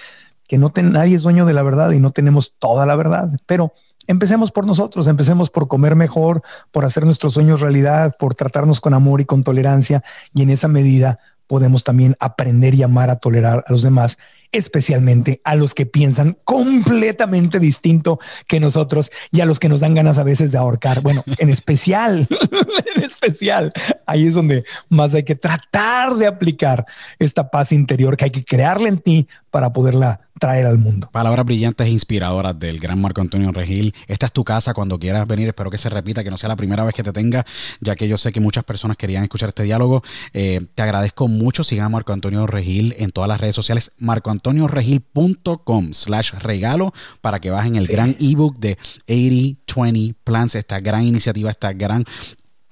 que 0.48 0.58
no 0.58 0.72
nadie 0.76 1.16
es 1.16 1.24
dueño 1.24 1.46
de 1.46 1.54
la 1.54 1.64
verdad 1.64 1.92
y 1.92 2.00
no 2.00 2.12
tenemos 2.12 2.54
toda 2.58 2.86
la 2.86 2.96
verdad, 2.96 3.30
pero 3.46 3.74
empecemos 4.08 4.52
por 4.52 4.66
nosotros, 4.66 5.08
empecemos 5.08 5.50
por 5.50 5.68
comer 5.68 5.96
mejor, 5.96 6.42
por 6.72 6.86
hacer 6.86 7.06
nuestros 7.06 7.34
sueños 7.34 7.60
realidad, 7.60 8.16
por 8.18 8.34
tratarnos 8.34 8.80
con 8.80 8.94
amor 8.94 9.22
y 9.22 9.26
con 9.26 9.44
tolerancia. 9.44 10.04
Y 10.34 10.44
en 10.44 10.50
esa 10.50 10.70
medida 10.70 11.20
podemos 11.48 11.84
también 11.84 12.16
aprender 12.20 12.76
y 12.76 12.84
amar 12.84 13.10
a 13.10 13.18
tolerar 13.18 13.64
a 13.68 13.72
los 13.72 13.82
demás 13.82 14.18
especialmente 14.52 15.42
a 15.44 15.56
los 15.56 15.74
que 15.74 15.86
piensan 15.86 16.38
completamente 16.44 17.60
distinto 17.60 18.20
que 18.48 18.60
nosotros 18.60 19.12
y 19.32 19.42
a 19.42 19.46
los 19.46 19.60
que 19.60 19.70
nos 19.70 19.82
dan 19.82 19.96
ganas 19.96 20.18
a 20.18 20.24
veces 20.24 20.52
de 20.52 20.58
ahorcar. 20.58 21.02
Bueno, 21.02 21.24
en 21.38 21.50
especial, 21.50 22.28
en 22.96 23.04
especial, 23.04 23.72
ahí 24.06 24.28
es 24.28 24.36
donde 24.36 24.64
más 24.90 25.14
hay 25.14 25.24
que 25.24 25.36
tratar 25.36 26.16
de 26.16 26.28
aplicar 26.28 26.86
esta 27.20 27.50
paz 27.50 27.72
interior 27.72 28.18
que 28.18 28.26
hay 28.26 28.32
que 28.32 28.44
crearla 28.44 28.90
en 28.90 29.00
ti 29.00 29.28
para 29.52 29.74
poderla 29.74 30.27
traer 30.40 30.66
al 30.66 30.78
mundo. 30.78 31.10
Palabras 31.12 31.46
brillantes 31.46 31.88
e 31.88 31.90
inspiradoras 31.90 32.58
del 32.58 32.80
gran 32.80 33.02
Marco 33.02 33.22
Antonio 33.22 33.52
Regil. 33.52 33.94
Esta 34.08 34.28
es 34.28 34.32
tu 34.32 34.44
casa 34.44 34.74
cuando 34.74 35.00
quieras 35.00 35.28
venir. 35.28 35.48
Espero 35.48 35.70
que 35.70 35.78
se 35.78 35.90
repita, 35.90 36.24
que 36.24 36.32
no 36.32 36.38
sea 36.38 36.50
la 36.50 36.56
primera 36.56 36.84
vez 36.84 36.94
que 36.94 37.04
te 37.04 37.12
tenga, 37.12 37.46
ya 37.82 37.96
que 37.96 38.08
yo 38.08 38.18
sé 38.18 38.32
que 38.32 38.40
muchas 38.40 38.64
personas 38.64 38.98
querían 38.98 39.24
escuchar 39.24 39.50
este 39.50 39.64
diálogo. 39.64 40.04
Eh, 40.34 40.66
te 40.76 40.82
agradezco 40.82 41.28
mucho. 41.28 41.64
Sigan 41.64 41.86
a 41.86 41.90
Marco 41.90 42.14
Antonio 42.14 42.48
Regil 42.48 42.96
en 42.98 43.12
todas 43.12 43.28
las 43.28 43.40
redes 43.40 43.56
sociales. 43.56 43.92
Marco 43.98 44.32
antonioregil.com 44.32 45.94
slash 45.94 46.32
regalo 46.40 46.94
para 47.22 47.40
que 47.40 47.50
bajen 47.50 47.76
el 47.76 47.88
gran 47.88 48.16
ebook 48.20 48.58
de 48.58 48.78
80-20 49.08 50.16
Plans, 50.24 50.56
esta 50.56 50.80
gran 50.80 51.04
iniciativa, 51.04 51.50
esta 51.50 51.74
gran 51.74 52.04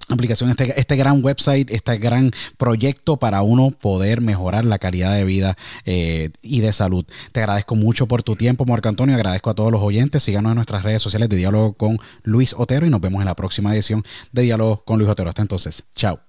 aplicación, 0.09 0.49
este, 0.49 0.79
este 0.79 0.95
gran 0.95 1.23
website, 1.23 1.71
este 1.71 1.97
gran 1.97 2.31
proyecto 2.57 3.17
para 3.17 3.41
uno 3.41 3.71
poder 3.71 4.21
mejorar 4.21 4.65
la 4.65 4.79
calidad 4.79 5.15
de 5.15 5.23
vida 5.23 5.57
eh, 5.85 6.29
y 6.41 6.61
de 6.61 6.73
salud. 6.73 7.05
Te 7.31 7.39
agradezco 7.39 7.75
mucho 7.75 8.07
por 8.07 8.23
tu 8.23 8.35
tiempo, 8.35 8.65
Marco 8.65 8.89
Antonio. 8.89 9.15
Agradezco 9.15 9.49
a 9.49 9.55
todos 9.55 9.71
los 9.71 9.81
oyentes. 9.81 10.23
Síganos 10.23 10.51
en 10.51 10.55
nuestras 10.55 10.83
redes 10.83 11.01
sociales 11.01 11.29
de 11.29 11.37
Diálogo 11.37 11.73
con 11.73 11.99
Luis 12.23 12.53
Otero 12.57 12.85
y 12.85 12.89
nos 12.89 13.01
vemos 13.01 13.21
en 13.21 13.25
la 13.25 13.35
próxima 13.35 13.73
edición 13.73 14.03
de 14.31 14.43
Diálogo 14.43 14.83
con 14.85 14.99
Luis 14.99 15.09
Otero. 15.09 15.29
Hasta 15.29 15.41
entonces, 15.41 15.83
chao. 15.95 16.25